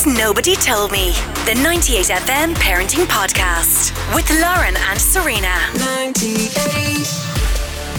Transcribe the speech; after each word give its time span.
is 0.00 0.06
Nobody 0.18 0.54
Told 0.56 0.92
Me, 0.92 1.10
the 1.44 1.52
98FM 1.56 2.54
parenting 2.54 3.04
podcast 3.06 3.92
with 4.14 4.28
Lauren 4.40 4.74
and 4.76 4.98
Serena. 5.00 5.54
98. 5.78 7.06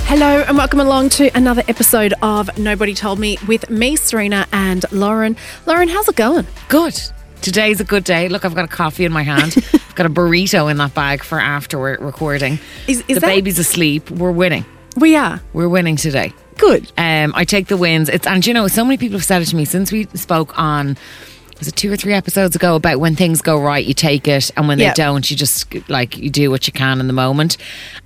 Hello 0.08 0.44
and 0.48 0.58
welcome 0.58 0.80
along 0.80 1.10
to 1.10 1.30
another 1.36 1.64
episode 1.68 2.14
of 2.22 2.58
Nobody 2.58 2.94
Told 2.96 3.20
Me 3.20 3.38
with 3.48 3.70
me, 3.70 3.96
Serena, 3.96 4.48
and 4.52 4.84
Lauren. 4.92 5.36
Lauren, 5.66 5.90
how's 5.90 6.08
it 6.08 6.16
going? 6.16 6.48
Good. 6.70 7.00
Today's 7.42 7.80
a 7.80 7.86
good 7.86 8.04
day. 8.04 8.30
Look, 8.30 8.46
I've 8.46 8.56
got 8.56 8.66
a 8.66 8.70
coffee 8.70 9.06
in 9.06 9.12
my 9.12 9.24
hand. 9.24 9.56
I've 9.74 9.96
got 9.96 10.06
a 10.06 10.10
burrito 10.10 10.72
in 10.72 10.78
that 10.78 10.94
bag 10.94 11.24
for 11.24 11.40
after 11.40 11.78
we're 11.80 11.98
recording. 11.98 12.60
Is- 12.88 13.04
is 13.08 13.16
the 13.16 13.20
that- 13.22 13.28
baby's 13.28 13.60
asleep. 13.60 14.10
We're 14.10 14.32
winning. 14.32 14.66
We 14.98 15.16
are. 15.16 15.40
We're 15.54 15.70
winning 15.70 15.96
today. 15.98 16.34
Good. 16.58 16.92
Um, 16.98 17.32
I 17.36 17.46
take 17.46 17.68
the 17.68 17.78
wins. 17.78 18.10
It's 18.10 18.28
and 18.28 18.46
you 18.46 18.54
know, 18.54 18.68
so 18.68 18.84
many 18.84 18.98
people 18.98 19.18
have 19.18 19.26
said 19.26 19.42
it 19.42 19.46
to 19.46 19.56
me 19.56 19.66
since 19.66 19.92
we 19.92 20.06
spoke 20.14 20.58
on 20.60 20.98
was 21.62 21.68
it 21.70 21.76
two 21.76 21.94
or 21.94 21.96
three 21.96 22.14
episodes 22.14 22.56
ago 22.56 22.76
about 22.76 23.00
when 23.00 23.16
things 23.16 23.40
go 23.42 23.62
right, 23.62 23.86
you 23.86 23.94
take 23.94 24.28
it, 24.28 24.50
and 24.58 24.68
when 24.68 24.80
Yep. 24.80 24.96
they 24.96 25.04
don't, 25.04 25.30
you 25.32 25.38
just 25.38 25.74
like 25.90 26.18
you 26.18 26.30
do 26.30 26.50
what 26.50 26.66
you 26.68 26.74
can 26.74 27.00
in 27.00 27.06
the 27.08 27.14
moment. 27.14 27.56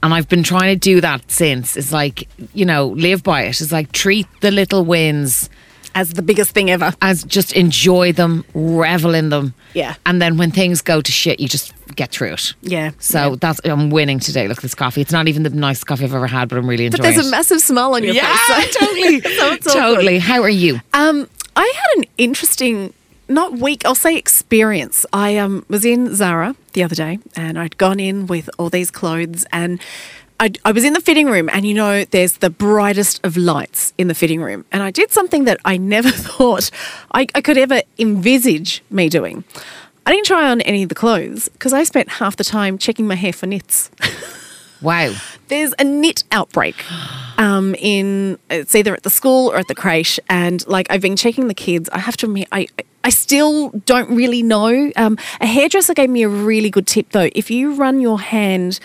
And 0.04 0.14
I've 0.14 0.28
been 0.30 0.44
trying 0.44 0.76
to 0.76 0.80
do 0.80 1.00
that 1.02 1.32
since. 1.32 1.78
It's 1.78 1.92
like 1.94 2.28
you 2.54 2.66
know, 2.66 2.88
live 2.90 3.24
by 3.24 3.44
it. 3.44 3.62
It's 3.62 3.72
like 3.72 3.92
treat 3.94 4.28
the 4.42 4.52
little 4.52 4.84
wins 4.84 5.50
As 5.96 6.12
the 6.14 6.22
biggest 6.22 6.52
thing 6.52 6.70
ever. 6.70 6.94
as 7.02 7.24
just 7.24 7.54
enjoy 7.54 8.12
them, 8.12 8.44
revel 8.54 9.16
in 9.16 9.30
them. 9.30 9.54
Yeah. 9.74 9.96
And 10.06 10.22
then 10.22 10.36
when 10.38 10.52
things 10.52 10.82
go 10.82 11.00
to 11.00 11.12
shit, 11.12 11.40
you 11.40 11.48
just 11.48 11.72
get 11.96 12.12
through 12.12 12.34
it. 12.34 12.54
Yeah. 12.62 12.92
So 13.00 13.30
yeah. 13.30 13.36
that's 13.40 13.62
I'm 13.64 13.90
winning 13.90 14.20
today. 14.20 14.50
Look 14.50 14.58
at 14.58 14.62
this 14.64 14.76
coffee. 14.76 15.00
It's 15.00 15.14
not 15.14 15.30
even 15.30 15.44
the 15.44 15.50
nicest 15.50 15.88
coffee 15.88 16.04
I've 16.04 16.14
ever 16.14 16.28
had, 16.28 16.50
but 16.50 16.58
I'm 16.58 16.68
really 16.68 16.90
But 16.90 17.00
enjoying 17.00 17.14
there's 17.16 17.26
it. 17.26 17.30
a 17.30 17.32
massive 17.32 17.62
smile 17.62 17.96
on 17.96 18.04
your 18.04 18.14
yeah, 18.14 18.36
face. 18.36 18.74
so- 18.76 18.80
totally, 18.86 19.22
so 19.38 19.56
totally. 19.58 20.20
How 20.20 20.42
are 20.44 20.50
you? 20.50 20.82
Um, 20.94 21.30
I 21.56 21.72
had 21.74 22.00
an 22.04 22.06
interesting, 22.18 22.94
not 23.28 23.54
week, 23.54 23.86
I'll 23.86 23.96
say 23.96 24.16
experience. 24.16 25.06
I 25.12 25.38
um, 25.38 25.66
was 25.68 25.86
in 25.86 26.16
Zara 26.16 26.56
the 26.74 26.84
other 26.84 26.96
day 26.96 27.20
and 27.36 27.58
I'd 27.58 27.78
gone 27.78 28.00
in 28.00 28.28
with 28.28 28.50
all 28.58 28.70
these 28.70 28.92
clothes 28.92 29.46
and 29.52 29.82
I, 30.40 30.52
I 30.66 30.72
was 30.72 30.84
in 30.84 30.94
the 30.94 31.02
fitting 31.02 31.28
room 31.28 31.50
and 31.52 31.66
you 31.66 31.74
know 31.74 32.04
there's 32.06 32.38
the 32.38 32.50
brightest 32.50 33.26
of 33.26 33.38
lights 33.38 33.94
in 33.98 34.08
the 34.08 34.16
fitting 34.16 34.42
room 34.42 34.66
and 34.72 34.84
I 34.84 34.92
did 34.92 35.12
something 35.12 35.46
that 35.46 35.60
I 35.66 35.78
never 35.78 36.10
thought 36.12 36.70
I, 37.14 37.28
I 37.34 37.42
could 37.42 37.58
ever 37.58 37.82
envisage 37.98 38.84
me 38.90 39.10
doing. 39.10 39.44
I 40.06 40.12
didn't 40.12 40.26
try 40.26 40.50
on 40.50 40.62
any 40.62 40.84
of 40.84 40.90
the 40.90 40.96
clothes 40.96 41.50
because 41.50 41.74
I 41.74 41.84
spent 41.84 42.10
half 42.10 42.36
the 42.36 42.44
time 42.44 42.78
checking 42.78 43.08
my 43.08 43.16
hair 43.16 43.34
for 43.34 43.48
nits. 43.48 43.90
Wow. 44.86 45.14
There's 45.48 45.74
a 45.80 45.84
nit 45.84 46.24
outbreak 46.32 46.76
um, 47.38 47.76
in 47.76 48.38
it's 48.50 48.74
either 48.76 48.94
at 48.94 49.04
the 49.04 49.10
school 49.10 49.52
or 49.52 49.58
at 49.58 49.68
the 49.68 49.76
creche, 49.76 50.20
and 50.30 50.66
like 50.68 50.88
I've 50.90 51.02
been 51.02 51.16
checking 51.16 51.48
the 51.48 51.54
kids. 51.54 51.90
I 51.90 52.00
have 52.00 52.16
to 52.18 52.26
admit, 52.28 52.48
I 52.52 52.68
I 53.04 53.10
still 53.10 53.70
don't 53.86 54.10
really 54.16 54.42
know. 54.44 54.92
Um, 54.96 55.18
a 55.42 55.46
hairdresser 55.46 55.94
gave 55.94 56.10
me 56.10 56.24
a 56.24 56.30
really 56.30 56.70
good 56.70 56.88
tip 56.88 57.10
though. 57.12 57.30
If 57.36 57.52
you 57.52 57.74
run 57.76 58.00
your 58.02 58.20
hand 58.20 58.80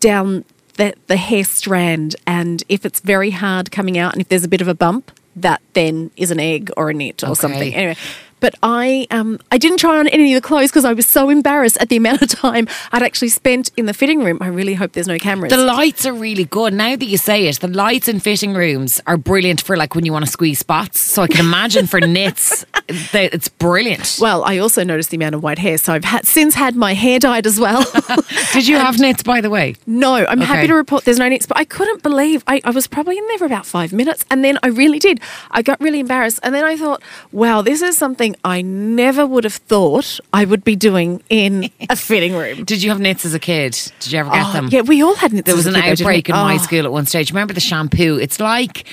down 0.00 0.44
the 0.76 0.94
the 1.06 1.16
hair 1.16 1.44
strand, 1.44 2.16
and 2.26 2.62
if 2.68 2.84
it's 2.84 3.00
very 3.00 3.30
hard 3.30 3.70
coming 3.70 3.96
out, 3.98 4.12
and 4.14 4.20
if 4.20 4.28
there's 4.28 4.44
a 4.44 4.48
bit 4.48 4.60
of 4.60 4.68
a 4.68 4.74
bump, 4.74 5.12
that 5.36 5.60
then 5.74 6.10
is 6.16 6.30
an 6.30 6.40
egg 6.40 6.70
or 6.76 6.90
a 6.90 6.94
nit 6.94 7.22
or 7.22 7.28
Okay. 7.28 7.34
something. 7.40 7.74
Anyway. 7.74 7.96
But 8.42 8.56
I, 8.60 9.06
um, 9.12 9.38
I 9.52 9.56
didn't 9.56 9.78
try 9.78 10.00
on 10.00 10.08
any 10.08 10.34
of 10.34 10.42
the 10.42 10.46
clothes 10.46 10.70
because 10.70 10.84
I 10.84 10.92
was 10.92 11.06
so 11.06 11.30
embarrassed 11.30 11.78
at 11.80 11.88
the 11.90 11.96
amount 11.96 12.22
of 12.22 12.28
time 12.28 12.66
I'd 12.90 13.02
actually 13.04 13.28
spent 13.28 13.70
in 13.76 13.86
the 13.86 13.94
fitting 13.94 14.24
room. 14.24 14.38
I 14.40 14.48
really 14.48 14.74
hope 14.74 14.92
there's 14.92 15.06
no 15.06 15.16
cameras. 15.16 15.52
The 15.52 15.58
lights 15.58 16.04
are 16.06 16.12
really 16.12 16.44
good. 16.44 16.74
Now 16.74 16.96
that 16.96 17.04
you 17.04 17.18
say 17.18 17.46
it, 17.46 17.60
the 17.60 17.68
lights 17.68 18.08
in 18.08 18.18
fitting 18.18 18.52
rooms 18.52 19.00
are 19.06 19.16
brilliant 19.16 19.62
for 19.62 19.76
like 19.76 19.94
when 19.94 20.04
you 20.04 20.12
want 20.12 20.24
to 20.24 20.30
squeeze 20.30 20.58
spots. 20.58 21.00
So 21.00 21.22
I 21.22 21.28
can 21.28 21.38
imagine 21.38 21.86
for 21.86 22.00
nits, 22.06 22.66
that 23.12 23.32
it's 23.32 23.48
brilliant. 23.48 24.18
Well, 24.20 24.42
I 24.42 24.58
also 24.58 24.82
noticed 24.82 25.10
the 25.10 25.18
amount 25.18 25.36
of 25.36 25.42
white 25.44 25.60
hair, 25.60 25.78
so 25.78 25.92
I've 25.92 26.04
had, 26.04 26.26
since 26.26 26.56
had 26.56 26.74
my 26.74 26.94
hair 26.94 27.20
dyed 27.20 27.46
as 27.46 27.60
well. 27.60 27.84
Did 28.52 28.66
you 28.66 28.76
have 28.86 28.98
nits, 28.98 29.22
by 29.22 29.40
the 29.40 29.50
way? 29.50 29.76
no, 29.86 30.14
I'm 30.14 30.40
happy 30.40 30.66
to 30.66 30.74
report 30.74 31.04
there's 31.04 31.18
no 31.20 31.28
nits, 31.28 31.46
but 31.46 31.56
I 31.58 31.64
couldn't 31.64 32.02
believe 32.02 32.42
I, 32.48 32.60
I 32.64 32.70
was 32.70 32.88
probably 32.88 33.18
in 33.18 33.26
there 33.28 33.38
for 33.38 33.44
about 33.44 33.66
five 33.66 33.92
minutes, 33.92 34.24
and 34.32 34.44
then 34.44 34.58
I 34.64 34.68
really 34.68 34.98
did. 34.98 35.20
I 35.52 35.62
got 35.62 35.80
really 35.80 36.00
embarrassed, 36.00 36.40
and 36.42 36.52
then 36.52 36.64
I 36.64 36.76
thought, 36.76 37.02
wow, 37.30 37.62
this 37.62 37.82
is 37.82 37.96
something 37.96 38.31
I 38.44 38.62
never 38.62 39.26
would 39.26 39.44
have 39.44 39.54
thought 39.54 40.20
I 40.32 40.44
would 40.44 40.64
be 40.64 40.76
doing 40.76 41.22
in 41.30 41.70
a 41.90 41.96
fitting 41.96 42.34
room. 42.34 42.64
Did 42.64 42.82
you 42.82 42.90
have 42.90 43.00
nits 43.00 43.24
as 43.24 43.34
a 43.34 43.38
kid? 43.40 43.76
Did 44.00 44.12
you 44.12 44.18
ever 44.20 44.30
get 44.30 44.46
Oh, 44.46 44.52
them? 44.52 44.68
yeah, 44.70 44.80
we 44.82 45.02
all 45.02 45.14
had 45.14 45.32
nits. 45.32 45.46
There 45.46 45.54
as 45.54 45.64
was 45.64 45.66
an 45.66 45.74
kid, 45.74 45.98
though, 45.98 46.02
outbreak 46.04 46.28
we? 46.28 46.32
in 46.34 46.38
my 46.38 46.54
Oh, 46.54 46.58
school 46.58 46.84
at 46.84 46.92
one 46.92 47.06
stage. 47.06 47.30
Remember 47.30 47.52
the 47.54 47.60
shampoo? 47.60 48.18
It's 48.20 48.38
like 48.40 48.84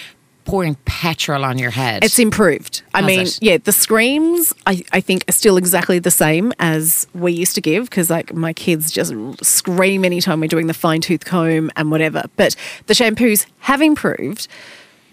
pouring 0.46 0.76
petrol 0.86 1.46
on 1.46 1.60
your 1.60 1.70
head. 1.70 2.04
It's 2.04 2.18
improved. 2.18 2.82
I 2.96 3.00
Has 3.02 3.08
mean, 3.08 3.20
it? 3.22 3.40
yeah, 3.42 3.58
the 3.58 3.72
screams 3.72 4.52
I, 4.66 4.84
I 4.92 5.00
think 5.00 5.24
are 5.30 5.32
still 5.32 5.58
exactly 5.58 6.00
the 6.00 6.10
same 6.10 6.52
as 6.58 7.06
we 7.14 7.32
used 7.34 7.54
to 7.56 7.62
give 7.62 7.84
because 7.88 8.10
like 8.10 8.34
my 8.34 8.52
kids 8.54 8.92
just 8.92 9.14
scream 9.46 10.04
anytime 10.04 10.40
we're 10.40 10.48
doing 10.48 10.66
the 10.66 10.74
fine 10.74 11.02
tooth 11.02 11.24
comb 11.24 11.70
and 11.76 11.92
whatever. 11.92 12.24
But 12.36 12.56
the 12.88 12.96
shampoos 12.96 13.46
have 13.60 13.80
improved. 13.82 14.48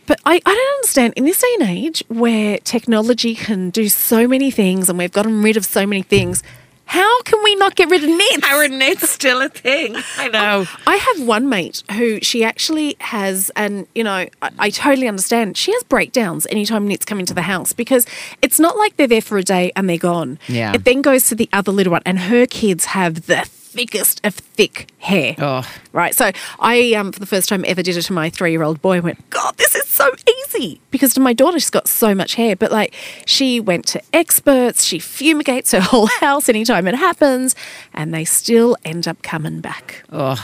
But 0.07 0.21
I, 0.25 0.35
I 0.35 0.55
don't 0.55 0.77
understand 0.79 1.15
in 1.17 1.25
this 1.25 1.41
day 1.41 1.57
and 1.61 1.71
age 1.71 2.05
where 2.09 2.59
technology 2.59 3.35
can 3.35 3.71
do 3.71 3.89
so 3.89 4.29
many 4.29 4.51
things 4.51 4.89
and 4.89 4.99
we've 4.99 5.13
gotten 5.13 5.43
rid 5.43 5.57
of 5.57 5.65
so 5.65 5.87
many 5.87 6.03
things. 6.03 6.43
How 6.87 7.23
can 7.23 7.43
we 7.43 7.57
not 7.57 7.75
get 7.75 7.91
rid 7.91 8.05
of 8.05 8.09
nits? 8.11 8.47
How 8.47 8.59
are 8.59 8.69
nits 8.69 9.11
still 9.11 9.43
a 9.43 9.49
thing? 9.49 9.97
I 10.19 10.27
um, 10.27 10.33
know. 10.33 10.67
I 10.87 10.97
have 10.97 11.27
one 11.27 11.49
mate 11.49 11.83
who 11.93 12.21
she 12.21 12.45
actually 12.45 12.97
has, 13.01 13.51
and 13.57 13.89
you 13.97 14.05
know, 14.05 14.27
I, 14.41 14.51
I 14.59 14.71
totally 14.71 15.09
understand. 15.09 15.57
She 15.57 15.73
has 15.73 15.83
breakdowns 15.83 16.47
anytime 16.47 16.87
nits 16.87 17.05
come 17.05 17.19
into 17.19 17.35
the 17.35 17.43
house 17.43 17.73
because 17.73 18.07
it's 18.41 18.61
not 18.61 18.77
like 18.77 18.97
they're 18.97 19.09
there 19.09 19.21
for 19.21 19.37
a 19.37 19.43
day 19.43 19.73
and 19.75 19.91
they're 19.91 19.99
gone. 19.99 20.39
Yeah. 20.47 20.75
It 20.75 20.85
then 20.85 21.03
goes 21.03 21.29
to 21.29 21.35
the 21.35 21.49
other 21.53 21.73
little 21.73 21.91
one, 21.91 22.03
and 22.07 22.21
her 22.21 22.47
kids 22.47 22.85
have 22.87 23.27
the 23.27 23.49
thickest 23.77 24.21
of 24.25 24.35
thick 24.35 24.89
hair. 24.99 25.35
Oh. 25.39 25.63
Right. 25.93 26.15
So 26.15 26.31
I, 26.59 26.95
um, 26.95 27.13
for 27.13 27.21
the 27.21 27.27
first 27.27 27.49
time 27.49 27.65
ever, 27.67 27.83
did 27.83 27.97
it 27.97 28.03
to 28.03 28.13
my 28.13 28.31
three 28.31 28.51
year 28.51 28.63
old 28.63 28.81
boy. 28.83 28.97
I 28.97 29.01
went, 29.01 29.31
God, 29.31 29.57
this 29.57 29.75
is 29.75 29.87
so 29.87 30.11
easy. 30.45 30.81
Because 30.91 31.15
to 31.15 31.21
my 31.21 31.33
daughter, 31.33 31.59
she's 31.59 31.71
got 31.71 31.87
so 31.89 32.15
much 32.15 32.35
hair. 32.35 32.57
But 32.57 32.73
like, 32.73 32.95
she 33.27 33.61
went 33.61 33.87
to 33.89 34.03
experts, 34.13 34.85
she 34.85 34.99
fumigates 34.99 35.73
her 35.73 35.81
whole 35.93 36.07
house 36.21 36.49
anytime 36.49 36.87
it 36.89 36.95
happens, 36.95 37.55
and 37.95 38.13
they 38.15 38.25
still 38.25 38.77
end 38.85 39.07
up 39.07 39.23
coming 39.23 39.61
back. 39.61 40.03
Oh, 40.11 40.37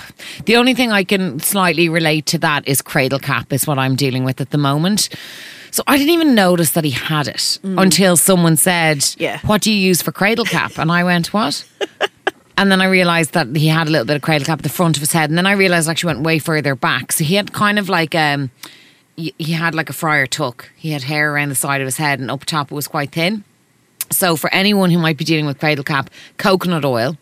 the 0.45 0.57
only 0.57 0.75
thing 0.75 0.93
I 0.93 1.05
can 1.05 1.41
slightly 1.41 1.89
relate 1.89 2.27
to 2.27 2.39
that 2.39 2.69
is 2.69 2.83
cradle 2.83 3.19
cap 3.19 3.53
is 3.53 3.67
what 3.67 3.79
I'm 3.79 3.97
dealing 3.97 4.25
with 4.25 4.41
at 4.41 4.51
the 4.51 4.59
moment. 4.59 5.09
So 5.71 5.83
I 5.87 5.97
didn't 5.97 6.13
even 6.13 6.35
notice 6.35 6.73
that 6.73 6.85
he 6.85 6.91
had 6.91 7.29
it 7.29 7.59
until 7.65 8.17
someone 8.19 8.57
said, 8.57 8.99
Mm. 8.99 9.17
Yeah. 9.21 9.39
"What 9.47 9.63
do 9.63 9.73
you 9.73 9.79
use 9.79 10.03
for 10.03 10.13
cradle 10.13 10.45
cap?" 10.45 10.73
And 10.77 10.93
I 10.93 11.03
went, 11.03 11.33
"What?" 11.33 11.65
and 12.57 12.71
then 12.71 12.81
I 12.81 12.87
realized 12.87 13.33
that 13.33 13.55
he 13.55 13.69
had 13.69 13.89
a 13.89 13.91
little 13.91 14.07
bit 14.07 14.17
of 14.17 14.23
cradle 14.23 14.47
cap 14.47 14.59
at 14.59 14.63
the 14.63 14.69
front 14.69 14.97
of 14.97 15.01
his 15.01 15.13
head, 15.13 15.31
and 15.31 15.39
then 15.39 15.47
I 15.47 15.53
realized 15.53 15.89
I 15.89 15.93
actually 15.93 16.15
went 16.15 16.25
way 16.25 16.39
further 16.39 16.75
back. 16.75 17.13
So 17.13 17.25
he 17.25 17.35
had 17.35 17.53
kind 17.53 17.79
of 17.79 17.89
like 17.89 18.15
um, 18.15 18.51
he 19.17 19.53
had 19.53 19.75
like 19.75 19.91
a 19.91 19.93
friar 19.93 20.27
tuck. 20.27 20.71
He 20.77 20.91
had 20.93 21.03
hair 21.03 21.33
around 21.35 21.49
the 21.49 21.55
side 21.55 21.81
of 21.81 21.87
his 21.87 21.97
head, 21.97 22.21
and 22.21 22.31
up 22.31 22.45
top 22.45 22.73
it 22.73 22.75
was 22.75 22.89
quite 22.89 23.13
thin. 23.13 23.45
So 24.11 24.37
for 24.37 24.53
anyone 24.53 24.91
who 24.91 24.99
might 24.99 25.17
be 25.17 25.25
dealing 25.25 25.47
with 25.47 25.59
cradle 25.59 25.85
cap, 25.85 26.11
coconut 26.37 26.85
oil, 26.85 27.17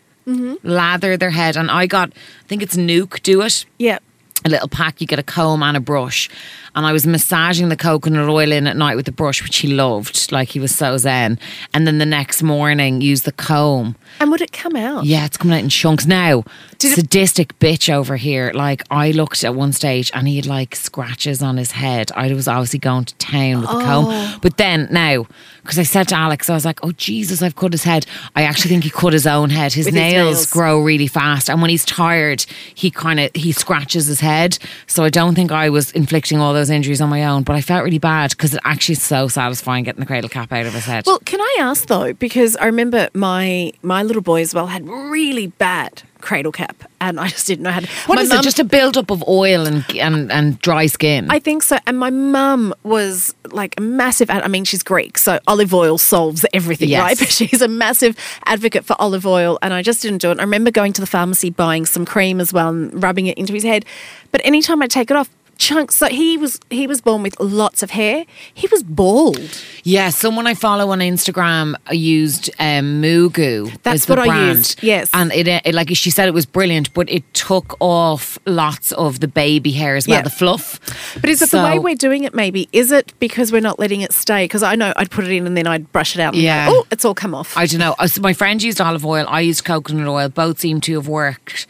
lather 0.63 1.17
their 1.17 1.29
head, 1.31 1.57
and 1.57 1.71
I 1.71 1.87
got, 1.87 2.09
I 2.09 2.47
think 2.47 2.61
it's 2.61 2.75
Nuke, 2.75 3.21
do 3.21 3.41
it. 3.41 3.65
Yeah. 3.77 3.99
A 4.45 4.49
little 4.49 4.67
pack, 4.67 5.01
you 5.01 5.07
get 5.07 5.19
a 5.19 5.23
comb 5.23 5.61
and 5.63 5.77
a 5.77 5.79
brush. 5.79 6.29
And 6.75 6.85
I 6.85 6.93
was 6.93 7.05
massaging 7.05 7.67
the 7.69 7.75
coconut 7.75 8.29
oil 8.29 8.51
in 8.51 8.65
at 8.65 8.77
night 8.77 8.95
with 8.95 9.05
the 9.05 9.11
brush, 9.11 9.43
which 9.43 9.57
he 9.57 9.67
loved. 9.73 10.31
Like 10.31 10.49
he 10.49 10.59
was 10.59 10.73
so 10.73 10.97
zen. 10.97 11.37
And 11.73 11.85
then 11.85 11.97
the 11.97 12.05
next 12.05 12.41
morning, 12.41 13.01
use 13.01 13.23
the 13.23 13.33
comb. 13.33 13.95
And 14.19 14.31
would 14.31 14.41
it 14.41 14.51
come 14.53 14.75
out? 14.75 15.05
Yeah, 15.05 15.25
it's 15.25 15.35
coming 15.37 15.57
out 15.57 15.63
in 15.63 15.69
chunks 15.69 16.05
now. 16.07 16.43
Did 16.77 16.93
it- 16.93 16.95
sadistic 16.95 17.57
bitch 17.59 17.93
over 17.93 18.15
here. 18.15 18.51
Like 18.55 18.83
I 18.89 19.11
looked 19.11 19.43
at 19.43 19.53
one 19.55 19.73
stage 19.73 20.11
and 20.13 20.27
he 20.27 20.37
had 20.37 20.45
like 20.45 20.75
scratches 20.75 21.41
on 21.41 21.57
his 21.57 21.71
head. 21.71 22.11
I 22.15 22.33
was 22.33 22.47
obviously 22.47 22.79
going 22.79 23.05
to 23.05 23.15
town 23.15 23.61
with 23.61 23.69
the 23.69 23.75
Oh. 23.77 23.81
comb. 23.81 24.39
But 24.41 24.57
then 24.57 24.87
now, 24.91 25.25
because 25.63 25.77
I 25.79 25.83
said 25.83 26.07
to 26.09 26.15
Alex, 26.15 26.49
I 26.49 26.53
was 26.53 26.65
like, 26.65 26.79
"Oh 26.83 26.91
Jesus, 26.93 27.41
I've 27.41 27.55
cut 27.55 27.71
his 27.73 27.83
head." 27.83 28.05
I 28.35 28.43
actually 28.43 28.69
think 28.69 28.83
he 28.83 28.89
cut 28.89 29.13
his 29.13 29.27
own 29.27 29.49
head. 29.49 29.73
His 29.73 29.85
With 29.85 29.93
his 29.93 30.01
nails, 30.01 30.35
nails. 30.37 30.45
grow 30.51 30.79
really 30.81 31.07
fast, 31.07 31.49
and 31.49 31.61
when 31.61 31.69
he's 31.69 31.85
tired, 31.85 32.45
he 32.73 32.89
kind 32.89 33.19
of 33.19 33.29
he 33.35 33.51
scratches 33.51 34.07
his 34.07 34.19
head. 34.21 34.57
So 34.87 35.03
I 35.03 35.09
don't 35.09 35.35
think 35.35 35.51
I 35.51 35.69
was 35.69 35.91
inflicting 35.91 36.39
all 36.39 36.53
those 36.53 36.60
injuries 36.69 37.01
on 37.01 37.09
my 37.09 37.25
own. 37.25 37.43
But 37.43 37.55
I 37.55 37.61
felt 37.61 37.83
really 37.83 37.99
bad 37.99 38.31
because 38.31 38.53
it 38.53 38.61
actually 38.63 38.93
is 38.93 39.03
so 39.03 39.27
satisfying 39.27 39.83
getting 39.83 39.99
the 39.99 40.05
cradle 40.05 40.29
cap 40.29 40.51
out 40.51 40.65
of 40.65 40.73
his 40.73 40.85
head. 40.85 41.05
Well, 41.07 41.19
can 41.25 41.41
I 41.41 41.57
ask 41.59 41.87
though, 41.87 42.13
because 42.13 42.55
I 42.57 42.65
remember 42.65 43.09
my 43.13 43.71
my 43.81 44.03
little 44.03 44.21
boy 44.21 44.41
as 44.41 44.53
well 44.53 44.67
had 44.67 44.87
really 44.87 45.47
bad 45.47 46.03
cradle 46.21 46.51
cap, 46.51 46.83
and 46.99 47.19
I 47.19 47.29
just 47.29 47.47
didn't 47.47 47.63
know 47.63 47.71
how 47.71 47.79
to. 47.79 47.87
what 48.05 48.15
my 48.17 48.21
is 48.21 48.29
mum- 48.29 48.39
it? 48.39 48.43
Just 48.43 48.59
a 48.59 48.63
build 48.63 48.95
up 48.95 49.09
of 49.09 49.23
oil 49.27 49.65
and 49.65 49.83
and 49.97 50.31
and 50.31 50.59
dry 50.59 50.85
skin. 50.85 51.27
I 51.31 51.39
think 51.39 51.63
so. 51.63 51.77
And 51.87 51.97
my 51.97 52.09
mum 52.11 52.73
was 52.83 53.33
like 53.51 53.73
a 53.77 53.81
massive. 53.81 54.29
I 54.29 54.47
mean, 54.47 54.63
she's 54.63 54.83
Greek, 54.83 55.17
so 55.17 55.39
olive 55.47 55.73
oil 55.73 55.97
solves 55.97 56.45
everything, 56.53 56.89
Yes. 56.89 57.01
right? 57.01 57.17
But 57.19 57.29
she's 57.37 57.61
a 57.61 57.67
massive 57.67 58.15
advocate 58.45 58.85
for 58.85 58.95
olive 58.99 59.25
oil, 59.25 59.57
and 59.61 59.73
I 59.73 59.81
just 59.81 60.01
didn't 60.03 60.19
do 60.19 60.29
it. 60.31 60.37
I 60.39 60.43
remember 60.43 60.69
going 60.71 60.93
to 60.93 61.01
the 61.01 61.07
pharmacy 61.07 61.49
buying 61.49 61.85
some 61.87 62.05
cream 62.05 62.39
as 62.39 62.53
well 62.53 62.69
and 62.69 63.01
rubbing 63.01 63.25
it 63.25 63.37
into 63.37 63.53
his 63.53 63.63
head. 63.63 63.83
But 64.31 64.41
anytime 64.45 64.81
I 64.81 64.87
take 64.87 65.09
it 65.11 65.17
off, 65.17 65.29
chunks. 65.61 65.95
So 65.95 66.07
he 66.07 66.37
was 66.37 66.59
he 66.69 66.87
was 66.87 66.99
born 67.01 67.21
with 67.23 67.39
lots 67.39 67.83
of 67.83 67.91
hair. 67.91 68.25
He 68.53 68.67
was 68.67 68.81
bald. 68.83 69.39
Yeah, 69.83 70.09
someone 70.09 70.47
I 70.47 70.55
follow 70.55 70.89
on 70.89 70.99
Instagram 70.99 71.75
used 71.91 72.49
um, 72.59 73.01
MooGoo. 73.01 73.81
That's 73.83 74.09
what 74.09 74.19
I 74.19 74.49
used, 74.49 74.81
yes. 74.83 75.09
and 75.13 75.31
it, 75.31 75.47
it 75.47 75.73
like 75.73 75.89
she 75.95 76.09
said 76.09 76.27
it 76.27 76.33
was 76.33 76.45
brilliant, 76.45 76.93
but 76.93 77.09
it 77.09 77.23
took 77.33 77.75
off 77.79 78.37
lots 78.45 78.91
of 78.93 79.19
the 79.19 79.27
baby 79.27 79.71
hair 79.71 79.95
as 79.95 80.07
well, 80.07 80.17
Yeah. 80.17 80.23
the 80.23 80.29
fluff. 80.29 80.79
But 81.21 81.29
is 81.29 81.41
it 81.41 81.51
the 81.51 81.63
way 81.63 81.79
we're 81.79 81.95
doing 81.95 82.23
it? 82.23 82.33
Maybe 82.33 82.67
is 82.73 82.91
it 82.91 83.13
because 83.19 83.51
we're 83.51 83.61
not 83.61 83.79
letting 83.79 84.01
it 84.01 84.11
stay? 84.13 84.45
Because 84.45 84.63
I 84.63 84.75
know 84.75 84.93
I'd 84.95 85.11
put 85.11 85.25
it 85.25 85.31
in 85.31 85.45
and 85.47 85.55
then 85.55 85.67
I'd 85.67 85.91
brush 85.91 86.15
it 86.15 86.21
out. 86.21 86.33
And 86.33 86.41
Yeah. 86.43 86.67
oh, 86.69 86.85
it's 86.91 87.05
all 87.05 87.13
come 87.15 87.35
off. 87.35 87.55
I 87.55 87.65
don't 87.67 87.79
know. 87.79 87.95
Uh, 87.99 88.07
so 88.07 88.21
My 88.21 88.33
friend 88.33 88.61
used 88.61 88.81
olive 88.81 89.05
oil. 89.05 89.25
I 89.27 89.41
used 89.41 89.63
coconut 89.65 90.07
oil. 90.07 90.29
Both 90.29 90.59
seem 90.59 90.81
to 90.81 90.93
have 90.95 91.07
worked. 91.07 91.67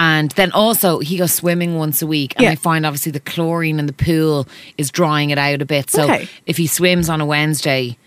And 0.00 0.30
then 0.32 0.52
also, 0.52 1.00
he 1.00 1.16
goes 1.18 1.32
swimming 1.34 1.76
once 1.76 2.00
a 2.02 2.06
week, 2.06 2.32
and 2.36 2.44
Yeah. 2.44 2.50
I 2.52 2.54
find 2.54 2.86
obviously 2.86 3.10
the 3.12 3.18
chlorine 3.20 3.78
in 3.80 3.86
the 3.86 3.92
pool 3.92 4.46
is 4.78 4.90
drying 4.90 5.30
it 5.30 5.38
out 5.38 5.60
a 5.60 5.66
bit. 5.66 5.90
So 5.90 6.04
Okay. 6.04 6.28
if 6.46 6.56
he 6.56 6.68
swims 6.68 7.08
on 7.10 7.20
a 7.20 7.26
Wednesday, 7.26 7.98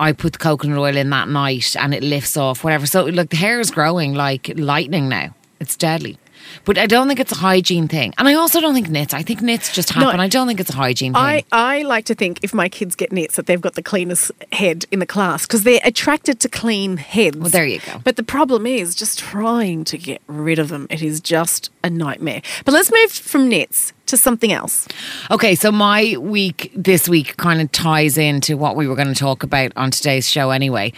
I 0.00 0.12
put 0.12 0.32
the 0.32 0.38
coconut 0.40 0.78
oil 0.78 0.96
in 0.96 1.10
that 1.10 1.28
night, 1.28 1.76
and 1.78 1.94
it 1.94 2.02
lifts 2.02 2.36
off 2.36 2.64
whatever. 2.64 2.86
So 2.86 3.04
like 3.04 3.30
the 3.30 3.36
hair 3.36 3.60
is 3.60 3.70
growing 3.70 4.14
like 4.14 4.52
lightning 4.56 5.08
now. 5.08 5.32
It's 5.60 5.76
deadly. 5.76 6.18
But 6.64 6.78
I 6.78 6.86
don't 6.86 7.08
think 7.08 7.20
it's 7.20 7.32
a 7.32 7.36
hygiene 7.36 7.88
thing, 7.88 8.14
and 8.18 8.28
I 8.28 8.34
also 8.34 8.60
don't 8.60 8.74
think 8.74 8.88
nits. 8.88 9.14
I 9.14 9.22
think 9.22 9.42
nits 9.42 9.72
just 9.72 9.90
happen. 9.90 10.20
I 10.20 10.28
don't 10.28 10.46
think 10.46 10.60
it's 10.60 10.70
a 10.70 10.76
hygiene 10.76 11.12
thing. 11.12 11.22
I, 11.22 11.44
I 11.52 11.82
like 11.82 12.04
to 12.06 12.14
think 12.14 12.40
if 12.42 12.52
my 12.52 12.68
kids 12.68 12.94
get 12.94 13.12
nits 13.12 13.36
that 13.36 13.46
they've 13.46 13.60
got 13.60 13.74
the 13.74 13.82
cleanest 13.82 14.30
head 14.52 14.86
in 14.90 14.98
the 14.98 15.06
class 15.06 15.46
because 15.46 15.62
they're 15.62 15.80
attracted 15.84 16.40
to 16.40 16.48
clean 16.48 16.96
heads. 16.96 17.36
Well, 17.36 17.50
there 17.50 17.66
you 17.66 17.80
go. 17.80 18.00
But 18.02 18.16
the 18.16 18.22
problem 18.22 18.66
is 18.66 18.94
just 18.94 19.18
trying 19.18 19.84
to 19.84 19.98
get 19.98 20.20
rid 20.26 20.58
of 20.58 20.68
them. 20.68 20.86
It 20.90 21.02
is 21.02 21.20
just 21.20 21.70
a 21.82 21.90
nightmare. 21.90 22.42
But 22.64 22.74
let's 22.74 22.92
move 22.92 23.12
from 23.12 23.48
nits 23.48 23.92
to 24.06 24.16
something 24.16 24.52
else. 24.52 24.88
Okay, 25.30 25.54
so 25.54 25.70
my 25.70 26.16
week 26.18 26.72
this 26.74 27.08
week 27.08 27.36
kind 27.36 27.60
of 27.60 27.70
ties 27.72 28.18
into 28.18 28.56
what 28.56 28.76
we 28.76 28.86
were 28.86 28.96
going 28.96 29.08
to 29.08 29.14
talk 29.14 29.42
about 29.42 29.72
on 29.76 29.90
today's 29.90 30.28
show 30.28 30.50
anyway. 30.50 30.92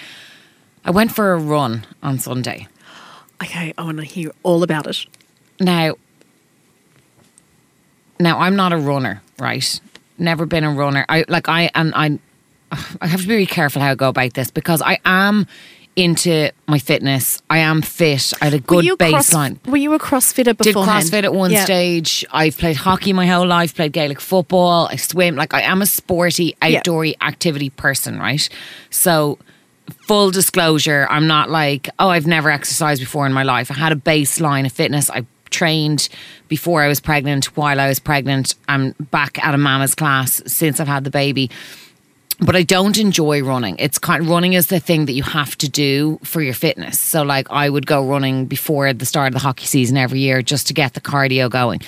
I 0.85 0.91
went 0.91 1.13
for 1.13 1.33
a 1.33 1.39
run 1.39 1.87
on 2.03 2.19
Sunday. 2.19 2.67
Okay, 3.43 3.75
I 3.77 3.83
want 3.83 3.99
to 3.99 4.05
hear 4.05 4.31
all 4.43 4.63
about 4.63 4.87
it. 4.87 5.07
Now, 5.61 5.95
now 8.19 8.39
I'm 8.39 8.57
not 8.57 8.73
a 8.73 8.77
runner, 8.79 9.23
right? 9.39 9.81
Never 10.19 10.47
been 10.47 10.65
a 10.65 10.71
runner. 10.73 11.05
I 11.09 11.25
like 11.29 11.49
I 11.49 11.71
and 11.75 11.93
I 11.95 12.19
I 13.01 13.07
have 13.07 13.23
to 13.23 13.27
be 13.29 13.35
really 13.35 13.47
careful 13.47 13.83
how 13.83 13.91
I 13.91 13.95
go 13.95 14.09
about 14.09 14.35
this 14.35 14.51
because 14.51 14.83
I 14.83 14.99
am 15.05 15.47
into 15.97 16.51
my 16.69 16.79
fitness. 16.79 17.43
I 17.51 17.59
am 17.59 17.83
fit. 17.83 18.33
I 18.41 18.45
had 18.47 18.55
a 18.55 18.57
Were 18.59 18.83
good 18.83 18.99
cross- 18.99 19.31
baseline. 19.31 19.67
were 19.67 19.77
you 19.77 19.93
a 19.93 19.99
CrossFitter 19.99 20.57
did? 20.57 20.75
CrossFit 20.75 21.25
at 21.25 21.35
one 21.35 21.51
Yeah. 21.51 21.65
stage. 21.65 22.25
I've 22.33 22.57
played 22.57 22.77
hockey 22.77 23.13
my 23.13 23.27
whole 23.27 23.47
life, 23.47 23.75
played 23.75 23.93
Gaelic 23.93 24.21
football, 24.21 24.89
I 24.91 24.97
swim. 24.97 25.35
Like 25.37 25.53
I 25.53 25.63
am 25.63 25.83
a 25.83 25.87
sporty, 25.87 26.57
Yeah. 26.63 26.81
outdoory 26.81 27.15
activity 27.21 27.71
person, 27.71 28.19
right? 28.21 28.49
So 28.91 29.39
full 30.07 30.31
disclosure, 30.31 31.07
I'm 31.11 31.27
not 31.27 31.51
like, 31.51 31.89
oh, 31.99 32.09
I've 32.09 32.27
never 32.27 32.51
exercised 32.51 33.01
before 33.01 33.27
in 33.27 33.33
my 33.33 33.43
life. 33.43 33.71
I 33.71 33.75
had 33.75 33.91
a 33.93 33.97
baseline 33.97 34.65
of 34.67 34.73
fitness. 34.73 35.11
I 35.11 35.25
trained 35.51 36.09
before 36.49 36.83
I 36.83 36.89
was 36.89 37.01
pregnant, 37.01 37.57
while 37.57 37.81
I 37.81 37.89
was 37.89 37.99
pregnant. 37.99 38.55
I'm 38.69 38.93
back 39.11 39.45
at 39.45 39.55
a 39.55 39.59
mama's 39.59 39.95
class 39.95 40.43
since 40.47 40.81
I've 40.81 40.89
had 40.89 41.05
the 41.05 41.11
baby 41.11 41.51
but 42.41 42.57
I 42.57 42.63
don't 42.63 42.99
enjoy 42.99 43.43
running. 43.43 43.77
It's 43.79 43.99
kind 43.99 44.23
of, 44.23 44.31
running 44.31 44.55
is 44.55 44.69
the 44.69 44.81
thing 44.81 45.07
that 45.07 45.13
you 45.13 45.23
have 45.23 45.57
to 45.59 45.69
do 45.69 46.19
for 46.23 46.41
your 46.41 46.55
fitness. 46.55 46.99
So 46.99 47.23
like 47.23 47.47
I 47.51 47.69
would 47.69 47.87
go 47.87 48.07
running 48.07 48.47
before 48.47 48.93
the 48.93 49.05
start 49.05 49.29
of 49.29 49.35
the 49.35 49.41
hockey 49.41 49.67
season 49.67 49.97
every 49.97 50.21
year 50.21 50.41
just 50.41 50.67
to 50.69 50.75
get 50.75 50.95
the 50.95 51.01
cardio 51.01 51.51
going. 51.51 51.81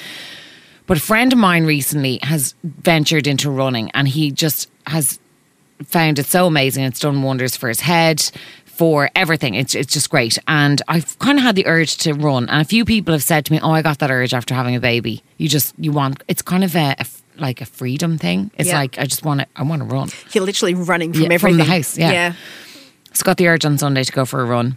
But 0.86 0.98
a 0.98 1.00
friend 1.00 1.32
of 1.32 1.38
mine 1.38 1.64
recently 1.64 2.18
has 2.22 2.54
ventured 2.62 3.26
into 3.26 3.50
running 3.50 3.90
and 3.92 4.06
he 4.06 4.30
just 4.30 4.68
has 4.86 5.18
found 5.86 6.18
it 6.18 6.26
so 6.26 6.46
amazing. 6.46 6.84
It's 6.84 7.00
done 7.00 7.22
wonders 7.22 7.56
for 7.56 7.68
his 7.68 7.80
head, 7.80 8.30
for 8.74 9.10
everything. 9.14 9.54
It's 9.54 9.74
it's 9.74 9.92
just 9.92 10.10
great. 10.10 10.38
And 10.48 10.80
I've 10.88 11.18
kind 11.18 11.38
of 11.38 11.44
had 11.44 11.56
the 11.56 11.66
urge 11.66 11.96
to 11.98 12.14
run. 12.14 12.48
And 12.48 12.60
a 12.60 12.64
few 12.64 12.84
people 12.84 13.12
have 13.12 13.22
said 13.22 13.44
to 13.46 13.52
me, 13.52 13.60
"Oh, 13.62 13.70
I 13.72 13.82
got 13.82 13.98
that 13.98 14.10
urge 14.10 14.32
after 14.34 14.54
having 14.54 14.74
a 14.74 14.80
baby. 14.80 15.22
You 15.38 15.48
just 15.48 15.74
you 15.78 15.92
want. 15.92 16.22
It's 16.28 16.42
kind 16.42 16.64
of 16.64 16.74
a, 16.74 16.96
a 16.98 17.06
like 17.38 17.60
a 17.60 17.66
freedom 17.66 18.18
thing. 18.18 18.50
It's 18.58 18.68
Yeah. 18.68 18.78
like 18.78 18.98
I 18.98 19.04
just 19.04 19.24
want 19.24 19.40
to. 19.40 19.46
I 19.56 19.62
want 19.62 19.80
to 19.82 19.86
run. 19.88 20.08
You're 20.32 20.44
literally 20.44 20.74
running 20.74 21.12
from 21.12 21.30
Yeah, 21.30 21.38
from 21.38 21.56
the 21.58 21.64
house, 21.64 21.96
Yeah. 21.98 22.12
yeah. 22.12 22.32
So 23.12 23.24
got 23.24 23.36
the 23.36 23.48
urge 23.48 23.64
on 23.66 23.76
Sunday 23.78 24.04
to 24.04 24.12
go 24.12 24.24
for 24.24 24.40
a 24.40 24.44
run. 24.46 24.76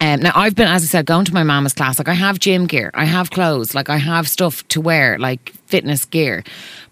Um, 0.00 0.18
now 0.20 0.32
I've 0.34 0.56
been, 0.56 0.66
as 0.66 0.82
I 0.82 0.86
said, 0.86 1.06
going 1.06 1.24
to 1.26 1.32
my 1.34 1.44
mama's 1.44 1.74
class. 1.74 1.96
Like 1.98 2.08
I 2.08 2.14
have 2.14 2.40
gym 2.40 2.66
gear, 2.66 2.90
I 2.92 3.04
have 3.04 3.30
clothes, 3.30 3.72
like 3.72 3.88
I 3.88 3.98
have 3.98 4.28
stuff 4.28 4.66
to 4.68 4.80
wear, 4.80 5.16
like 5.16 5.52
fitness 5.66 6.04
gear. 6.04 6.42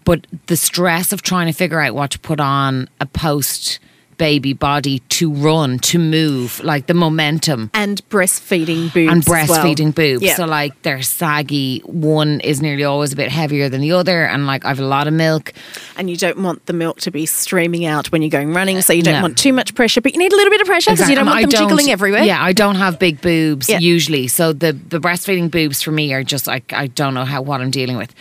But 0.05 0.25
the 0.47 0.55
stress 0.55 1.11
of 1.11 1.21
trying 1.21 1.47
to 1.47 1.53
figure 1.53 1.81
out 1.81 1.93
what 1.93 2.11
to 2.11 2.19
put 2.19 2.39
on 2.39 2.87
a 3.01 3.05
post 3.05 3.79
baby 4.21 4.53
body 4.53 4.99
to 5.17 5.33
run, 5.33 5.79
to 5.79 5.97
move, 5.97 6.63
like 6.63 6.85
the 6.85 6.93
momentum 6.93 7.71
And 7.73 8.07
breastfeeding 8.09 8.93
boobs. 8.93 9.11
and 9.11 9.21
as 9.23 9.27
well. 9.27 9.47
breastfeeding 9.47 9.95
boobs. 9.95 10.21
Yeah. 10.21 10.35
So 10.35 10.45
like 10.45 10.79
they're 10.83 11.01
saggy. 11.01 11.79
One 11.85 12.39
is 12.41 12.61
nearly 12.61 12.83
always 12.83 13.11
a 13.13 13.15
bit 13.15 13.31
heavier 13.31 13.67
than 13.67 13.81
the 13.81 13.93
other, 13.93 14.23
and 14.25 14.45
like 14.45 14.63
I've 14.63 14.79
a 14.79 14.85
lot 14.85 15.07
of 15.07 15.13
milk. 15.13 15.53
and 15.97 16.07
you 16.07 16.17
don't 16.17 16.37
want 16.43 16.65
the 16.67 16.73
milk 16.73 16.99
to 17.01 17.09
be 17.11 17.25
streaming 17.25 17.85
out 17.85 18.11
when 18.11 18.21
you're 18.21 18.29
going 18.39 18.53
running, 18.53 18.81
so 18.81 18.93
you 18.93 19.01
don't 19.01 19.15
No. 19.15 19.21
want 19.23 19.37
too 19.39 19.53
much 19.53 19.73
pressure, 19.73 20.01
but 20.01 20.13
you 20.13 20.19
need 20.19 20.31
a 20.33 20.35
little 20.35 20.51
bit 20.51 20.61
of 20.61 20.67
pressure 20.67 20.91
because 20.91 21.09
you 21.09 21.15
don't 21.15 21.25
want 21.25 21.39
I 21.39 21.41
them 21.41 21.49
jiggling 21.51 21.89
everywhere. 21.89 22.23
Yeah, 22.23 22.43
I 22.43 22.53
don't 22.53 22.75
have 22.75 22.99
big 22.99 23.21
boobs 23.21 23.67
Yeah. 23.69 23.79
usually, 23.79 24.27
so 24.27 24.53
the 24.53 24.71
the 24.93 24.99
breastfeeding 24.99 25.49
boobs 25.49 25.81
for 25.81 25.91
me 25.91 26.13
are 26.13 26.23
just 26.23 26.45
like 26.45 26.71
I 26.73 26.87
don't 26.87 27.13
know 27.15 27.25
how 27.25 27.41
what 27.41 27.59
I'm 27.61 27.71
dealing 27.71 27.97
with. 27.97 28.13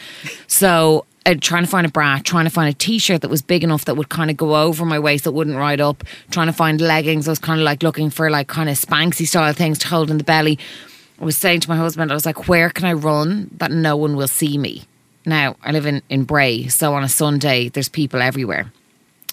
So. 0.46 1.04
Uh, 1.26 1.34
trying 1.38 1.64
to 1.64 1.68
find 1.68 1.86
a 1.86 1.90
bra, 1.90 2.18
trying 2.24 2.46
to 2.46 2.50
find 2.50 2.70
a 2.70 2.72
t-shirt 2.72 3.20
that 3.20 3.28
was 3.28 3.42
big 3.42 3.62
enough 3.62 3.84
that 3.84 3.94
would 3.94 4.08
kind 4.08 4.30
of 4.30 4.38
go 4.38 4.56
over 4.56 4.86
my 4.86 4.98
waist 4.98 5.24
that 5.24 5.32
wouldn't 5.32 5.56
ride 5.56 5.80
up. 5.80 6.02
Trying 6.30 6.46
to 6.46 6.52
find 6.52 6.80
leggings, 6.80 7.28
I 7.28 7.32
was 7.32 7.38
kind 7.38 7.60
of 7.60 7.64
like 7.64 7.82
looking 7.82 8.08
for 8.08 8.30
like 8.30 8.48
kind 8.48 8.70
of 8.70 8.78
spanksy 8.78 9.26
style 9.26 9.52
things 9.52 9.78
to 9.80 9.88
hold 9.88 10.10
in 10.10 10.16
the 10.16 10.24
belly. 10.24 10.58
I 11.20 11.24
was 11.24 11.36
saying 11.36 11.60
to 11.60 11.68
my 11.68 11.76
husband, 11.76 12.10
I 12.10 12.14
was 12.14 12.24
like, 12.24 12.48
"Where 12.48 12.70
can 12.70 12.86
I 12.86 12.94
run 12.94 13.50
that 13.58 13.70
no 13.70 13.96
one 13.96 14.16
will 14.16 14.28
see 14.28 14.56
me?" 14.56 14.84
Now 15.26 15.56
I 15.62 15.72
live 15.72 15.84
in 15.84 16.00
in 16.08 16.24
Bray, 16.24 16.68
so 16.68 16.94
on 16.94 17.04
a 17.04 17.08
Sunday 17.08 17.68
there's 17.68 17.90
people 17.90 18.22
everywhere. 18.22 18.72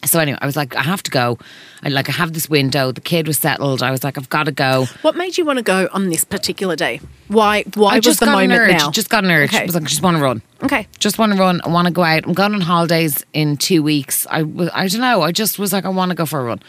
So 0.05 0.19
anyway, 0.19 0.38
I 0.41 0.45
was 0.45 0.55
like, 0.55 0.75
I 0.75 0.83
have 0.83 1.01
to 1.03 1.11
go. 1.11 1.38
I 1.83 1.89
like 1.89 2.07
I 2.07 2.11
have 2.11 2.33
this 2.33 2.49
window. 2.49 2.91
The 2.91 3.01
kid 3.01 3.27
was 3.27 3.38
settled. 3.38 3.81
I 3.81 3.91
was 3.91 4.03
like, 4.03 4.17
I've 4.17 4.29
got 4.29 4.44
to 4.44 4.51
go. 4.51 4.85
What 5.01 5.15
made 5.15 5.38
you 5.38 5.44
want 5.45 5.57
to 5.57 5.63
go 5.63 5.89
on 5.91 6.09
this 6.09 6.23
particular 6.23 6.75
day? 6.75 7.01
Why? 7.27 7.63
Why 7.73 7.95
I 7.95 7.99
was 7.99 8.17
the 8.19 8.25
got 8.25 8.31
moment 8.33 8.53
an 8.53 8.59
urge. 8.69 8.71
now? 8.79 8.91
Just 8.91 9.09
got 9.09 9.23
an 9.23 9.31
urge. 9.31 9.49
Okay. 9.49 9.63
I 9.63 9.65
was 9.65 9.73
like, 9.75 9.83
I 9.83 9.88
just 9.88 10.01
want 10.03 10.17
to 10.17 10.23
run. 10.23 10.41
okay. 10.63 10.88
Just 10.99 11.17
want 11.17 11.33
to 11.33 11.39
run. 11.39 11.61
I 11.63 11.69
want 11.69 11.88
to 11.88 11.94
go 11.94 12.03
out. 12.03 12.25
I'm 12.25 12.33
going 12.33 12.53
on 12.53 12.61
holidays 12.61 13.25
in 13.33 13.57
two 13.57 13.81
weeks. 13.83 14.25
I 14.29 14.39
I 14.73 14.88
don't 14.88 15.01
know. 15.01 15.23
I 15.23 15.31
just 15.31 15.57
was 15.59 15.73
like, 15.73 15.85
I 15.85 15.89
want 15.89 16.09
to 16.09 16.16
go 16.16 16.25
for 16.25 16.39
a 16.39 16.44
run. 16.44 16.61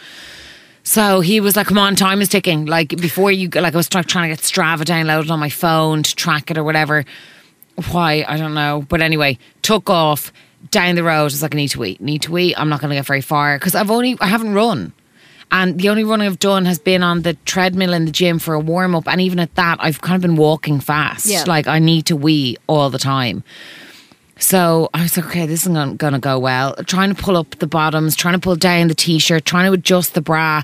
So 0.83 1.19
he 1.21 1.39
was 1.39 1.55
like, 1.55 1.67
"Come 1.67 1.77
on, 1.77 1.95
time 1.95 2.21
is 2.21 2.29
ticking." 2.29 2.65
Like 2.65 2.89
before 2.97 3.31
you, 3.31 3.47
like 3.49 3.73
I 3.73 3.77
was 3.77 3.87
try- 3.89 4.01
trying 4.01 4.29
to 4.29 4.35
get 4.35 4.43
Strava 4.43 4.81
downloaded 4.83 5.29
on 5.29 5.39
my 5.39 5.49
phone 5.49 6.01
to 6.03 6.15
track 6.15 6.49
it 6.49 6.57
or 6.57 6.63
whatever. 6.63 7.05
Why 7.91 8.25
I 8.27 8.37
don't 8.37 8.53
know, 8.55 8.85
but 8.89 9.01
anyway, 9.01 9.37
took 9.61 9.89
off 9.89 10.33
down 10.71 10.95
the 10.95 11.03
road. 11.03 11.19
I 11.19 11.23
was 11.23 11.41
like, 11.41 11.53
"I 11.53 11.57
need 11.57 11.69
to 11.69 11.83
eat. 11.85 12.01
Need 12.01 12.21
to 12.23 12.37
eat. 12.37 12.55
I'm 12.57 12.69
not 12.69 12.81
going 12.81 12.89
to 12.89 12.95
get 12.95 13.05
very 13.05 13.21
far 13.21 13.57
because 13.57 13.75
I've 13.75 13.91
only 13.91 14.17
I 14.19 14.27
haven't 14.27 14.53
run." 14.53 14.93
And 15.51 15.79
the 15.79 15.89
only 15.89 16.03
running 16.03 16.27
I've 16.27 16.39
done 16.39 16.65
has 16.65 16.77
been 16.77 17.01
on 17.01 17.23
the 17.23 17.33
treadmill 17.45 17.93
in 17.93 18.05
the 18.05 18.11
gym 18.11 18.37
for 18.37 18.53
a 18.53 18.59
warm 18.59 18.93
up. 18.93 19.07
And 19.07 19.19
even 19.19 19.39
at 19.39 19.55
that, 19.55 19.79
I've 19.81 20.01
kind 20.01 20.15
of 20.15 20.21
been 20.21 20.35
walking 20.35 20.79
fast. 20.79 21.25
Yeah. 21.25 21.43
Like 21.47 21.65
I 21.67 21.79
need 21.79 22.05
to 22.07 22.15
wee 22.15 22.57
all 22.67 22.89
the 22.89 22.99
time. 22.99 23.43
So 24.37 24.89
I 24.93 25.01
was 25.01 25.17
like, 25.17 25.25
okay, 25.27 25.45
this 25.47 25.63
isn't 25.63 25.97
going 25.97 26.13
to 26.13 26.19
go 26.19 26.39
well. 26.39 26.75
Trying 26.85 27.13
to 27.13 27.21
pull 27.21 27.35
up 27.35 27.57
the 27.59 27.67
bottoms, 27.67 28.15
trying 28.15 28.35
to 28.35 28.39
pull 28.39 28.55
down 28.55 28.87
the 28.87 28.95
t 28.95 29.19
shirt, 29.19 29.45
trying 29.45 29.65
to 29.65 29.73
adjust 29.73 30.13
the 30.13 30.21
bra. 30.21 30.61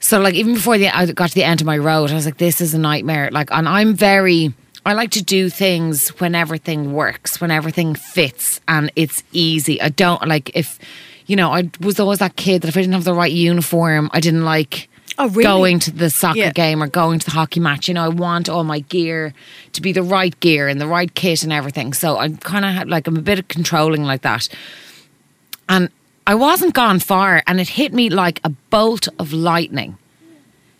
So 0.00 0.20
like 0.20 0.34
even 0.34 0.54
before 0.54 0.76
the, 0.76 0.88
I 0.88 1.06
got 1.12 1.28
to 1.30 1.34
the 1.34 1.44
end 1.44 1.60
of 1.60 1.66
my 1.66 1.78
road, 1.78 2.10
I 2.10 2.14
was 2.14 2.26
like, 2.26 2.38
this 2.38 2.60
is 2.60 2.74
a 2.74 2.78
nightmare. 2.78 3.30
Like, 3.30 3.48
and 3.52 3.68
I'm 3.68 3.94
very, 3.94 4.52
I 4.86 4.94
like 4.94 5.10
to 5.12 5.22
do 5.22 5.50
things 5.50 6.08
when 6.20 6.34
everything 6.34 6.92
works, 6.92 7.40
when 7.40 7.50
everything 7.50 7.94
fits, 7.94 8.60
and 8.66 8.90
it's 8.96 9.22
easy. 9.32 9.80
I 9.80 9.90
don't 9.90 10.26
like 10.26 10.50
if, 10.56 10.78
you 11.26 11.36
know, 11.36 11.50
I 11.52 11.70
was 11.80 12.00
always 12.00 12.18
that 12.20 12.36
kid 12.36 12.62
that 12.62 12.68
if 12.68 12.76
I 12.76 12.80
didn't 12.80 12.94
have 12.94 13.04
the 13.04 13.14
right 13.14 13.32
uniform, 13.32 14.10
I 14.12 14.20
didn't 14.20 14.44
like. 14.44 14.88
Oh, 15.18 15.28
really? 15.28 15.42
Going 15.42 15.78
to 15.80 15.90
the 15.90 16.08
soccer 16.08 16.38
Yeah. 16.38 16.52
game 16.52 16.82
or 16.82 16.86
going 16.86 17.18
to 17.18 17.26
the 17.26 17.32
hockey 17.32 17.60
match, 17.60 17.88
you 17.88 17.94
know, 17.94 18.04
I 18.04 18.08
want 18.08 18.48
all 18.48 18.64
my 18.64 18.78
gear 18.78 19.34
to 19.72 19.82
be 19.82 19.92
the 19.92 20.02
right 20.02 20.38
gear 20.40 20.66
and 20.66 20.80
the 20.80 20.86
right 20.86 21.12
kit 21.14 21.42
and 21.42 21.52
everything. 21.52 21.92
So 21.92 22.16
I'm 22.16 22.38
kind 22.38 22.64
of 22.64 22.88
like 22.88 23.06
I'm 23.06 23.18
a 23.18 23.20
bit 23.20 23.38
of 23.38 23.48
controlling 23.48 24.02
like 24.04 24.22
that. 24.22 24.48
And 25.68 25.90
I 26.26 26.34
wasn't 26.36 26.74
gone 26.74 27.00
far, 27.00 27.42
and 27.46 27.60
it 27.60 27.68
hit 27.70 27.92
me 27.92 28.08
like 28.08 28.40
a 28.44 28.50
bolt 28.70 29.08
of 29.18 29.32
lightning 29.32 29.98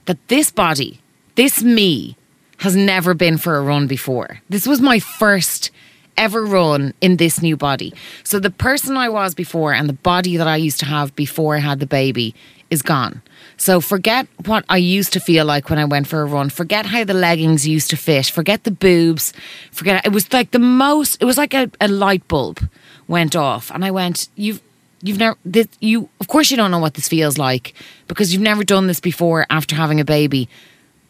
that 0.07 0.17
this 0.29 0.51
body, 0.51 1.01
this 1.35 1.63
me, 1.63 2.17
has 2.61 2.77
never 2.77 3.15
been 3.15 3.39
for 3.39 3.57
a 3.57 3.63
run 3.63 3.87
before. 3.87 4.41
This 4.49 4.67
was 4.67 4.81
my 4.81 4.99
first 4.99 5.71
ever 6.17 6.45
run 6.45 6.93
in 7.01 7.17
this 7.17 7.41
new 7.41 7.57
body. 7.57 7.95
So 8.23 8.39
the 8.39 8.51
person 8.51 8.97
I 8.99 9.09
was 9.09 9.35
before 9.35 9.73
and 9.73 9.89
the 9.89 9.95
body 9.95 10.37
that 10.37 10.47
I 10.47 10.57
used 10.57 10.79
to 10.81 10.87
have 10.87 11.17
before 11.17 11.57
I 11.57 11.61
had 11.61 11.81
the 11.81 11.87
baby 11.87 12.35
is 12.69 12.83
gone. 12.83 13.23
So 13.57 13.81
forget 13.81 14.27
what 14.45 14.67
I 14.69 14.77
used 14.77 15.15
to 15.15 15.21
feel 15.21 15.47
like 15.47 15.71
when 15.71 15.79
I 15.79 15.87
went 15.87 16.07
for 16.07 16.21
a 16.21 16.27
run. 16.27 16.51
Forget 16.51 16.85
how 16.87 17.03
the 17.05 17.15
leggings 17.15 17.67
used 17.67 17.89
to 17.91 17.97
fit. 17.97 18.27
Forget 18.27 18.65
the 18.65 18.71
boobs. 18.71 19.33
Forget 19.73 20.05
it 20.05 20.13
was 20.13 20.31
like 20.31 20.51
the 20.51 20.59
most 20.59 21.21
it 21.21 21.25
was 21.25 21.39
like 21.39 21.55
a, 21.55 21.71
a 21.81 21.89
light 21.89 22.29
bulb 22.29 22.69
went 23.09 23.35
off, 23.35 23.71
and 23.71 23.85
I 23.85 23.91
went, 23.91 24.29
"You've." 24.37 24.61
You've 25.03 25.17
never, 25.17 25.39
this, 25.47 25.67
you, 25.81 26.11
of 26.21 26.29
course, 26.29 26.51
you 26.51 26.59
don't 26.59 26.71
know 26.71 26.79
what 26.79 26.93
this 26.93 27.09
feels 27.09 27.39
like 27.39 27.73
because 28.07 28.35
you've 28.35 28.43
never 28.43 28.65
done 28.65 28.87
this 28.87 29.01
before 29.01 29.47
after 29.49 29.75
having 29.75 29.99
a 29.99 30.05
baby. 30.05 30.47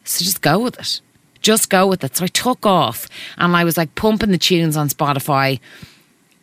So 0.04 0.24
just 0.24 0.42
go 0.42 0.60
with 0.60 0.78
it. 0.78 1.00
Just 1.40 1.70
go 1.70 1.86
with 1.86 2.04
it. 2.04 2.16
So 2.16 2.24
I 2.24 2.28
took 2.28 2.66
off 2.66 3.08
and 3.38 3.56
I 3.56 3.64
was 3.64 3.76
like 3.76 3.94
pumping 3.94 4.30
the 4.30 4.38
tunes 4.38 4.76
on 4.76 4.88
Spotify. 4.88 5.60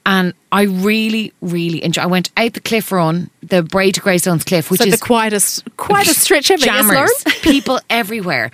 And 0.06 0.34
I 0.54 0.64
really, 0.64 1.34
really 1.42 1.84
enjoy. 1.84 2.04
I 2.04 2.06
went 2.06 2.32
out 2.38 2.54
the 2.54 2.62
cliff 2.62 2.92
run, 2.94 3.30
the 3.44 3.62
Bray 3.62 3.92
to 3.92 4.00
Greystones 4.00 4.46
cliff, 4.46 4.72
which 4.72 4.80
so 4.80 4.88
is 4.88 4.98
the 5.00 5.06
quietest, 5.06 5.68
quietest 5.76 6.20
stretch 6.22 6.50
Lauren? 6.50 6.62
jammers, 6.62 7.24
people 7.42 7.80
everywhere. 7.90 8.52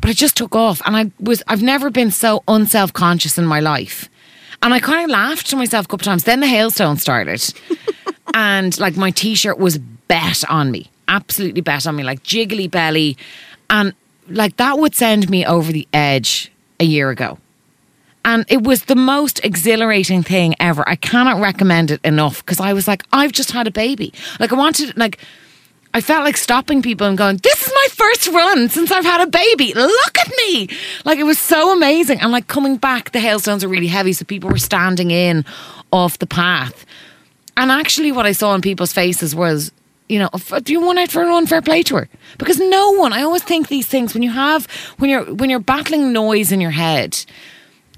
But 0.00 0.10
I 0.10 0.12
just 0.12 0.36
took 0.36 0.56
off, 0.56 0.82
and 0.84 0.96
I 0.96 1.12
was 1.20 1.42
I've 1.46 1.62
never 1.62 1.90
been 1.90 2.10
so 2.10 2.42
unself 2.48 2.92
conscious 2.92 3.38
in 3.38 3.46
my 3.46 3.60
life, 3.60 4.08
and 4.60 4.74
I 4.74 4.80
kind 4.80 5.04
of 5.04 5.10
laughed 5.10 5.48
to 5.50 5.56
myself 5.56 5.86
a 5.86 5.88
couple 5.88 6.04
times. 6.04 6.24
Then 6.24 6.40
the 6.40 6.48
hailstone 6.48 6.98
started, 6.98 7.54
and 8.34 8.76
like 8.80 8.96
my 8.96 9.12
t-shirt 9.12 9.58
was 9.58 9.78
bet 9.78 10.42
on 10.50 10.72
me, 10.72 10.90
absolutely 11.06 11.60
bet 11.60 11.86
on 11.86 11.94
me, 11.94 12.02
like 12.02 12.24
jiggly 12.24 12.68
belly, 12.68 13.16
and 13.70 13.94
like 14.28 14.56
that 14.56 14.78
would 14.78 14.94
send 14.94 15.28
me 15.30 15.44
over 15.44 15.72
the 15.72 15.86
edge 15.92 16.50
a 16.80 16.84
year 16.84 17.10
ago. 17.10 17.38
And 18.24 18.46
it 18.48 18.62
was 18.62 18.84
the 18.84 18.96
most 18.96 19.44
exhilarating 19.44 20.22
thing 20.22 20.54
ever. 20.58 20.88
I 20.88 20.96
cannot 20.96 21.40
recommend 21.40 21.90
it 21.90 22.00
enough 22.04 22.44
because 22.44 22.58
I 22.58 22.72
was 22.72 22.88
like, 22.88 23.02
I've 23.12 23.32
just 23.32 23.52
had 23.52 23.66
a 23.66 23.70
baby. 23.70 24.14
Like 24.40 24.50
I 24.50 24.56
wanted, 24.56 24.96
like, 24.96 25.18
I 25.92 26.00
felt 26.00 26.24
like 26.24 26.36
stopping 26.36 26.82
people 26.82 27.06
and 27.06 27.16
going, 27.16 27.36
This 27.36 27.66
is 27.66 27.72
my 27.72 27.86
first 27.92 28.28
run 28.28 28.68
since 28.68 28.90
I've 28.90 29.04
had 29.04 29.20
a 29.20 29.30
baby. 29.30 29.72
Look 29.74 30.18
at 30.18 30.32
me. 30.38 30.68
Like 31.04 31.18
it 31.18 31.24
was 31.24 31.38
so 31.38 31.72
amazing. 31.72 32.20
And 32.20 32.32
like 32.32 32.48
coming 32.48 32.78
back, 32.78 33.12
the 33.12 33.20
hailstones 33.20 33.62
are 33.62 33.68
really 33.68 33.86
heavy. 33.86 34.12
So 34.12 34.24
people 34.24 34.50
were 34.50 34.58
standing 34.58 35.12
in 35.12 35.44
off 35.92 36.18
the 36.18 36.26
path. 36.26 36.84
And 37.56 37.70
actually, 37.70 38.10
what 38.10 38.26
I 38.26 38.32
saw 38.32 38.54
in 38.56 38.60
people's 38.60 38.92
faces 38.92 39.36
was, 39.36 39.70
you 40.08 40.18
know, 40.18 40.28
do 40.62 40.72
you 40.72 40.80
want 40.80 40.98
out 40.98 41.10
for 41.10 41.22
an 41.22 41.28
unfair 41.28 41.62
play 41.62 41.82
to 41.84 41.96
her? 41.96 42.08
Because 42.38 42.58
no 42.58 42.90
one. 42.92 43.12
I 43.12 43.22
always 43.22 43.42
think 43.42 43.68
these 43.68 43.86
things 43.86 44.12
when 44.12 44.22
you 44.22 44.30
have 44.30 44.66
when 44.98 45.10
you're 45.10 45.24
when 45.34 45.50
you're 45.50 45.60
battling 45.60 46.12
noise 46.12 46.52
in 46.52 46.60
your 46.60 46.72
head. 46.72 47.24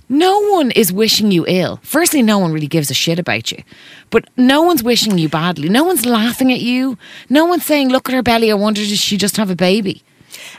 No 0.08 0.38
one 0.52 0.70
is 0.70 0.92
wishing 0.92 1.32
you 1.32 1.44
ill. 1.48 1.80
Firstly, 1.82 2.22
no 2.22 2.38
one 2.38 2.52
really 2.52 2.68
gives 2.68 2.92
a 2.92 2.94
shit 2.94 3.18
about 3.18 3.50
you. 3.50 3.64
But 4.10 4.28
no 4.36 4.62
one's 4.62 4.84
wishing 4.84 5.18
you 5.18 5.28
badly. 5.28 5.68
No 5.68 5.82
one's 5.82 6.06
laughing 6.06 6.52
at 6.52 6.60
you. 6.60 6.96
No 7.28 7.44
one's 7.44 7.64
saying, 7.64 7.88
look 7.88 8.08
at 8.08 8.14
her 8.14 8.22
belly. 8.22 8.52
I 8.52 8.54
wonder, 8.54 8.82
does 8.82 9.00
she 9.00 9.16
just 9.16 9.36
have 9.36 9.50
a 9.50 9.56
baby? 9.56 10.04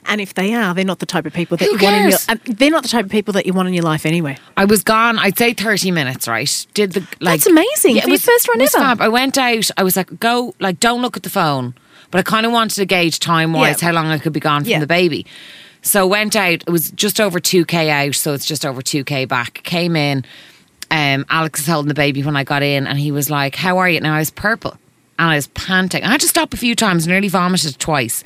And 0.06 0.20
if 0.22 0.34
they 0.34 0.54
are, 0.54 0.74
they're 0.74 0.86
not 0.86 1.00
the 1.00 1.06
type 1.06 1.26
of 1.26 1.34
people 1.34 1.58
that 1.58 1.66
Who 1.66 1.72
you 1.78 1.84
want 1.84 1.96
in 1.96 2.10
your. 2.10 2.18
cares? 2.20 2.40
They're 2.46 2.72
not 2.72 2.84
the 2.84 2.90
type 2.90 3.06
of 3.06 3.12
people 3.12 3.34
that 3.34 3.46
you 3.46 3.54
want 3.54 3.68
in 3.68 3.74
your 3.74 3.84
life 3.84 4.06
anyway. 4.06 4.38
I 4.56 4.66
was 4.66 4.84
gone. 4.84 5.18
I'd 5.20 5.38
say 5.38 5.54
thirty 5.54 5.92
minutes. 5.92 6.28
Right? 6.28 6.66
Did 6.74 6.94
the 6.94 7.02
like? 7.20 7.42
That's 7.42 7.48
amazing 7.48 7.98
it 7.98 8.08
was 8.08 8.24
first 8.26 8.48
run 8.48 8.60
was 8.60 8.74
ever. 8.76 8.84
fab. 8.86 9.02
I 9.02 9.08
went 9.10 9.38
out. 9.38 9.70
I 9.78 9.84
was 9.84 9.96
like, 9.98 10.20
go 10.20 10.54
like, 10.60 10.80
don't 10.80 11.02
look 11.02 11.18
at 11.18 11.24
the 11.24 11.30
phone. 11.30 11.74
But 12.12 12.20
I 12.20 12.24
kind 12.24 12.46
of 12.46 12.52
wanted 12.54 12.76
to 12.76 12.86
gauge 12.86 13.20
time 13.20 13.52
wise 13.54 13.82
Yeah. 13.82 13.90
how 13.90 13.94
long 13.94 14.08
I 14.08 14.18
could 14.18 14.32
be 14.34 14.40
gone 14.40 14.64
from 14.64 14.72
Yeah. 14.72 14.80
the 14.80 14.88
baby. 14.88 15.26
So 15.82 16.08
went 16.08 16.36
out. 16.36 16.64
It 16.66 16.70
was 16.70 16.92
just 16.92 17.20
over 17.20 17.40
two 17.40 17.66
k 17.66 17.90
out. 17.90 18.16
So 18.16 18.34
it's 18.34 18.46
just 18.46 18.66
over 18.66 18.82
two 18.82 19.04
k 19.04 19.26
back. 19.26 19.62
Came 19.64 19.96
in. 19.96 20.24
Um, 20.90 21.26
Alex 21.30 21.60
was 21.60 21.68
holding 21.68 21.90
the 21.90 21.94
baby 21.94 22.24
when 22.24 22.38
I 22.38 22.46
got 22.46 22.64
in, 22.64 22.88
and 22.88 22.98
he 22.98 23.12
was 23.12 23.30
like, 23.30 23.56
"How 23.56 23.78
are 23.78 23.90
you?" 23.90 24.00
Now 24.00 24.16
I 24.16 24.20
was 24.20 24.32
purple, 24.32 24.78
and 25.20 25.30
I 25.30 25.36
was 25.36 25.48
panting. 25.48 26.04
I 26.06 26.12
had 26.12 26.22
to 26.22 26.28
stop 26.30 26.54
a 26.54 26.58
few 26.58 26.76
times. 26.76 27.06
Nearly 27.08 27.28
vomited 27.28 27.78
twice. 27.78 28.24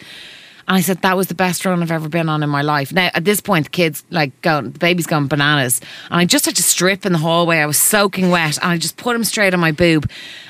And 0.67 0.77
I 0.77 0.81
said, 0.81 1.01
that 1.01 1.17
was 1.17 1.27
the 1.27 1.33
best 1.35 1.65
run 1.65 1.81
I've 1.81 1.91
ever 1.91 2.07
been 2.07 2.29
on 2.29 2.43
in 2.43 2.49
my 2.49 2.61
life. 2.61 2.93
Now, 2.93 3.09
at 3.13 3.25
this 3.25 3.41
point, 3.41 3.65
the 3.65 3.69
kids, 3.71 4.03
like, 4.09 4.39
going, 4.41 4.71
the 4.71 4.79
baby's 4.79 5.07
gone 5.07 5.27
bananas. 5.27 5.81
And 6.09 6.19
I 6.19 6.25
just 6.25 6.45
had 6.45 6.55
to 6.55 6.63
strip 6.63 7.05
in 7.05 7.13
the 7.13 7.17
hallway. 7.19 7.57
I 7.57 7.65
was 7.65 7.77
soaking 7.77 8.29
wet. 8.29 8.57
And 8.61 8.71
I 8.71 8.77
just 8.77 8.97
put 8.97 9.15
him 9.15 9.23
straight 9.23 9.53
on 9.53 9.59
my 9.59 9.71
boob. 9.71 10.09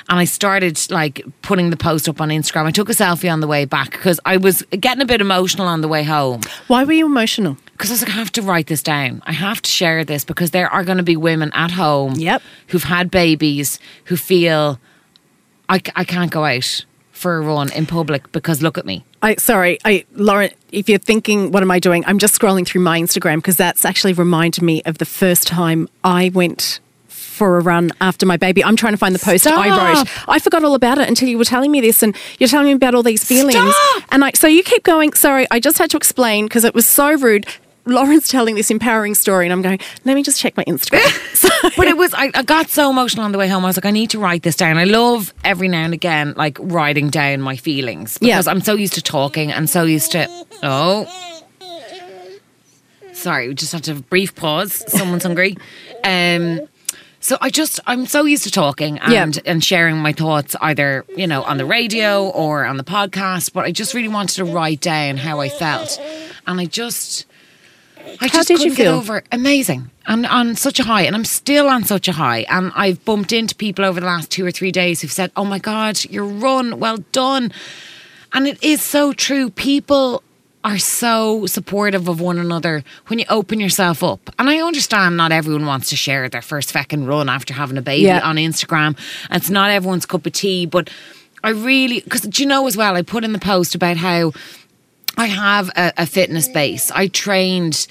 And 0.10 0.20
I 0.20 0.26
started, 0.26 0.80
like, 0.92 1.22
putting 1.42 1.70
the 1.70 1.78
post 1.78 2.10
up 2.10 2.20
on 2.20 2.30
Instagram. 2.30 2.66
I 2.66 2.72
took 2.72 2.90
a 2.90 2.94
selfie 2.94 3.32
on 3.32 3.40
the 3.40 3.48
way 3.48 3.66
back 3.66 3.92
because 3.92 4.20
I 4.26 4.38
was 4.38 4.62
getting 4.72 5.02
a 5.02 5.06
bit 5.06 5.22
emotional 5.22 5.68
on 5.68 5.82
the 5.82 5.88
way 5.88 6.04
home. 6.04 6.42
Why 6.68 6.84
were 6.84 6.92
you 6.94 7.06
emotional? 7.06 7.58
Because 7.74 7.90
I 7.90 7.94
was 7.94 8.02
like, 8.04 8.12
I 8.12 8.16
have 8.16 8.32
to 8.34 8.42
write 8.42 8.68
this 8.68 8.84
down. 8.84 9.24
I 9.26 9.32
have 9.32 9.62
to 9.62 9.70
share 9.70 10.04
this 10.04 10.24
because 10.26 10.52
there 10.52 10.70
are 10.70 10.84
going 10.84 10.98
to 10.98 11.04
be 11.04 11.16
women 11.16 11.52
at 11.54 11.72
home 11.72 12.14
Yep. 12.16 12.42
who've 12.68 12.84
had 12.84 13.10
babies 13.10 13.80
who 14.06 14.18
feel, 14.18 14.80
I 15.70 15.80
can't 15.80 16.30
go 16.30 16.44
out 16.46 16.86
for 17.12 17.38
a 17.38 17.42
run 17.42 17.72
in 17.74 17.86
public 17.86 18.32
because 18.32 18.62
look 18.62 18.78
at 18.78 18.86
me. 18.86 19.04
I 19.22 19.36
sorry, 19.36 19.80
I 19.86 20.06
Lauren. 20.14 20.52
If 20.72 20.88
you're 20.88 21.00
thinking, 21.00 21.52
what 21.52 21.62
am 21.64 21.72
I 21.72 21.80
doing? 21.80 22.04
I'm 22.08 22.18
just 22.18 22.40
scrolling 22.40 22.66
through 22.66 22.82
my 22.82 23.00
Instagram 23.00 23.38
because 23.38 23.58
that's 23.58 23.86
actually 23.86 24.14
reminded 24.14 24.64
me 24.64 24.82
of 24.84 24.98
the 24.98 25.06
first 25.06 25.48
time 25.48 25.90
I 26.04 26.32
went 26.34 26.80
for 27.42 27.58
a 27.58 27.62
run 27.62 27.92
after 28.00 28.26
my 28.26 28.38
baby. 28.38 28.64
I'm 28.64 28.76
trying 28.76 28.94
to 28.94 28.98
find 28.98 29.16
the 29.16 29.20
post 29.20 29.48
I 29.48 29.96
wrote. 29.96 30.08
I 30.28 30.38
forgot 30.38 30.64
all 30.64 30.76
about 30.76 31.00
it 31.00 31.10
until 31.10 31.28
you 31.28 31.40
were 31.40 31.44
telling 31.44 31.72
me 31.72 31.82
this, 31.82 32.04
and 32.04 32.16
you're 32.38 32.48
telling 32.48 32.68
me 32.68 32.74
about 32.74 32.94
all 32.94 33.02
these 33.02 33.24
feelings. 33.24 33.56
Stop. 33.56 34.04
And 34.12 34.24
I 34.24 34.32
so 34.34 34.48
you 34.48 34.62
keep 34.62 34.84
going. 34.84 35.14
Sorry, 35.14 35.48
I 35.50 35.60
just 35.60 35.80
had 35.80 35.90
to 35.90 35.98
explain 35.98 36.46
because 36.46 36.64
it 36.64 36.76
was 36.76 36.86
so 36.86 37.14
rude. 37.14 37.48
Lauren's 37.86 38.28
telling 38.28 38.56
this 38.56 38.70
empowering 38.72 39.16
story, 39.16 39.46
and 39.46 39.54
I'm 39.54 39.62
going. 39.62 39.80
Let 40.06 40.16
me 40.16 40.24
just 40.24 40.40
check 40.40 40.56
my 40.58 40.64
Instagram. 40.66 41.02
so, 41.36 41.50
but 41.76 41.88
it 41.88 41.98
was 41.98 42.14
I, 42.14 42.32
I 42.36 42.44
got 42.44 42.70
so 42.70 42.90
emotional 42.90 43.26
on 43.26 43.32
the 43.32 43.38
way 43.38 43.48
home. 43.48 43.64
I 43.64 43.68
was 43.68 43.78
like, 43.78 43.86
I 43.86 43.92
need 43.92 44.10
to 44.12 44.20
write 44.20 44.44
this 44.44 44.56
down. 44.56 44.78
I 44.78 44.84
love 44.86 45.34
every 45.44 45.68
now 45.68 45.84
and 45.84 45.94
again 45.94 46.34
like 46.38 46.58
writing 46.60 47.10
down 47.10 47.42
my 47.42 47.56
feelings 47.56 48.18
Yeah. 48.22 48.36
because 48.36 48.48
I'm 48.48 48.62
so 48.62 48.74
used 48.76 48.94
to 48.94 49.02
talking 49.02 49.52
and 49.52 49.70
so 49.70 49.84
used 49.84 50.12
to 50.14 50.28
oh. 50.64 51.08
Sorry, 53.14 53.48
we 53.50 53.54
just 53.54 53.72
have 53.74 53.82
to 53.84 53.92
have 53.92 54.00
a 54.00 54.04
brief 54.04 54.36
pause. 54.36 54.84
Someone's 54.92 55.24
hungry. 55.24 55.58
Um 56.04 56.62
so 57.20 57.38
I 57.40 57.52
just 57.52 57.80
I'm 57.86 58.08
so 58.08 58.26
used 58.26 58.44
to 58.46 58.50
talking 58.52 58.98
and 58.98 59.36
Yeah. 59.36 59.42
and 59.46 59.64
sharing 59.64 59.98
my 59.98 60.12
thoughts 60.14 60.56
either, 60.60 61.06
you 61.16 61.28
know, 61.28 61.44
on 61.44 61.58
the 61.58 61.66
radio 61.66 62.30
or 62.30 62.66
on 62.66 62.78
the 62.78 62.84
podcast, 62.84 63.54
but 63.54 63.64
I 63.66 63.72
just 63.72 63.94
really 63.94 64.08
wanted 64.08 64.38
to 64.38 64.46
write 64.46 64.82
down 64.82 65.18
how 65.18 65.40
I 65.40 65.50
felt. 65.50 66.00
And 66.48 66.60
I 66.60 66.66
just 66.66 67.28
I 68.20 68.28
How 68.28 68.28
just 68.28 68.48
did 68.48 68.60
you 68.60 68.72
couldn't 68.72 68.76
get 68.78 68.84
feel? 68.86 68.94
over 68.96 69.24
amazing. 69.32 69.90
And 70.08 70.26
on 70.26 70.56
such 70.56 70.80
a 70.80 70.84
high 70.84 71.04
and 71.04 71.16
I'm 71.16 71.26
still 71.26 71.68
on 71.70 71.84
such 71.84 72.08
a 72.08 72.12
high 72.14 72.46
and 72.50 72.72
I've 72.76 73.04
bumped 73.06 73.32
into 73.32 73.56
people 73.56 73.86
over 73.86 74.00
the 74.00 74.06
last 74.06 74.30
two 74.32 74.46
or 74.46 74.52
three 74.52 74.72
days 74.72 75.02
who've 75.02 75.12
said 75.12 75.32
oh 75.36 75.46
my 75.46 75.60
god 75.60 76.04
your 76.06 76.26
run 76.26 76.80
well 76.80 76.98
done. 77.12 77.52
And 78.34 78.48
it 78.48 78.62
is 78.64 78.82
so 78.82 79.14
true. 79.14 79.50
People 79.50 80.24
are 80.64 80.78
so 80.78 81.46
supportive 81.48 82.08
of 82.08 82.22
one 82.22 82.38
another 82.38 82.84
when 83.08 83.18
you 83.20 83.26
open 83.30 83.60
yourself 83.60 84.04
up. 84.04 84.30
And 84.38 84.48
I 84.50 84.60
understand 84.62 85.18
not 85.18 85.32
everyone 85.32 85.66
wants 85.66 85.90
to 85.90 85.96
share 85.96 86.30
their 86.30 86.42
first 86.44 86.72
feckin' 86.74 87.08
run 87.08 87.30
after 87.30 87.54
having 87.54 87.78
a 87.78 87.82
baby 87.82 88.04
Yeah. 88.04 88.20
on 88.22 88.36
Instagram. 88.36 88.96
And 89.30 89.42
it's 89.42 89.50
not 89.50 89.72
everyone's 89.72 90.06
cup 90.06 90.26
of 90.26 90.34
tea 90.34 90.66
but 90.66 90.90
I 91.44 91.50
really 91.50 92.02
because 92.02 92.22
do 92.22 92.42
you 92.44 92.48
know 92.48 92.68
as 92.68 92.78
well 92.78 92.96
I 92.96 93.02
put 93.02 93.24
in 93.24 93.34
the 93.34 93.40
post 93.40 93.74
about 93.76 93.98
how 93.98 94.32
I 95.18 95.26
have 95.28 95.70
a, 95.76 95.94
a 95.98 96.06
fitness 96.06 96.48
base. 96.48 96.90
I 96.92 97.08
trained 97.08 97.88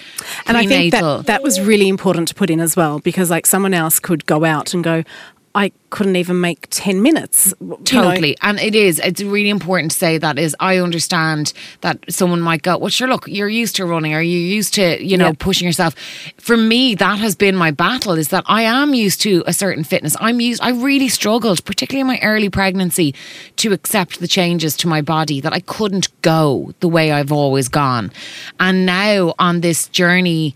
and 0.46 0.56
I 0.56 0.66
think 0.66 0.92
that 0.92 1.26
that 1.26 1.42
was 1.42 1.60
really 1.60 1.88
important 1.88 2.28
to 2.28 2.34
put 2.34 2.50
in 2.50 2.60
as 2.60 2.76
well 2.76 2.98
because 2.98 3.30
like 3.30 3.46
someone 3.46 3.74
else 3.74 4.00
could 4.00 4.26
go 4.26 4.44
out 4.44 4.74
and 4.74 4.82
go, 4.82 5.04
I 5.52 5.72
couldn't 5.90 6.14
even 6.14 6.40
make 6.40 6.68
ten 6.70 7.02
minutes. 7.02 7.52
you 7.60 7.66
know. 7.70 7.76
Totally. 7.84 8.36
And 8.40 8.60
it 8.60 8.76
is. 8.76 9.00
It's 9.00 9.20
really 9.20 9.50
important 9.50 9.90
to 9.90 9.98
say 9.98 10.16
that 10.16 10.38
is 10.38 10.54
I 10.60 10.76
understand 10.76 11.52
that 11.80 11.98
someone 12.08 12.40
might 12.40 12.62
go, 12.62 12.78
Well 12.78 12.88
sure 12.88 13.08
look, 13.08 13.26
you're 13.26 13.48
used 13.48 13.74
to 13.76 13.84
running 13.84 14.14
or 14.14 14.20
you're 14.20 14.40
used 14.56 14.74
to, 14.74 15.04
you 15.04 15.16
know, 15.16 15.26
Yeah. 15.26 15.32
pushing 15.38 15.66
yourself. 15.66 15.96
For 16.38 16.56
me, 16.56 16.94
that 16.94 17.18
has 17.18 17.34
been 17.34 17.56
my 17.56 17.72
battle 17.72 18.12
is 18.12 18.28
that 18.28 18.44
I 18.46 18.62
am 18.62 18.94
used 18.94 19.20
to 19.22 19.42
a 19.44 19.52
certain 19.52 19.82
fitness. 19.82 20.16
I'm 20.20 20.40
used 20.40 20.62
I 20.62 20.70
really 20.70 21.08
struggled, 21.08 21.64
particularly 21.64 22.02
in 22.02 22.06
my 22.06 22.20
early 22.22 22.48
pregnancy, 22.48 23.12
to 23.56 23.72
accept 23.72 24.20
the 24.20 24.28
changes 24.28 24.76
to 24.76 24.86
my 24.88 25.02
body 25.02 25.40
that 25.40 25.52
I 25.52 25.60
couldn't 25.60 26.08
go 26.22 26.72
the 26.78 26.88
way 26.88 27.10
I've 27.10 27.32
always 27.32 27.68
gone. 27.68 28.12
And 28.60 28.86
now 28.86 29.34
on 29.40 29.62
this 29.62 29.88
journey 29.88 30.54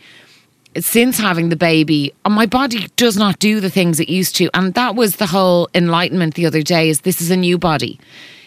since 0.78 1.18
having 1.18 1.48
the 1.48 1.56
baby, 1.56 2.12
my 2.28 2.46
body 2.46 2.88
does 2.96 3.16
not 3.16 3.38
do 3.38 3.60
the 3.60 3.70
things 3.70 4.00
it 4.00 4.08
used 4.08 4.36
to. 4.36 4.50
And 4.54 4.74
that 4.74 4.94
was 4.94 5.16
the 5.16 5.26
whole 5.26 5.68
enlightenment 5.74 6.34
the 6.34 6.46
other 6.46 6.62
day 6.62 6.88
is 6.88 7.02
this 7.02 7.20
is 7.20 7.30
a 7.30 7.36
new 7.36 7.58
body. 7.58 7.98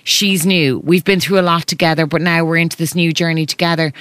She's 0.04 0.46
new. 0.46 0.80
We've 0.80 1.04
been 1.04 1.20
through 1.20 1.40
a 1.40 1.42
lot 1.42 1.68
together, 1.68 2.06
but 2.06 2.22
now 2.22 2.44
we're 2.46 2.58
into 2.58 2.78
this 2.78 2.96
new 2.96 3.12
journey 3.12 3.46
together. 3.46 3.92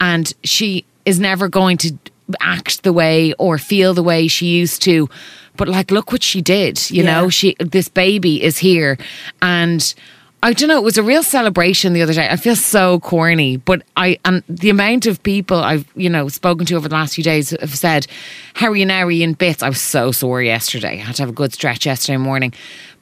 And 0.00 0.32
she 0.44 0.84
is 1.04 1.18
never 1.18 1.48
going 1.48 1.78
to 1.78 1.92
act 2.40 2.82
the 2.82 2.92
way 2.92 3.32
or 3.34 3.58
feel 3.58 3.94
the 3.94 4.02
way 4.02 4.28
she 4.28 4.46
used 4.46 4.82
to. 4.82 5.08
But 5.56 5.68
like, 5.68 5.90
look 5.90 6.10
what 6.12 6.22
she 6.22 6.40
did. 6.42 6.90
You 6.90 7.04
Yeah. 7.04 7.20
know, 7.20 7.28
she 7.28 7.54
this 7.60 7.88
baby 7.88 8.42
is 8.42 8.58
here. 8.58 8.98
And 9.40 9.94
I 10.44 10.52
don't 10.52 10.68
know. 10.68 10.76
It 10.76 10.84
was 10.84 10.98
a 10.98 11.02
real 11.02 11.22
celebration 11.22 11.94
the 11.94 12.02
other 12.02 12.12
day. 12.12 12.28
I 12.28 12.36
feel 12.36 12.54
so 12.54 13.00
corny, 13.00 13.56
but 13.56 13.80
I 13.96 14.18
and 14.26 14.42
the 14.46 14.68
amount 14.68 15.06
of 15.06 15.22
people 15.22 15.56
I've 15.56 15.90
you 15.96 16.10
know 16.10 16.28
spoken 16.28 16.66
to 16.66 16.74
over 16.74 16.86
the 16.86 16.94
last 16.94 17.14
few 17.14 17.24
days 17.24 17.56
have 17.58 17.74
said, 17.74 18.06
"Harry 18.52 18.82
and? 18.82 18.90
Are 18.90 19.10
in 19.10 19.32
bits?" 19.32 19.62
I 19.62 19.70
was 19.70 19.80
so 19.80 20.12
sore 20.12 20.42
yesterday. 20.42 21.00
I 21.00 21.04
had 21.04 21.16
to 21.16 21.22
have 21.22 21.30
a 21.30 21.32
good 21.32 21.54
stretch 21.54 21.86
yesterday 21.86 22.18
morning, 22.18 22.52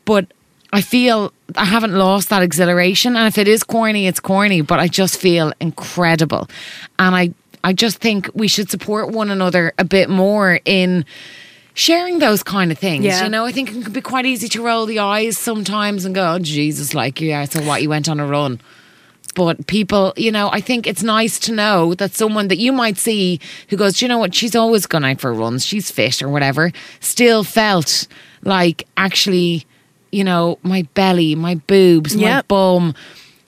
but 0.04 0.32
I 0.72 0.82
feel 0.82 1.32
I 1.56 1.64
haven't 1.64 1.94
lost 1.94 2.28
that 2.28 2.44
exhilaration. 2.44 3.16
And 3.16 3.26
if 3.26 3.36
it 3.38 3.48
is 3.48 3.64
corny, 3.64 4.06
it's 4.06 4.20
corny. 4.20 4.60
But 4.60 4.78
I 4.78 4.86
just 4.86 5.16
feel 5.16 5.52
incredible, 5.60 6.48
and 7.00 7.16
I 7.16 7.34
I 7.64 7.72
just 7.72 7.98
think 7.98 8.30
we 8.34 8.46
should 8.46 8.70
support 8.70 9.10
one 9.10 9.32
another 9.32 9.72
a 9.78 9.84
bit 9.84 10.08
more 10.08 10.60
in 10.64 11.04
sharing 11.74 12.18
those 12.18 12.42
kind 12.42 12.70
of 12.72 12.78
things. 12.78 13.04
Yeah. 13.04 13.24
You 13.24 13.30
know, 13.30 13.44
I 13.44 13.52
think 13.52 13.70
it 13.70 13.82
can 13.82 13.92
be 13.92 14.00
quite 14.00 14.26
easy 14.26 14.48
to 14.48 14.62
roll 14.62 14.86
the 14.86 14.98
eyes 14.98 15.38
sometimes 15.38 16.04
and 16.04 16.14
go, 16.14 16.34
oh, 16.34 16.38
Jesus, 16.38 16.94
like, 16.94 17.20
yeah, 17.20 17.44
so 17.44 17.62
what, 17.62 17.82
you 17.82 17.88
went 17.88 18.08
on 18.08 18.20
a 18.20 18.26
run. 18.26 18.60
But 19.34 19.66
people, 19.66 20.12
you 20.16 20.30
know, 20.30 20.50
I 20.52 20.60
think 20.60 20.86
it's 20.86 21.02
nice 21.02 21.38
to 21.40 21.52
know 21.52 21.94
that 21.94 22.12
someone 22.12 22.48
that 22.48 22.58
you 22.58 22.70
might 22.70 22.98
see 22.98 23.40
who 23.68 23.78
goes, 23.78 23.98
"Do 23.98 24.04
you 24.04 24.08
know 24.10 24.18
what, 24.18 24.34
she's 24.34 24.54
always 24.54 24.84
gone 24.84 25.06
out 25.06 25.22
for 25.22 25.32
runs, 25.32 25.64
she's 25.64 25.90
fit 25.90 26.22
or 26.22 26.28
whatever, 26.28 26.70
still 27.00 27.42
felt 27.42 28.06
like 28.42 28.86
actually, 28.98 29.64
you 30.10 30.22
know, 30.22 30.58
my 30.62 30.82
belly, 30.92 31.34
my 31.34 31.54
boobs, 31.54 32.14
my 32.14 32.42
bum, 32.42 32.94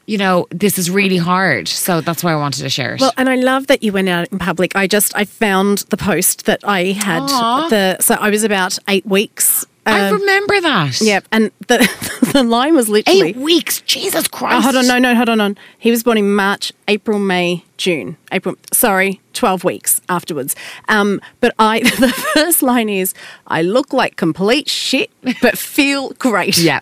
you 0.06 0.18
know, 0.18 0.46
this 0.50 0.78
is 0.78 0.90
really 0.90 1.16
hard. 1.16 1.68
So 1.68 2.00
that's 2.00 2.22
why 2.22 2.32
I 2.32 2.36
wanted 2.36 2.62
to 2.62 2.70
share 2.70 2.94
it. 2.94 3.00
Well, 3.00 3.12
and 3.16 3.28
I 3.28 3.36
love 3.36 3.66
that 3.68 3.82
you 3.82 3.92
went 3.92 4.08
out 4.08 4.28
in 4.28 4.38
public. 4.38 4.74
I 4.76 4.86
just 4.86 5.16
I 5.16 5.24
found 5.24 5.78
the 5.90 5.96
post 5.96 6.46
that 6.46 6.60
I 6.64 6.92
had 6.92 7.22
Aw. 7.22 7.68
the 7.68 7.96
so 8.00 8.14
I 8.14 8.30
was 8.30 8.44
about 8.44 8.78
eight 8.88 9.06
weeks. 9.06 9.64
I 9.86 10.08
um, 10.08 10.14
remember 10.14 10.60
that. 10.62 11.00
yeah, 11.00 11.20
and 11.30 11.50
the 11.68 11.78
the 12.32 12.42
line 12.42 12.74
was 12.74 12.88
literally 12.88 13.30
Eight 13.30 13.36
weeks. 13.36 13.82
Jesus 13.82 14.26
Christ. 14.28 14.56
Oh, 14.56 14.60
hold 14.60 14.76
on, 14.76 14.86
no, 14.86 14.98
no, 14.98 15.14
hold 15.14 15.28
on, 15.28 15.40
on. 15.40 15.58
He 15.78 15.90
was 15.90 16.02
born 16.02 16.16
in 16.16 16.34
March, 16.34 16.72
April, 16.88 17.18
May, 17.18 17.64
June. 17.76 18.16
April, 18.32 18.56
sorry, 18.72 19.20
12 19.34 19.62
weeks 19.62 19.93
afterwards. 20.08 20.56
Um, 20.88 21.20
but 21.40 21.54
I, 21.58 21.80
the 21.98 22.08
first 22.34 22.62
line 22.62 22.88
is, 22.88 23.14
I 23.46 23.62
look 23.62 23.92
like 23.92 24.16
complete 24.16 24.68
shit, 24.68 25.10
but 25.40 25.58
feel 25.58 26.10
great. 26.12 26.58
Yeah. 26.58 26.80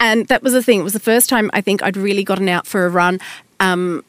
And 0.00 0.26
that 0.28 0.42
was 0.42 0.52
the 0.52 0.62
thing. 0.62 0.80
It 0.80 0.84
was 0.84 0.92
the 0.92 1.00
first 1.00 1.28
time 1.28 1.50
I 1.52 1.60
think 1.60 1.82
I'd 1.82 1.96
really 1.96 2.24
gotten 2.24 2.48
out 2.48 2.66
for 2.66 2.86
a 2.86 2.88
run. 2.88 3.20
Um, 3.60 4.04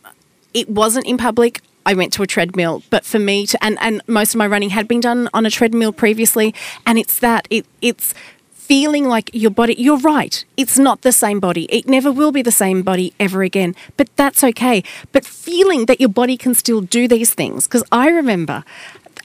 it 0.54 0.70
wasn't 0.70 1.06
in 1.06 1.18
public. 1.18 1.62
I 1.86 1.94
went 1.94 2.14
to 2.14 2.24
a 2.24 2.28
treadmill, 2.28 2.82
but 2.90 3.06
for 3.06 3.20
me 3.20 3.46
to, 3.48 3.64
and, 3.64 3.78
and 3.80 4.02
most 4.08 4.34
of 4.34 4.40
my 4.40 4.48
running 4.48 4.72
had 4.72 4.88
been 4.88 5.02
done 5.02 5.30
on 5.34 5.46
a 5.46 5.52
treadmill 5.52 5.94
previously. 5.94 6.56
And 6.86 6.98
it's 6.98 7.20
that, 7.20 7.48
it, 7.52 7.66
it's, 7.82 8.14
feeling 8.68 9.06
like 9.06 9.30
your 9.32 9.52
body, 9.52 9.76
you're 9.78 10.00
right, 10.00 10.44
it's 10.58 10.80
not 10.80 11.02
the 11.02 11.12
same 11.12 11.40
body. 11.40 11.66
It 11.66 11.88
never 11.88 12.12
will 12.12 12.32
be 12.32 12.42
the 12.42 12.52
same 12.52 12.82
body 12.82 13.14
ever 13.20 13.44
again, 13.44 13.76
but 13.96 14.10
that's 14.16 14.44
okay. 14.44 14.84
But 15.12 15.24
feeling 15.24 15.86
that 15.86 16.00
your 16.00 16.10
body 16.10 16.36
can 16.36 16.56
still 16.56 16.82
do 16.82 17.08
these 17.08 17.34
things, 17.34 17.68
because 17.68 17.84
I 17.92 18.10
remember 18.10 18.64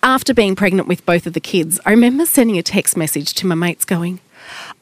after 0.02 0.35
being 0.35 0.56
pregnant 0.56 0.88
with 0.88 1.04
both 1.06 1.26
of 1.26 1.32
the 1.32 1.40
kids, 1.40 1.80
I 1.87 1.90
remember 1.90 2.26
sending 2.26 2.59
a 2.59 2.62
text 2.62 2.97
message 2.97 3.32
to 3.35 3.47
my 3.47 3.54
mates 3.54 3.85
going, 3.85 4.20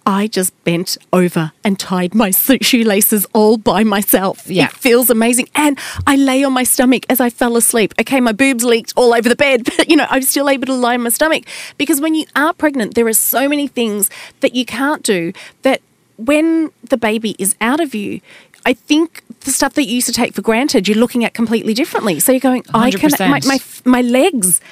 I 0.08 0.26
just 0.26 0.64
bent 0.64 0.96
over 1.12 1.52
and 1.62 1.78
tied 1.78 2.14
my 2.14 2.30
shoelaces 2.62 3.26
all 3.34 3.58
by 3.58 3.84
myself. 3.84 4.48
Yeah. 4.48 4.64
It 4.64 4.72
feels 4.72 5.10
amazing. 5.10 5.50
And 5.54 5.78
I 6.06 6.16
lay 6.16 6.42
on 6.44 6.54
my 6.54 6.64
stomach 6.64 7.04
as 7.10 7.20
I 7.20 7.28
fell 7.28 7.58
asleep. 7.58 7.92
Okay, 8.00 8.18
my 8.18 8.32
boobs 8.32 8.64
leaked 8.64 8.94
all 8.96 9.12
over 9.12 9.28
the 9.28 9.36
bed, 9.36 9.64
but 9.76 9.90
you 9.90 9.96
know, 9.96 10.06
I'm 10.08 10.22
still 10.22 10.48
able 10.48 10.64
to 10.64 10.74
lie 10.74 10.94
on 10.94 11.02
my 11.02 11.10
stomach. 11.10 11.44
Because 11.76 12.00
when 12.00 12.14
you 12.14 12.24
are 12.34 12.54
pregnant, 12.54 12.94
there 12.94 13.06
are 13.06 13.12
so 13.12 13.50
many 13.50 13.68
things 13.68 14.08
that 14.40 14.54
you 14.54 14.64
can't 14.64 15.02
do 15.02 15.34
that 15.60 15.82
when 16.16 16.70
the 16.82 16.96
baby 16.96 17.36
is 17.38 17.54
out 17.60 17.78
of 17.78 17.94
you, 17.94 18.22
I 18.64 18.72
think 18.72 19.22
the 19.40 19.50
stuff 19.50 19.74
that 19.74 19.84
you 19.84 19.96
used 19.96 20.06
to 20.06 20.14
take 20.14 20.32
for 20.32 20.40
granted, 20.40 20.88
you're 20.88 20.96
looking 20.96 21.22
at 21.22 21.34
completely 21.34 21.74
differently. 21.74 22.18
So 22.18 22.32
you're 22.32 22.40
going, 22.40 22.64
I 22.72 22.90
can, 22.90 23.10
my, 23.20 23.40
my, 23.44 23.58
my 23.84 24.00
legs. 24.00 24.62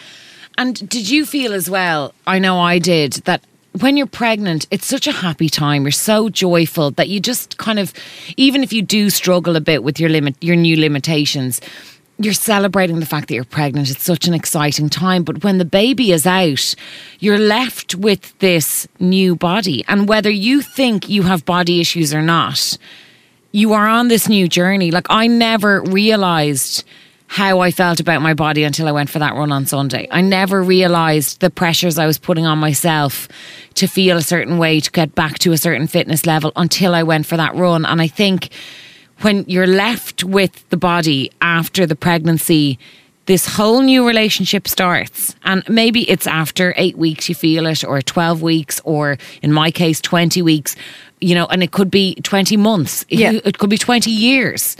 And 0.56 0.88
did 0.88 1.10
you 1.10 1.26
feel 1.26 1.52
as 1.52 1.68
well? 1.68 2.14
I 2.26 2.38
know 2.38 2.58
I 2.58 2.78
did 2.78 3.12
that 3.26 3.44
when 3.80 3.96
you're 3.96 4.06
pregnant, 4.06 4.66
it's 4.70 4.86
such 4.86 5.06
a 5.06 5.12
happy 5.12 5.48
time. 5.48 5.82
You're 5.82 5.92
so 5.92 6.28
joyful 6.28 6.90
that 6.92 7.08
you 7.08 7.20
just 7.20 7.58
kind 7.58 7.78
of, 7.78 7.92
even 8.36 8.62
if 8.62 8.72
you 8.72 8.82
do 8.82 9.10
struggle 9.10 9.56
a 9.56 9.60
bit 9.60 9.82
with 9.82 10.00
your 10.00 10.10
limit, 10.10 10.36
your 10.42 10.56
new 10.56 10.76
limitations, 10.78 11.60
you're 12.18 12.32
celebrating 12.32 13.00
the 13.00 13.06
fact 13.06 13.28
that 13.28 13.34
you're 13.34 13.44
pregnant. 13.44 13.90
It's 13.90 14.04
such 14.04 14.26
an 14.26 14.34
exciting 14.34 14.88
time. 14.88 15.22
But 15.22 15.44
when 15.44 15.58
the 15.58 15.64
baby 15.64 16.12
is 16.12 16.26
out, 16.26 16.74
you're 17.18 17.38
left 17.38 17.94
with 17.94 18.38
this 18.38 18.88
new 18.98 19.36
body. 19.36 19.84
And 19.88 20.08
whether 20.08 20.30
you 20.30 20.62
think 20.62 21.08
you 21.08 21.24
have 21.24 21.44
body 21.44 21.80
issues 21.80 22.14
or 22.14 22.22
not, 22.22 22.78
you 23.52 23.72
are 23.72 23.86
on 23.86 24.08
this 24.08 24.28
new 24.28 24.48
journey. 24.48 24.90
Like 24.90 25.06
I 25.10 25.26
never 25.26 25.82
realized 25.82 26.84
how 27.28 27.60
I 27.60 27.70
felt 27.70 27.98
about 28.00 28.22
my 28.22 28.34
body 28.34 28.62
until 28.62 28.86
I 28.88 28.92
went 28.92 29.10
for 29.10 29.18
that 29.18 29.34
run 29.34 29.50
on 29.52 29.66
Sunday. 29.66 30.06
I 30.10 30.20
never 30.20 30.62
realized 30.62 31.40
the 31.40 31.50
pressures 31.50 31.98
I 31.98 32.06
was 32.06 32.18
putting 32.18 32.46
on 32.46 32.58
myself 32.58 33.28
to 33.74 33.86
feel 33.86 34.16
a 34.16 34.22
certain 34.22 34.58
way 34.58 34.80
to 34.80 34.90
get 34.90 35.14
back 35.14 35.38
to 35.40 35.52
a 35.52 35.58
certain 35.58 35.86
fitness 35.88 36.24
level 36.24 36.52
until 36.56 36.94
I 36.94 37.02
went 37.02 37.26
for 37.26 37.36
that 37.36 37.54
run. 37.54 37.84
And 37.84 38.00
I 38.00 38.06
think 38.06 38.50
when 39.22 39.44
you're 39.48 39.66
left 39.66 40.22
with 40.24 40.68
the 40.70 40.76
body 40.76 41.30
after 41.40 41.84
the 41.84 41.96
pregnancy, 41.96 42.78
this 43.26 43.46
whole 43.46 43.82
new 43.82 44.06
relationship 44.06 44.68
starts. 44.68 45.34
And 45.44 45.68
maybe 45.68 46.08
it's 46.08 46.28
after 46.28 46.74
eight 46.76 46.96
weeks 46.96 47.28
you 47.28 47.34
feel 47.34 47.66
it, 47.66 47.82
or 47.82 48.00
12 48.00 48.40
weeks, 48.40 48.80
or 48.84 49.18
in 49.42 49.52
my 49.52 49.72
case, 49.72 50.00
20 50.00 50.42
weeks, 50.42 50.76
you 51.20 51.34
know, 51.34 51.46
and 51.46 51.60
it 51.62 51.72
could 51.72 51.90
be 51.90 52.14
20 52.22 52.56
months, 52.56 53.04
It- 53.08 53.18
Yeah. 53.18 53.32
it 53.44 53.58
could 53.58 53.70
be 53.70 53.78
20 53.78 54.12
years. 54.12 54.76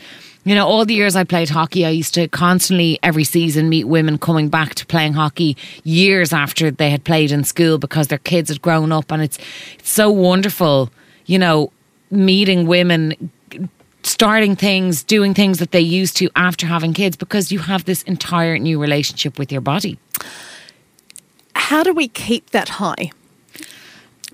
You 0.46 0.54
know, 0.54 0.64
all 0.64 0.85
the 0.85 0.94
years 0.94 1.16
I 1.16 1.24
played 1.24 1.48
hockey, 1.48 1.85
I 1.85 1.88
used 1.88 2.14
to 2.14 2.28
constantly 2.28 3.00
every 3.02 3.24
season 3.24 3.68
meet 3.68 3.82
women 3.82 4.16
coming 4.16 4.48
back 4.48 4.76
to 4.76 4.87
playing 4.87 5.14
hockey 5.14 5.56
years 5.82 6.32
after 6.32 6.70
they 6.70 6.88
had 6.88 7.02
played 7.02 7.32
in 7.32 7.42
school 7.42 7.78
because 7.78 8.06
their 8.06 8.18
kids 8.18 8.48
had 8.48 8.62
grown 8.62 8.92
up. 8.92 9.11
And 9.11 9.24
it's, 9.24 9.38
it's 9.76 9.90
so 9.90 10.09
wonderful, 10.09 10.92
you 11.26 11.37
know, 11.37 11.72
meeting 12.12 12.68
women 12.68 13.32
starting 14.04 14.54
things, 14.54 15.02
doing 15.02 15.35
things 15.35 15.59
that 15.59 15.72
they 15.72 15.80
used 15.80 16.16
to 16.18 16.30
after 16.37 16.64
having 16.64 16.92
kids 16.92 17.16
because 17.16 17.50
you 17.50 17.59
have 17.59 17.85
this 17.85 18.04
entire 18.04 18.56
new 18.56 18.80
relationship 18.80 19.40
with 19.40 19.50
your 19.50 19.61
body. 19.61 19.98
How 21.56 21.82
do 21.82 21.92
we 21.92 22.06
keep 22.06 22.50
that 22.50 22.68
high? 22.68 23.11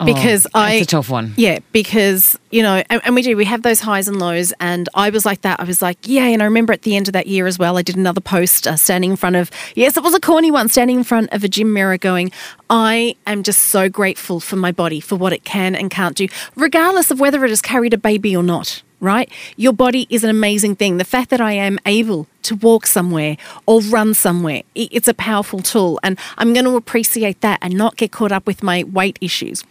Because 0.05 0.47
Oh, 0.55 0.61
I 0.61 0.73
it's 0.75 0.87
a 0.87 0.91
tough 0.97 1.11
one. 1.11 1.35
Yeah, 1.37 1.59
because 1.73 2.39
you 2.51 2.63
know, 2.63 2.83
and, 2.91 3.01
and 3.05 3.15
we 3.15 3.23
do. 3.23 3.37
We 3.37 3.45
have 3.45 3.63
those 3.63 3.81
highs 3.81 4.09
and 4.09 4.19
lows, 4.19 4.53
and 4.61 4.89
I 4.95 5.11
was 5.11 5.25
like 5.25 5.43
that. 5.43 5.61
I 5.61 5.65
was 5.65 5.81
like, 5.83 5.99
yeah. 6.03 6.25
And 6.25 6.43
I 6.43 6.45
remember 6.47 6.73
at 6.73 6.83
the 6.83 6.97
end 6.97 7.09
of 7.09 7.13
that 7.13 7.27
year 7.27 7.47
as 7.47 7.59
well, 7.59 7.79
I 7.79 7.83
did 7.83 7.97
another 7.97 8.21
post 8.21 8.67
uh, 8.67 8.77
standing 8.77 9.11
in 9.11 9.17
front 9.17 9.37
of. 9.37 9.51
Yes, 9.75 9.97
it 9.97 10.03
was 10.03 10.15
a 10.15 10.21
corny 10.21 10.51
one, 10.51 10.69
standing 10.69 10.99
in 10.99 11.05
front 11.05 11.33
of 11.33 11.45
a 11.45 11.49
gym 11.49 11.73
mirror, 11.73 11.99
going, 11.99 12.31
I 12.71 13.17
am 13.27 13.43
just 13.43 13.63
so 13.65 13.89
grateful 13.89 14.41
for 14.41 14.57
my 14.57 14.73
body 14.73 15.01
for 15.01 15.17
what 15.17 15.33
it 15.33 15.45
can 15.45 15.75
and 15.75 15.91
can't 15.91 16.17
do, 16.17 16.27
regardless 16.57 17.11
of 17.11 17.21
whether 17.21 17.45
it 17.45 17.51
has 17.51 17.63
carried 17.63 17.95
a 17.95 17.99
baby 17.99 18.35
or 18.37 18.43
not. 18.43 18.83
Right, 19.03 19.29
your 19.57 19.73
body 19.73 20.07
is 20.11 20.23
an 20.23 20.31
amazing 20.31 20.77
thing. 20.77 20.99
The 20.99 21.05
fact 21.05 21.31
that 21.31 21.41
I 21.41 21.55
am 21.55 21.81
able 21.87 22.29
to 22.43 22.55
walk 22.55 22.87
somewhere 22.87 23.37
or 23.67 23.81
run 23.81 24.15
somewhere, 24.15 24.63
it's 24.77 25.09
a 25.09 25.15
powerful 25.15 25.59
tool, 25.59 25.99
and 26.05 26.17
I'm 26.39 26.53
going 26.53 26.67
to 26.67 26.77
appreciate 26.77 27.41
that 27.41 27.59
and 27.63 27.75
not 27.75 27.97
get 27.97 28.13
caught 28.13 28.31
up 28.31 28.47
with 28.47 28.63
my 28.63 28.85
weight 28.85 29.19
issues. 29.21 29.65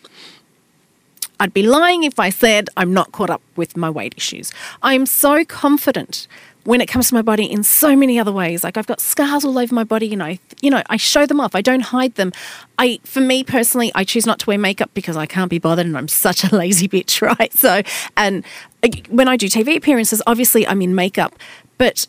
I'd 1.39 1.53
be 1.53 1.63
lying 1.63 2.03
if 2.03 2.19
I 2.19 2.29
said 2.29 2.69
I'm 2.77 2.93
not 2.93 3.13
caught 3.13 3.31
up 3.31 3.41
with 3.55 3.75
my 3.75 3.89
weight 3.89 4.13
issues. 4.15 4.51
I'm 4.83 5.07
so 5.07 5.43
confident 5.43 6.27
when 6.65 6.81
it 6.81 6.87
comes 6.87 7.09
to 7.09 7.15
my 7.15 7.23
body 7.23 7.45
in 7.45 7.63
so 7.63 7.95
many 7.95 8.19
other 8.19 8.31
ways. 8.31 8.63
Like 8.63 8.77
I've 8.77 8.85
got 8.85 9.01
scars 9.01 9.43
all 9.43 9.57
over 9.57 9.73
my 9.73 9.83
body 9.83 10.13
and 10.13 10.21
I 10.21 10.37
you 10.61 10.69
know, 10.69 10.83
I 10.89 10.97
show 10.97 11.25
them 11.25 11.39
off. 11.39 11.55
I 11.55 11.61
don't 11.61 11.81
hide 11.81 12.13
them. 12.13 12.31
I 12.77 12.99
for 13.03 13.21
me 13.21 13.43
personally, 13.43 13.91
I 13.95 14.03
choose 14.03 14.27
not 14.27 14.37
to 14.39 14.45
wear 14.45 14.59
makeup 14.59 14.91
because 14.93 15.17
I 15.17 15.25
can't 15.25 15.49
be 15.49 15.57
bothered 15.57 15.87
and 15.87 15.97
I'm 15.97 16.07
such 16.07 16.43
a 16.43 16.55
lazy 16.55 16.87
bitch, 16.87 17.21
right? 17.21 17.51
So 17.53 17.81
and 18.15 18.45
when 19.09 19.27
I 19.27 19.37
do 19.37 19.47
TV 19.47 19.75
appearances, 19.75 20.21
obviously 20.25 20.65
I'm 20.67 20.81
in 20.81 20.95
makeup, 20.95 21.35
but 21.77 22.07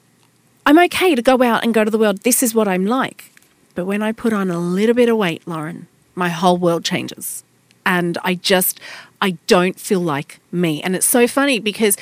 I'm 0.64 0.78
okay 0.78 1.14
to 1.14 1.22
go 1.22 1.42
out 1.42 1.64
and 1.64 1.74
go 1.74 1.84
to 1.84 1.90
the 1.90 1.98
world. 1.98 2.18
This 2.22 2.42
is 2.42 2.54
what 2.54 2.68
I'm 2.68 2.86
like. 2.86 3.30
But 3.74 3.86
when 3.86 4.02
I 4.02 4.12
put 4.12 4.32
on 4.32 4.50
a 4.50 4.58
little 4.58 4.94
bit 4.94 5.08
of 5.08 5.16
weight, 5.16 5.46
Lauren, 5.46 5.88
my 6.14 6.28
whole 6.28 6.56
world 6.56 6.84
changes. 6.84 7.44
And 7.84 8.16
I 8.22 8.34
just, 8.34 8.78
I 9.20 9.32
don't 9.46 9.78
feel 9.78 10.00
like 10.00 10.38
me. 10.50 10.82
And 10.82 10.94
it's 10.94 11.06
so 11.06 11.26
funny 11.26 11.58
because 11.58 11.96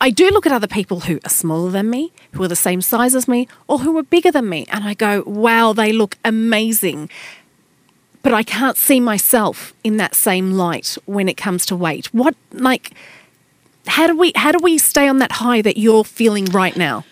I 0.00 0.10
do 0.10 0.30
look 0.30 0.46
at 0.46 0.52
other 0.52 0.68
people 0.68 1.00
who 1.00 1.18
are 1.24 1.28
smaller 1.28 1.70
than 1.70 1.90
me, 1.90 2.12
who 2.32 2.42
are 2.44 2.48
the 2.48 2.56
same 2.56 2.80
size 2.80 3.14
as 3.14 3.26
me, 3.26 3.48
or 3.66 3.80
who 3.80 3.96
are 3.98 4.02
bigger 4.02 4.30
than 4.30 4.48
me. 4.48 4.64
And 4.70 4.84
I 4.84 4.94
go, 4.94 5.22
wow, 5.26 5.72
they 5.72 5.92
look 5.92 6.16
amazing. 6.24 7.10
But 8.22 8.32
I 8.32 8.42
can't 8.42 8.76
see 8.76 9.00
myself 9.00 9.74
in 9.82 9.96
that 9.96 10.14
same 10.14 10.52
light 10.52 10.96
when 11.06 11.28
it 11.28 11.36
comes 11.36 11.66
to 11.66 11.76
weight. 11.76 12.06
What, 12.14 12.36
like, 12.52 12.92
how 13.86 14.06
do 14.06 14.16
we 14.16 14.32
how 14.34 14.52
do 14.52 14.58
we 14.62 14.78
stay 14.78 15.08
on 15.08 15.18
that 15.18 15.32
high 15.32 15.62
that 15.62 15.76
you're 15.76 16.04
feeling 16.04 16.44
right 16.46 16.76
now? 16.76 17.04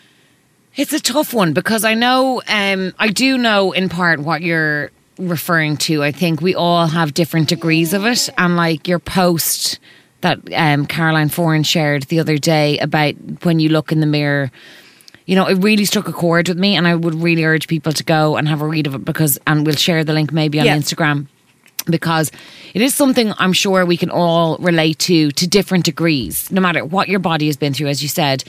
It's 0.77 0.93
a 0.93 1.01
tough 1.01 1.33
one 1.33 1.55
because 1.55 1.85
I 1.85 1.95
know, 1.95 2.43
um, 2.49 2.93
I 2.99 3.09
do 3.09 3.39
know 3.39 3.73
in 3.73 3.89
part 3.89 4.21
what 4.21 4.43
you're 4.43 4.91
referring 5.19 5.79
to. 5.79 6.03
I 6.03 6.13
think 6.13 6.43
we 6.43 6.55
all 6.55 6.87
have 6.87 7.15
different 7.15 7.49
degrees 7.49 7.95
of 7.95 8.05
it. 8.05 8.29
And 8.37 8.57
like 8.57 8.87
your 8.87 8.99
post 8.99 9.79
that 10.21 10.39
um, 10.55 10.85
Caroline 10.85 11.31
Foran 11.31 11.65
shared 11.65 12.03
the 12.05 12.21
other 12.21 12.37
day 12.37 12.79
about 12.79 13.15
when 13.43 13.59
you 13.59 13.71
look 13.71 13.91
in 13.91 14.01
the 14.01 14.07
mirror, 14.07 14.51
you 15.25 15.35
know, 15.35 15.47
it 15.47 15.55
really 15.55 15.87
struck 15.87 16.09
a 16.09 16.13
chord 16.13 16.49
with 16.49 16.59
me. 16.59 16.77
And 16.77 16.87
I 16.87 16.95
would 16.95 17.15
really 17.15 17.45
urge 17.45 17.69
people 17.69 17.93
to 17.95 18.05
go 18.05 18.37
and 18.37 18.47
have 18.47 18.61
a 18.61 18.67
read 18.67 18.87
of 18.87 18.95
it 18.95 19.05
because, 19.05 19.39
and 19.47 19.65
we'll 19.65 19.77
share 19.77 20.05
the 20.05 20.13
link 20.13 20.31
maybe 20.31 20.61
on 20.61 20.67
Yeah. 20.67 20.77
Instagram 20.77 21.27
because 21.87 22.31
it 22.75 22.83
is 22.83 22.95
something 22.95 23.33
I'm 23.39 23.53
sure 23.53 23.85
we 23.87 23.97
can 23.97 24.11
all 24.11 24.57
relate 24.59 24.99
to 25.01 25.31
to 25.31 25.47
different 25.47 25.85
degrees, 25.85 26.51
no 26.51 26.61
matter 26.61 26.85
what 26.85 27.09
your 27.09 27.21
body 27.21 27.47
has 27.47 27.57
been 27.57 27.73
through. 27.73 27.89
As 27.89 28.03
you 28.03 28.09
said, 28.09 28.45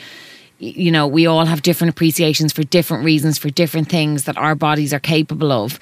you 0.59 0.91
know, 0.91 1.07
we 1.07 1.27
all 1.27 1.45
have 1.45 1.61
different 1.61 1.91
appreciations 1.91 2.51
for 2.51 2.63
different 2.63 3.03
reasons, 3.03 3.37
for 3.37 3.49
different 3.49 3.89
things 3.89 4.23
that 4.23 4.37
our 4.37 4.55
bodies 4.55 4.93
are 4.93 4.99
capable 4.99 5.51
of. 5.51 5.79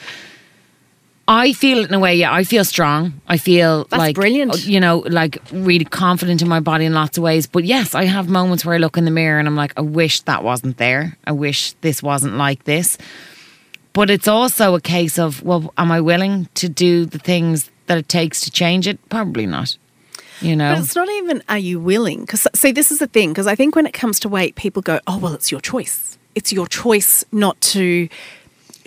I 1.28 1.54
feel 1.54 1.80
it 1.80 1.90
in 1.90 1.94
a 1.96 2.00
way, 2.00 2.16
yeah. 2.18 2.32
I 2.32 2.44
feel 2.44 2.64
strong. 2.64 3.20
I 3.28 3.38
feel 3.38 3.86
That's 3.86 3.98
like 3.98 4.16
brilliant. 4.16 4.54
Uh, 4.54 4.58
you 4.58 4.80
know, 4.80 5.00
like 5.00 5.40
really 5.52 5.86
confident 5.86 6.44
in 6.44 6.48
my 6.48 6.60
body 6.60 6.86
in 6.86 6.94
lots 6.94 7.18
of 7.18 7.24
ways. 7.24 7.48
But 7.48 7.64
yes, 7.64 7.96
I 7.96 8.04
have 8.04 8.30
moments 8.30 8.64
where 8.64 8.76
I 8.76 8.78
look 8.78 8.96
in 8.96 9.06
the 9.06 9.12
mirror 9.12 9.40
and 9.40 9.48
I'm 9.48 9.56
like, 9.56 9.74
I 9.76 9.82
wish 9.82 10.22
that 10.22 10.44
wasn't 10.44 10.78
there. 10.78 11.18
I 11.26 11.32
wish 11.32 11.74
this 11.82 12.04
wasn't 12.04 12.36
like 12.36 12.66
this. 12.66 13.00
But 13.96 14.10
it's 14.10 14.28
also 14.28 14.76
a 14.76 14.82
case 14.82 15.18
of, 15.18 15.42
well, 15.42 15.74
am 15.78 15.90
I 15.90 16.02
willing 16.02 16.50
to 16.56 16.68
do 16.68 17.06
the 17.06 17.18
things 17.18 17.72
that 17.88 17.98
it 17.98 18.10
takes 18.10 18.42
to 18.42 18.52
change 18.52 18.88
it? 18.88 19.00
Probably 19.10 19.46
not. 19.46 19.78
You 20.42 20.54
know, 20.58 20.74
But 20.74 20.84
it's 20.84 20.96
not 20.96 21.10
even 21.10 21.42
are 21.48 21.58
you 21.58 21.80
willing? 21.80 22.22
Because 22.22 22.46
see, 22.54 22.74
this 22.74 22.92
is 22.92 23.00
the 23.00 23.08
thing. 23.08 23.30
Because 23.32 23.48
I 23.48 23.56
think 23.56 23.74
when 23.74 23.86
it 23.86 23.94
comes 23.94 24.20
to 24.20 24.30
weight, 24.30 24.56
people 24.56 24.82
go, 24.82 25.00
"Oh, 25.08 25.18
well, 25.18 25.34
it's 25.34 25.50
your 25.50 25.62
choice. 25.62 26.18
It's 26.36 26.52
your 26.52 26.68
choice 26.68 27.24
not 27.32 27.60
to 27.74 28.10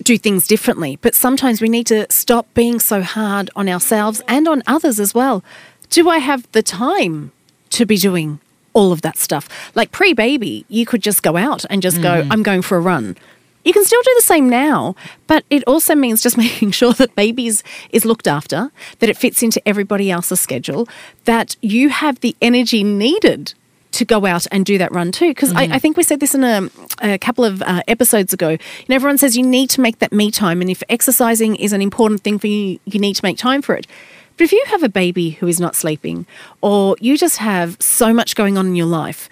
do 0.03 0.17
things 0.19 0.45
differently." 0.45 0.99
But 1.01 1.15
sometimes 1.15 1.59
we 1.59 1.69
need 1.69 1.87
to 1.87 2.05
stop 2.11 2.45
being 2.53 2.79
so 2.79 3.01
hard 3.01 3.49
on 3.55 3.67
ourselves 3.67 4.21
and 4.27 4.47
on 4.47 4.61
others 4.67 4.99
as 4.99 5.15
well. 5.15 5.43
Do 5.89 6.07
I 6.07 6.19
have 6.19 6.47
the 6.51 6.61
time 6.61 7.31
to 7.71 7.83
be 7.83 7.97
doing 7.97 8.39
all 8.73 8.91
of 8.91 9.01
that 9.01 9.17
stuff? 9.17 9.49
Like 9.73 9.91
pre-baby, 9.91 10.65
you 10.69 10.85
could 10.85 11.01
just 11.01 11.23
go 11.23 11.35
out 11.35 11.65
and 11.71 11.81
just 11.81 11.99
go, 11.99 12.21
mm. 12.21 12.27
"I'm 12.29 12.43
going 12.43 12.61
for 12.61 12.77
a 12.77 12.81
run." 12.81 13.17
You 13.65 13.73
can 13.73 13.83
still 13.83 14.01
do 14.01 14.13
the 14.15 14.23
same 14.23 14.49
now, 14.49 14.95
but 15.27 15.43
it 15.49 15.63
also 15.67 15.95
means 15.95 16.23
just 16.23 16.37
making 16.45 16.71
sure 16.71 16.93
that 16.93 17.15
babies 17.15 17.63
is 17.91 18.05
looked 18.05 18.27
after, 18.27 18.71
that 18.99 19.09
it 19.09 19.17
fits 19.17 19.43
into 19.43 19.61
everybody 19.67 20.09
else's 20.09 20.39
schedule, 20.39 20.87
that 21.25 21.55
you 21.61 21.89
have 21.89 22.19
the 22.21 22.35
energy 22.41 22.83
needed 22.83 23.53
to 23.91 24.05
go 24.05 24.25
out 24.25 24.45
and 24.51 24.65
do 24.65 24.77
that 24.77 24.91
run 24.91 25.11
too. 25.11 25.29
Because 25.29 25.51
I, 25.53 25.63
I 25.63 25.79
think 25.79 25.97
we 25.97 26.03
said 26.03 26.19
this 26.19 26.35
in 26.35 26.43
a, 26.43 26.69
a 27.01 27.17
couple 27.17 27.43
of 27.43 27.61
uh, 27.61 27.81
episodes 27.87 28.33
ago. 28.33 28.57
Know, 28.87 28.95
everyone 28.95 29.17
says 29.17 29.35
you 29.35 29.45
need 29.45 29.69
to 29.71 29.81
make 29.81 29.99
that 29.99 30.11
me 30.11 30.31
time, 30.31 30.61
and 30.61 30.69
if 30.69 30.83
exercising 30.89 31.55
is 31.55 31.73
an 31.73 31.81
important 31.81 32.21
thing 32.21 32.39
for 32.39 32.47
you, 32.47 32.79
you 32.85 32.99
need 32.99 33.15
to 33.15 33.25
make 33.25 33.37
time 33.37 33.61
for 33.61 33.75
it. 33.75 33.87
But 34.37 34.45
if 34.45 34.51
you 34.51 34.63
have 34.67 34.83
a 34.83 34.89
baby 34.89 35.31
who 35.31 35.47
is 35.47 35.59
not 35.59 35.75
sleeping, 35.75 36.25
or 36.61 36.95
you 37.01 37.17
just 37.17 37.37
have 37.37 37.75
so 37.81 38.13
much 38.13 38.35
going 38.35 38.57
on 38.57 38.67
in 38.67 38.75
your 38.75 38.85
life, 38.85 39.27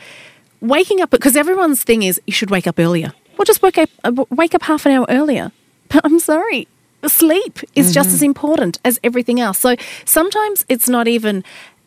waking 0.60 1.02
up 1.02 1.12
because 1.12 1.36
everyone's 1.36 1.84
thing 1.84 2.04
is 2.04 2.20
you 2.28 2.34
should 2.34 2.52
wake 2.52 2.68
up 2.68 2.80
earlier. 2.80 3.13
Well, 3.38 3.45
just 3.45 3.62
wake 3.62 3.78
up 3.78 3.89
uh, 4.04 4.26
wake 4.30 4.56
up 4.56 4.63
half 4.63 4.86
an 4.86 4.91
hour 4.93 5.06
earlier. 5.10 5.52
But 5.89 6.02
I'm 6.06 6.19
sorry, 6.19 6.67
sleep 7.08 7.60
is 7.76 7.93
just 7.93 8.10
as 8.10 8.21
important 8.21 8.80
as 8.84 9.00
everything 9.04 9.39
else. 9.39 9.60
So 9.60 9.76
sometimes 10.06 10.65
it's 10.69 10.89
not 10.89 11.08
even 11.08 11.43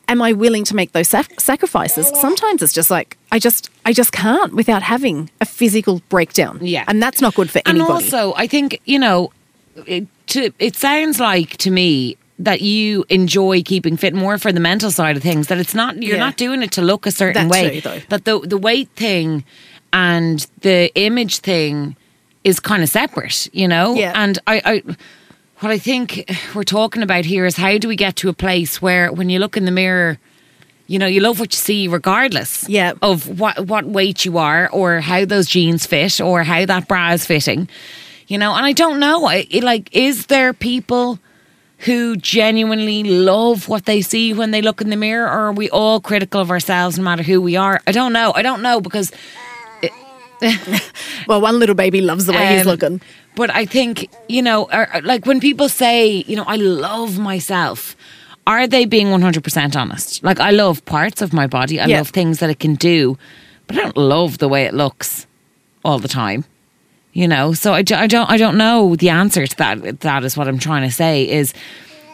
am 0.08 0.22
I 0.22 0.32
willing 0.32 0.64
to 0.64 0.74
make 0.74 0.92
those 0.92 1.08
sac- 1.08 1.38
sacrifices. 1.40 2.08
Sometimes 2.20 2.62
it's 2.62 2.72
just 2.72 2.90
like 2.90 3.16
I 3.32 3.38
just 3.38 3.68
I 3.84 3.92
just 3.92 4.12
can't 4.12 4.54
without 4.54 4.82
having 4.82 5.30
a 5.40 5.44
physical 5.46 6.00
breakdown. 6.08 6.58
Yeah. 6.62 6.84
and 6.88 7.02
that's 7.02 7.20
not 7.20 7.34
good 7.34 7.50
for 7.50 7.58
and 7.66 7.76
anybody. 7.78 8.04
And 8.04 8.14
also, 8.14 8.34
I 8.36 8.46
think 8.46 8.80
you 8.84 8.98
know, 8.98 9.32
it, 9.86 10.06
to, 10.28 10.52
it 10.58 10.76
sounds 10.76 11.20
like 11.20 11.56
to 11.58 11.70
me 11.70 12.16
that 12.38 12.62
you 12.62 13.04
enjoy 13.10 13.62
keeping 13.62 13.96
fit 13.98 14.14
more 14.14 14.38
for 14.38 14.50
the 14.50 14.60
mental 14.60 14.90
side 14.90 15.16
of 15.16 15.22
things. 15.22 15.48
That 15.48 15.58
it's 15.58 15.74
not 15.74 16.02
you're 16.02 16.16
Yeah. 16.16 16.24
not 16.24 16.36
doing 16.38 16.62
it 16.62 16.70
to 16.72 16.82
look 16.82 17.06
a 17.06 17.10
certain 17.10 17.48
That 17.48 17.50
way. 17.52 17.80
too, 17.80 17.80
though. 17.82 18.00
That 18.08 18.24
the 18.24 18.38
the 18.40 18.56
weight 18.58 18.88
thing 18.96 19.44
and 19.92 20.46
the 20.60 20.90
image 20.94 21.38
thing 21.38 21.96
is 22.44 22.60
kind 22.60 22.82
of 22.82 22.88
separate. 22.88 23.48
You 23.52 23.68
know. 23.68 23.94
Yeah. 23.94 24.12
And 24.14 24.38
I. 24.46 24.62
I 24.64 24.96
what 25.60 25.70
I 25.70 25.76
think 25.78 26.24
we're 26.54 26.62
talking 26.62 27.02
about 27.02 27.26
here 27.26 27.44
is 27.44 27.54
how 27.54 27.76
do 27.76 27.86
we 27.86 27.94
get 27.94 28.16
to 28.16 28.30
a 28.30 28.32
place 28.32 28.80
where 28.80 29.12
when 29.12 29.28
you 29.28 29.38
look 29.38 29.58
in 29.58 29.66
the 29.66 29.70
mirror, 29.70 30.18
you 30.86 30.98
know, 30.98 31.04
you 31.06 31.20
love 31.20 31.38
what 31.38 31.52
you 31.52 31.58
see 31.58 31.86
regardless 31.86 32.66
Yeah. 32.66 32.94
of 33.02 33.38
what 33.38 33.66
what 33.66 33.84
weight 33.84 34.24
you 34.24 34.38
are 34.38 34.70
or 34.70 35.00
how 35.00 35.26
those 35.26 35.46
jeans 35.46 35.84
fit 35.84 36.18
or 36.18 36.44
how 36.44 36.64
that 36.64 36.88
bra 36.88 37.12
is 37.12 37.26
fitting. 37.26 37.68
You 38.26 38.38
know, 38.38 38.54
and 38.54 38.64
I 38.64 38.72
don't 38.72 39.00
know. 39.00 39.26
I, 39.26 39.46
it, 39.50 39.62
like, 39.62 39.94
is 39.94 40.26
there 40.26 40.54
people 40.54 41.18
who 41.80 42.16
genuinely 42.16 43.02
love 43.04 43.68
what 43.68 43.84
they 43.84 44.00
see 44.00 44.32
when 44.32 44.52
they 44.52 44.62
look 44.62 44.80
in 44.80 44.88
the 44.88 44.96
mirror, 44.96 45.26
or 45.26 45.48
are 45.48 45.52
we 45.52 45.68
all 45.68 46.00
critical 46.00 46.40
of 46.40 46.50
ourselves 46.50 46.96
no 46.96 47.04
matter 47.04 47.22
who 47.22 47.38
we 47.42 47.56
are? 47.56 47.82
I 47.86 47.92
don't 47.92 48.14
know. 48.14 48.32
I 48.34 48.40
don't 48.40 48.62
know 48.62 48.80
because 48.80 49.12
well, 51.28 51.40
one 51.40 51.58
little 51.58 51.74
baby 51.74 52.00
loves 52.00 52.26
the 52.26 52.32
way 52.32 52.46
he's 52.54 52.62
um, 52.62 52.68
looking. 52.68 53.00
But 53.36 53.50
I 53.50 53.64
think, 53.66 54.08
you 54.28 54.42
know, 54.42 54.66
are- 54.70 55.00
like 55.02 55.26
when 55.26 55.40
people 55.40 55.68
say, 55.68 56.24
you 56.26 56.36
know, 56.36 56.44
I 56.46 56.56
love 56.56 57.18
myself, 57.18 57.96
are 58.46 58.66
they 58.66 58.84
being 58.84 59.08
100% 59.08 59.76
honest? 59.76 60.22
Like, 60.24 60.40
I 60.40 60.50
love 60.50 60.84
parts 60.84 61.22
of 61.22 61.32
my 61.32 61.46
body, 61.46 61.78
I 61.80 61.86
Yeah. 61.86 61.98
love 61.98 62.08
things 62.08 62.38
that 62.38 62.50
it 62.50 62.58
can 62.58 62.74
do, 62.74 63.16
but 63.66 63.76
I 63.76 63.82
don't 63.82 63.96
love 63.96 64.38
the 64.38 64.48
way 64.48 64.64
it 64.64 64.74
looks 64.74 65.26
all 65.84 65.98
the 65.98 66.08
time. 66.08 66.44
You 67.12 67.26
know, 67.26 67.52
so 67.54 67.72
I, 67.72 67.78
I 67.78 68.06
don't 68.06 68.30
I 68.30 68.36
don't 68.36 68.56
know 68.56 68.94
the 68.94 69.08
answer 69.08 69.44
to 69.44 69.56
that. 69.56 70.00
That 70.00 70.22
is 70.24 70.36
what 70.36 70.46
I'm 70.46 70.60
trying 70.60 70.82
to 70.88 70.92
say 70.94 71.28
is, 71.28 71.52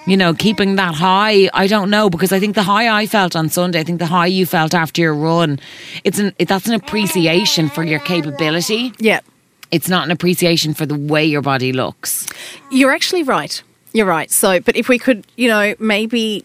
you 0.07 0.17
know, 0.17 0.35
keeping 0.35 0.77
that 0.77 0.95
high. 0.95 1.49
I 1.53 1.67
don't 1.67 1.91
know 1.91 2.09
because 2.11 2.33
I 2.33 2.39
think 2.41 2.55
the 2.55 2.63
high 2.63 2.89
I 3.03 3.07
felt 3.07 3.35
on 3.37 3.49
Sunday, 3.49 3.81
I 3.81 3.85
think 3.85 3.99
the 3.99 4.07
high 4.07 4.27
you 4.27 4.47
felt 4.47 4.75
after 4.75 5.01
your 5.03 5.15
run, 5.15 5.59
it's 6.05 6.19
an 6.19 6.33
it, 6.39 6.49
that's 6.49 6.67
an 6.69 6.75
appreciation 6.75 7.69
for 7.69 7.83
your 7.85 8.01
capability 8.01 8.93
Yeah. 8.99 9.21
it's 9.73 9.89
not 9.89 10.05
an 10.05 10.11
appreciation 10.13 10.75
for 10.75 10.87
the 10.87 10.95
way 10.97 11.25
your 11.25 11.43
body 11.43 11.73
looks. 11.73 12.27
You're 12.71 12.93
actually 12.93 13.25
right. 13.25 13.63
You're 13.93 14.07
right. 14.07 14.31
So, 14.31 14.61
but 14.61 14.77
if 14.77 14.89
we 14.89 14.99
could, 14.99 15.27
you 15.37 15.49
know, 15.49 15.75
maybe 15.79 16.45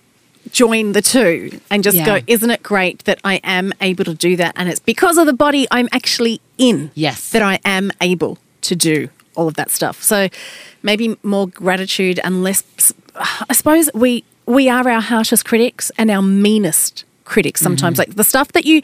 join 0.52 0.94
the 0.94 1.02
two 1.02 1.60
and 1.70 1.84
just 1.84 1.98
Yeah. 1.98 2.06
go, 2.06 2.20
isn't 2.26 2.50
it 2.50 2.64
great 2.64 3.04
that 3.06 3.20
I 3.24 3.36
am 3.44 3.74
able 3.80 4.06
to 4.06 4.14
do 4.16 4.36
that? 4.38 4.54
And 4.56 4.68
it's 4.70 4.80
because 4.80 5.18
of 5.20 5.26
the 5.28 5.34
body 5.34 5.68
I'm 5.70 5.88
actually 5.92 6.42
in. 6.58 6.90
Yes. 6.96 7.30
That 7.30 7.42
I 7.44 7.60
am 7.64 7.92
able 8.02 8.38
to 8.62 8.76
do 8.76 9.10
all 9.36 9.48
of 9.48 9.54
that 9.56 9.70
stuff. 9.72 10.02
So 10.02 10.30
maybe 10.82 11.16
more 11.24 11.48
gratitude 11.48 12.20
and 12.24 12.44
less, 12.44 12.64
I 13.16 13.54
suppose 13.54 13.90
we, 13.94 14.24
we 14.46 14.70
are 14.70 14.88
our 14.88 15.02
harshest 15.02 15.46
critics 15.46 15.92
and 15.98 16.10
our 16.12 16.22
meanest 16.22 17.04
critics 17.26 17.62
sometimes. 17.62 17.98
Mm-hmm. 18.00 18.10
Like 18.12 18.16
the 18.18 18.24
stuff 18.24 18.50
that 18.54 18.66
you, 18.66 18.82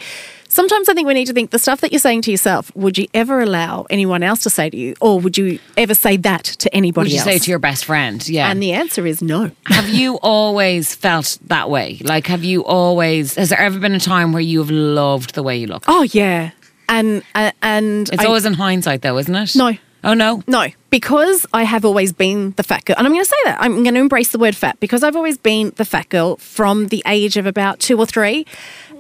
sometimes 0.48 0.88
I 0.88 0.94
think 0.94 1.08
we 1.08 1.14
need 1.14 1.26
to 1.26 1.34
think 1.34 1.52
the 1.52 1.60
stuff 1.60 1.82
that 1.82 1.92
you're 1.92 2.00
saying 2.00 2.22
to 2.24 2.32
yourself, 2.32 2.74
would 2.76 2.98
you 2.98 3.08
ever 3.14 3.42
allow 3.42 3.86
anyone 3.90 4.24
else 4.24 4.44
to 4.44 4.50
say 4.50 4.70
to 4.70 4.78
you? 4.78 4.96
Or 5.02 5.20
would 5.20 5.38
you 5.38 5.60
ever 5.76 5.94
say 5.94 6.16
that 6.18 6.44
to 6.46 6.74
anybody 6.74 7.06
Would 7.08 7.12
you 7.12 7.18
else? 7.20 7.26
say 7.26 7.40
to 7.40 7.50
your 7.50 7.60
best 7.60 7.86
friend? 7.86 8.26
Yeah. 8.28 8.50
And 8.50 8.62
the 8.64 8.72
answer 8.74 9.06
is 9.06 9.22
no. 9.22 9.52
have 9.66 9.90
you 9.90 10.16
always 10.22 10.96
felt 10.96 11.38
that 11.48 11.70
way? 11.70 12.00
Like, 12.04 12.28
have 12.28 12.44
you 12.46 12.64
always, 12.64 13.36
has 13.36 13.50
there 13.50 13.60
ever 13.60 13.80
been 13.80 13.94
a 13.96 14.00
time 14.00 14.32
where 14.32 14.42
you 14.42 14.60
have 14.60 14.72
loved 14.72 15.36
the 15.36 15.44
way 15.44 15.58
you 15.58 15.68
look? 15.68 15.84
Oh 15.88 16.04
yeah, 16.04 16.52
and 16.88 17.24
uh, 17.36 17.52
and 17.62 18.08
It's 18.14 18.24
I- 18.24 18.28
always 18.28 18.46
in 18.46 18.54
hindsight, 18.54 19.02
though, 19.02 19.18
isn't 19.18 19.36
it? 19.36 19.56
No. 19.58 19.74
Oh, 20.04 20.14
no? 20.14 20.44
no 20.48 20.68
because 20.90 21.46
I 21.54 21.64
have 21.64 21.86
always 21.86 22.14
been 22.14 22.52
the 22.52 22.64
fat 22.64 22.86
girl, 22.86 22.96
and 22.98 23.06
I'm 23.06 23.14
going 23.14 23.24
to 23.24 23.30
say 23.30 23.38
that 23.46 23.58
I'm 23.62 23.84
going 23.84 23.96
to 23.96 24.00
embrace 24.00 24.30
the 24.30 24.40
word 24.40 24.56
fat 24.56 24.80
because 24.80 25.04
I've 25.04 25.16
always 25.16 25.38
been 25.38 25.74
the 25.76 25.86
fat 25.86 26.10
girl 26.10 26.38
from 26.38 26.88
the 26.88 27.04
age 27.06 27.38
of 27.38 27.46
about 27.46 27.80
two 27.80 27.98
or 27.98 28.06
three. 28.06 28.46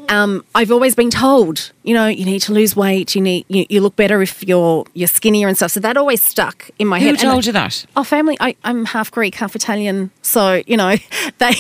Um, 0.10 0.46
I've 0.56 0.72
always 0.72 0.96
been 0.96 1.10
told, 1.10 1.72
you 1.84 1.94
know, 1.94 2.08
you 2.08 2.24
need 2.24 2.40
to 2.44 2.54
lose 2.54 2.76
weight. 2.78 3.14
You 3.14 3.22
need 3.22 3.46
you, 3.50 3.66
you 3.70 3.82
look 3.82 3.98
better 3.98 4.22
if 4.22 4.42
you're 4.48 4.86
you're 4.94 5.08
skinnier 5.08 5.50
and 5.50 5.58
stuff. 5.58 5.72
So 5.72 5.82
that 5.82 5.98
always 5.98 6.22
stuck 6.22 6.70
in 6.80 6.88
my 6.88 7.00
Who 7.00 7.06
head. 7.08 7.16
And 7.16 7.20
told 7.20 7.44
I- 7.44 7.48
you 7.48 7.52
that? 7.54 7.86
Oh, 7.96 8.04
family. 8.06 8.38
I, 8.40 8.56
I'm 8.64 8.86
half 8.86 9.12
Greek, 9.12 9.36
half 9.36 9.54
Italian. 9.54 10.12
So, 10.22 10.62
you 10.66 10.78
know, 10.78 10.96
they 11.40 11.54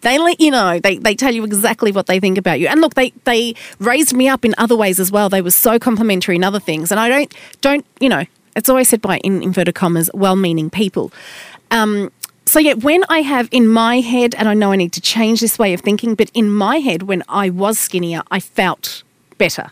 they 0.00 0.18
let 0.18 0.40
you 0.40 0.50
know. 0.50 0.78
They 0.78 0.96
they 0.96 1.14
tell 1.14 1.34
you 1.34 1.44
exactly 1.44 1.92
what 1.92 2.06
they 2.06 2.20
think 2.20 2.38
about 2.38 2.58
you. 2.58 2.68
And 2.68 2.80
look, 2.80 2.94
they 2.94 3.12
they 3.24 3.54
raised 3.80 4.14
me 4.14 4.28
up 4.28 4.46
in 4.46 4.54
other 4.56 4.76
ways 4.76 4.98
as 4.98 5.12
well. 5.12 5.28
They 5.28 5.42
were 5.42 5.50
so 5.50 5.78
complimentary 5.78 6.36
in 6.36 6.44
other 6.44 6.60
things. 6.60 6.90
And 6.90 6.98
I 6.98 7.08
don't 7.08 7.34
don't, 7.60 7.84
you 7.98 8.08
know, 8.08 8.24
it's 8.56 8.68
always 8.68 8.88
said 8.88 9.00
by 9.00 9.18
in 9.18 9.42
inverted 9.42 9.74
commas, 9.74 10.10
well 10.14 10.36
meaning 10.36 10.70
people. 10.70 11.12
Um 11.70 12.10
so 12.46 12.58
yeah, 12.58 12.74
when 12.74 13.04
I 13.08 13.20
have 13.20 13.48
in 13.52 13.68
my 13.68 14.00
head, 14.00 14.34
and 14.34 14.48
I 14.48 14.54
know 14.54 14.72
I 14.72 14.76
need 14.76 14.92
to 14.94 15.00
change 15.00 15.40
this 15.40 15.56
way 15.58 15.72
of 15.72 15.82
thinking, 15.82 16.16
but 16.16 16.30
in 16.34 16.50
my 16.50 16.78
head, 16.78 17.04
when 17.04 17.22
I 17.28 17.48
was 17.48 17.78
skinnier, 17.78 18.22
I 18.30 18.40
felt 18.40 19.04
better. 19.38 19.70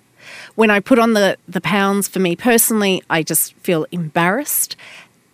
When 0.54 0.70
I 0.70 0.78
put 0.80 0.98
on 0.98 1.14
the 1.14 1.36
the 1.48 1.60
pounds 1.60 2.08
for 2.08 2.20
me 2.20 2.36
personally, 2.36 3.02
I 3.10 3.22
just 3.22 3.54
feel 3.54 3.86
embarrassed 3.90 4.76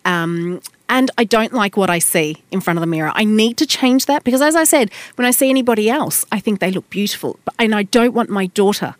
um, 0.05 0.61
and 0.87 1.09
I 1.17 1.23
don't 1.23 1.51
like 1.51 1.75
what 1.75 1.89
I 1.89 1.97
see 1.99 2.43
in 2.51 2.61
front 2.61 2.77
of 2.77 2.81
the 2.81 2.87
mirror. 2.87 3.11
I 3.15 3.25
need 3.25 3.57
to 3.57 3.65
change 3.65 4.05
that 4.05 4.23
because, 4.23 4.41
as 4.41 4.55
I 4.55 4.63
said, 4.63 4.91
when 5.15 5.25
I 5.25 5.31
see 5.31 5.49
anybody 5.49 5.89
else, 5.89 6.25
I 6.31 6.39
think 6.39 6.59
they 6.59 6.71
look 6.71 6.89
beautiful. 6.91 7.39
And 7.57 7.73
I 7.73 7.83
don't 7.83 8.13
want 8.13 8.29
my 8.29 8.45
daughter 8.47 8.95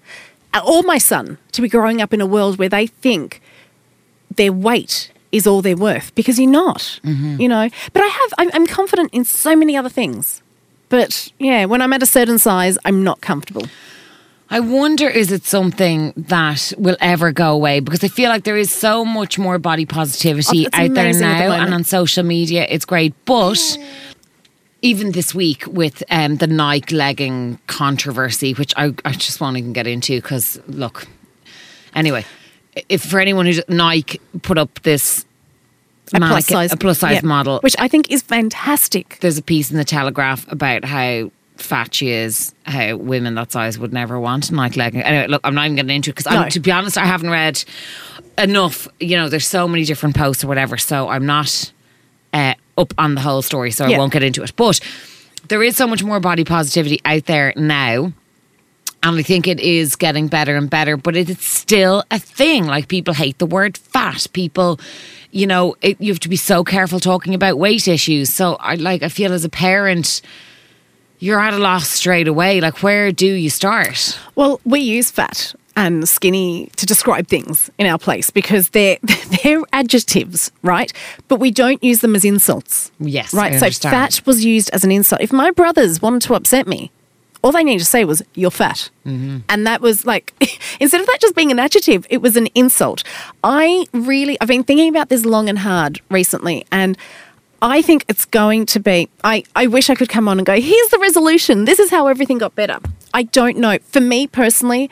or 0.67 0.81
my 0.81 0.97
son 0.97 1.37
to 1.51 1.61
be 1.61 1.69
growing 1.69 2.01
up 2.01 2.11
in 2.11 2.21
a 2.21 2.25
world 2.25 2.57
where 2.57 2.69
they 2.69 2.87
think 2.87 3.39
their 4.37 4.53
weight 4.53 5.11
is 5.31 5.45
all 5.47 5.61
they're 5.61 5.75
worth 5.75 6.13
because 6.15 6.39
you're 6.39 6.49
not, 6.49 6.99
you 7.03 7.47
know. 7.49 7.69
But 7.93 8.03
I 8.03 8.07
have, 8.07 8.33
I'm, 8.37 8.49
I'm 8.53 8.67
confident 8.67 9.13
in 9.13 9.25
so 9.25 9.55
many 9.55 9.75
other 9.75 9.89
things. 9.89 10.41
But 10.89 11.31
yeah, 11.39 11.65
when 11.65 11.81
I'm 11.81 11.91
at 11.93 12.01
a 12.03 12.05
certain 12.05 12.39
size, 12.39 12.77
I'm 12.85 13.03
not 13.03 13.21
comfortable. 13.21 13.65
I 14.49 14.59
wonder 14.59 15.09
is 15.09 15.31
it 15.31 15.43
something 15.43 16.13
that 16.15 16.71
will 16.77 16.95
ever 17.01 17.31
go 17.31 17.51
away? 17.51 17.79
Because 17.79 18.03
I 18.03 18.07
feel 18.07 18.29
like 18.29 18.43
there 18.43 18.55
is 18.55 18.71
so 18.71 19.03
much 19.03 19.39
more 19.39 19.57
body 19.57 19.85
positivity 19.87 20.67
Oh, 20.67 20.69
out 20.73 20.93
there 20.93 21.07
at 21.07 21.13
the 21.15 21.19
now 21.21 21.51
and 21.51 21.73
on 21.73 21.83
social 21.83 22.23
media. 22.23 22.65
It's 22.69 22.85
great. 22.85 23.13
But 23.25 23.77
even 24.83 25.11
this 25.13 25.33
week 25.33 25.65
with 25.67 26.03
um, 26.11 26.35
the 26.37 26.45
Nike 26.47 26.95
legging 26.95 27.57
controversy, 27.65 28.53
which 28.53 28.73
I, 28.77 28.93
I 29.03 29.13
just 29.13 29.41
won't 29.41 29.57
even 29.57 29.73
get 29.73 29.87
into 29.87 30.21
because, 30.21 30.59
look, 30.67 31.07
anyway, 31.95 32.23
if 32.89 33.03
for 33.03 33.19
anyone 33.19 33.45
who's 33.45 33.61
Nike 33.67 34.19
put 34.41 34.57
up 34.57 34.81
this 34.83 35.25
a 36.13 36.19
plus 36.19 36.45
size, 36.45 36.73
a 36.73 36.77
plus 36.77 36.99
size 36.99 37.15
yeah, 37.15 37.27
model. 37.27 37.59
which 37.61 37.75
I 37.79 37.87
think 37.87 38.11
is 38.11 38.21
fantastic. 38.21 39.17
There's 39.21 39.37
a 39.37 39.41
piece 39.41 39.71
in 39.71 39.77
the 39.77 39.85
Telegraph 39.85 40.49
about 40.51 40.85
how 40.85 41.31
fat 41.57 41.93
she 41.93 42.09
is, 42.09 42.53
how 42.65 42.97
women 42.97 43.35
that 43.35 43.51
size 43.51 43.79
would 43.79 43.93
never 43.93 44.19
want 44.19 44.51
Nike 44.51 44.79
leggings. 44.79 45.03
Anyway, 45.05 45.27
look, 45.27 45.41
I'm 45.43 45.55
not 45.55 45.65
even 45.65 45.75
getting 45.77 45.95
into 45.95 46.11
it 46.11 46.15
because 46.15 46.31
No. 46.31 46.49
to 46.49 46.59
be 46.59 46.71
honest, 46.71 46.97
I 46.97 47.05
haven't 47.05 47.29
read 47.29 47.63
enough. 48.37 48.87
You 48.99 49.17
know, 49.17 49.29
there's 49.29 49.47
so 49.47 49.67
many 49.67 49.85
different 49.85 50.15
posts 50.15 50.43
or 50.43 50.47
whatever, 50.47 50.77
so 50.77 51.07
I'm 51.09 51.25
not 51.25 51.71
uh, 52.33 52.53
up 52.77 52.93
on 52.97 53.15
the 53.15 53.21
whole 53.21 53.41
story, 53.41 53.71
so 53.71 53.85
I 53.85 53.97
won't 53.97 54.11
get 54.13 54.23
into 54.23 54.43
it. 54.43 54.55
But 54.55 54.79
there 55.47 55.63
is 55.63 55.75
so 55.77 55.87
much 55.87 56.03
more 56.03 56.19
body 56.19 56.43
positivity 56.43 56.99
out 57.05 57.25
there 57.25 57.53
now. 57.55 58.11
And 59.03 59.17
I 59.17 59.21
think 59.21 59.47
it 59.47 59.59
is 59.59 59.95
getting 59.95 60.27
better 60.27 60.55
and 60.55 60.69
better, 60.69 60.97
but 60.97 61.15
it- 61.15 61.29
it's 61.29 61.45
still 61.47 62.03
a 62.09 62.17
thing. 62.19 62.65
Like 62.65 62.87
people 62.87 63.13
hate 63.13 63.37
the 63.37 63.45
word 63.45 63.77
fat. 63.77 64.25
People, 64.33 64.79
you 65.31 65.45
know, 65.45 65.75
it, 65.81 65.99
you 66.01 66.11
have 66.11 66.19
to 66.21 66.29
be 66.29 66.35
so 66.37 66.63
careful 66.63 66.99
talking 66.99 67.33
about 67.35 67.59
weight 67.59 67.87
issues. 67.87 68.33
So 68.33 68.55
I 68.59 68.75
like, 68.75 69.03
I 69.03 69.09
feel 69.09 69.31
as 69.33 69.45
a 69.45 69.49
parent, 69.49 70.21
you're 71.19 71.39
at 71.39 71.53
a 71.53 71.57
loss 71.59 71.87
straight 71.87 72.27
away. 72.27 72.59
Like, 72.61 72.81
where 72.83 73.11
do 73.11 73.27
you 73.27 73.49
start? 73.49 74.17
Well, 74.35 74.59
we 74.65 74.79
use 74.79 75.11
fat 75.11 75.53
and 75.77 76.07
skinny 76.07 76.69
to 76.77 76.85
describe 76.85 77.27
things 77.27 77.69
in 77.77 77.85
our 77.85 77.97
place 77.99 78.29
because 78.29 78.69
they're 78.69 78.97
they're 79.43 79.61
adjectives, 79.73 80.51
right? 80.63 80.91
But 81.27 81.39
we 81.39 81.51
don't 81.51 81.83
use 81.83 81.99
them 81.99 82.15
as 82.15 82.25
insults. 82.25 82.91
Yes, 82.99 83.33
Right. 83.33 83.51
So 83.59 83.65
fat 83.91 84.21
was 84.25 84.43
used 84.43 84.69
as 84.71 84.83
an 84.83 84.91
insult. 84.91 85.21
If 85.21 85.31
my 85.33 85.51
brothers 85.51 86.01
wanted 86.01 86.21
to 86.23 86.33
upset 86.33 86.65
me, 86.67 86.91
all 87.45 87.51
they 87.51 87.63
needed 87.63 87.79
to 87.79 87.85
say 87.85 88.03
was 88.05 88.21
"you're 88.33 88.51
fat," 88.51 88.89
Mm-hmm. 89.05 89.37
and 89.47 89.67
that 89.67 89.79
was 89.79 90.05
like 90.05 90.33
instead 90.79 90.99
of 90.99 91.07
that 91.07 91.19
just 91.21 91.35
being 91.35 91.51
an 91.51 91.59
adjective, 91.59 92.05
it 92.09 92.21
was 92.21 92.35
an 92.35 92.47
insult. 92.55 93.03
I 93.43 93.85
really, 93.93 94.35
I've 94.41 94.47
been 94.47 94.63
thinking 94.63 94.89
about 94.89 95.09
this 95.09 95.23
long 95.25 95.47
and 95.47 95.59
hard 95.59 96.01
recently, 96.09 96.65
and. 96.71 96.97
I 97.61 97.81
think 97.81 98.05
it's 98.09 98.25
going 98.25 98.67
to 98.67 98.79
be. 98.79 99.09
I, 99.23 99.43
I 99.55 99.65
wish 99.67 99.89
I 99.89 99.95
could 99.95 100.09
come 100.09 100.27
on 100.27 100.37
and 100.37 100.45
go, 100.45 100.59
here's 100.59 100.89
the 100.89 100.99
resolution. 100.99 101.65
This 101.65 101.79
is 101.79 101.89
how 101.89 102.05
everything 102.07 102.37
got 102.37 102.53
better. 102.53 102.77
I 103.13 103.23
don't 103.23 103.57
know. 103.57 103.79
For 103.79 104.01
me 104.01 104.27
personally, 104.27 104.89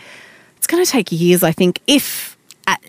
it's 0.58 0.66
going 0.66 0.84
to 0.84 0.90
take 0.90 1.12
years, 1.12 1.44
I 1.44 1.52
think, 1.52 1.82
if 1.88 2.36
at, 2.66 2.82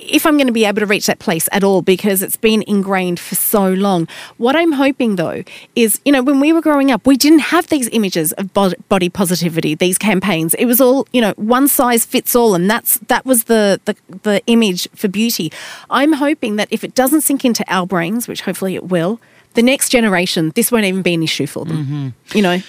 if 0.00 0.26
I'm 0.26 0.36
going 0.36 0.46
to 0.46 0.52
be 0.52 0.64
able 0.64 0.80
to 0.80 0.86
reach 0.86 1.06
that 1.06 1.18
place 1.18 1.48
at 1.52 1.62
all, 1.62 1.82
because 1.82 2.22
it's 2.22 2.36
been 2.36 2.64
ingrained 2.66 3.20
for 3.20 3.34
so 3.34 3.72
long. 3.72 4.08
What 4.38 4.56
I'm 4.56 4.72
hoping, 4.72 5.16
though, 5.16 5.42
is 5.76 6.00
you 6.04 6.12
know 6.12 6.22
when 6.22 6.40
we 6.40 6.52
were 6.52 6.60
growing 6.60 6.90
up, 6.90 7.06
we 7.06 7.16
didn't 7.16 7.40
have 7.40 7.68
these 7.68 7.88
images 7.92 8.32
of 8.32 8.52
body 8.54 9.08
positivity, 9.08 9.74
these 9.74 9.98
campaigns. 9.98 10.54
It 10.54 10.66
was 10.66 10.80
all 10.80 11.06
you 11.12 11.20
know, 11.20 11.32
one 11.36 11.68
size 11.68 12.04
fits 12.04 12.34
all, 12.34 12.54
and 12.54 12.70
that's 12.70 12.98
that 13.08 13.24
was 13.26 13.44
the 13.44 13.80
the, 13.84 13.96
the 14.22 14.42
image 14.46 14.88
for 14.94 15.08
beauty. 15.08 15.52
I'm 15.90 16.14
hoping 16.14 16.56
that 16.56 16.68
if 16.70 16.84
it 16.84 16.94
doesn't 16.94 17.22
sink 17.22 17.44
into 17.44 17.64
our 17.68 17.86
brains, 17.86 18.28
which 18.28 18.42
hopefully 18.42 18.74
it 18.74 18.88
will. 18.88 19.20
The 19.54 19.62
next 19.62 19.88
generation, 19.88 20.52
this 20.54 20.70
won't 20.70 20.84
even 20.84 21.02
be 21.02 21.14
an 21.14 21.24
issue 21.24 21.48
for 21.48 21.64
them. 21.64 21.76
Mm-hmm. 21.84 22.36
You 22.36 22.42
know, 22.42 22.62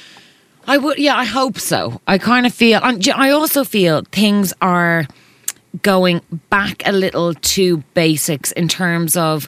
I 0.65 0.77
would, 0.79 0.97
yeah, 0.97 1.15
I 1.15 1.25
hope 1.25 1.59
so. 1.59 2.01
I 2.07 2.17
kind 2.17 2.45
of 2.47 2.53
feel, 2.53 2.79
and 2.81 2.99
j- 2.99 3.11
I 3.11 3.29
also 3.29 3.63
feel 3.63 4.01
things 4.11 4.51
are 4.63 5.05
going 5.81 6.21
back 6.49 6.83
a 6.85 6.91
little 6.91 7.33
to 7.33 7.77
basics 7.93 8.51
in 8.51 8.67
terms 8.67 9.15
of 9.15 9.47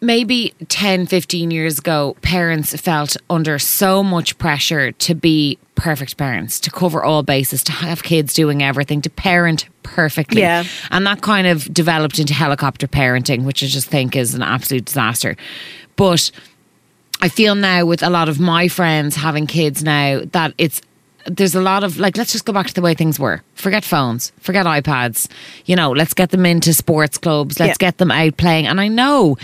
maybe 0.00 0.54
10, 0.68 1.06
15 1.06 1.50
years 1.50 1.78
ago, 1.78 2.16
parents 2.22 2.78
felt 2.80 3.16
under 3.30 3.58
so 3.58 4.02
much 4.02 4.38
pressure 4.38 4.92
to 4.92 5.14
be 5.14 5.58
perfect 5.74 6.16
parents, 6.16 6.60
to 6.60 6.70
cover 6.70 7.02
all 7.02 7.22
bases, 7.22 7.62
to 7.64 7.72
have 7.72 8.02
kids 8.02 8.34
doing 8.34 8.62
everything, 8.62 9.02
to 9.02 9.10
parent 9.10 9.66
perfectly. 9.82 10.40
Yeah. 10.40 10.64
And 10.90 11.06
that 11.06 11.22
kind 11.22 11.46
of 11.46 11.72
developed 11.72 12.18
into 12.18 12.34
helicopter 12.34 12.86
parenting, 12.86 13.44
which 13.44 13.62
I 13.62 13.66
just 13.66 13.88
think 13.88 14.16
is 14.16 14.34
an 14.34 14.42
absolute 14.42 14.84
disaster. 14.84 15.36
But 15.96 16.30
I 17.20 17.28
feel 17.28 17.54
now 17.54 17.86
with 17.86 18.02
a 18.02 18.10
lot 18.10 18.28
of 18.28 18.38
my 18.38 18.68
friends 18.68 19.16
having 19.16 19.46
kids 19.46 19.82
now 19.82 20.20
that 20.32 20.52
it's 20.58 20.80
there's 21.26 21.54
a 21.54 21.60
lot 21.60 21.84
of 21.84 21.98
like 21.98 22.16
let's 22.16 22.32
just 22.32 22.44
go 22.44 22.52
back 22.52 22.66
to 22.68 22.74
the 22.74 22.82
way 22.82 22.94
things 22.94 23.18
were. 23.18 23.42
Forget 23.54 23.84
phones, 23.84 24.32
forget 24.40 24.66
iPads. 24.66 25.28
You 25.64 25.76
know, 25.76 25.90
let's 25.90 26.14
get 26.14 26.30
them 26.30 26.46
into 26.46 26.72
sports 26.72 27.18
clubs, 27.18 27.58
let's 27.58 27.70
Yeah. 27.80 27.86
get 27.90 27.98
them 27.98 28.10
out 28.10 28.36
playing. 28.36 28.66
And 28.66 28.80
I 28.80 28.88
know 28.88 29.36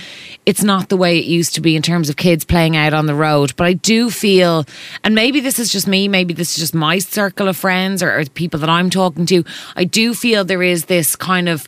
it's 0.47 0.63
not 0.63 0.89
the 0.89 0.97
way 0.97 1.19
it 1.19 1.25
used 1.25 1.55
to 1.55 1.61
be 1.61 1.75
in 1.77 1.83
terms 1.83 2.09
of 2.09 2.17
kids 2.17 2.45
playing 2.45 2.77
out 2.77 2.95
on 2.95 3.07
the 3.07 3.15
road, 3.15 3.53
but 3.57 3.67
I 3.67 3.73
do 3.73 4.11
feel 4.11 4.65
and 5.05 5.15
maybe 5.15 5.41
this 5.41 5.59
is 5.59 5.71
just 5.73 5.87
me, 5.89 6.09
maybe 6.09 6.35
this 6.35 6.51
is 6.53 6.59
just 6.59 6.75
my 6.75 6.99
circle 6.99 7.49
of 7.49 7.57
friends 7.57 8.03
or, 8.03 8.19
or 8.19 8.25
people 8.27 8.61
that 8.61 8.71
I'm 8.71 8.91
talking 8.91 9.27
to. 9.27 9.45
I 9.77 9.85
do 9.85 10.15
feel 10.15 10.45
there 10.45 10.63
is 10.63 10.85
this 10.87 11.17
kind 11.17 11.49
of 11.49 11.67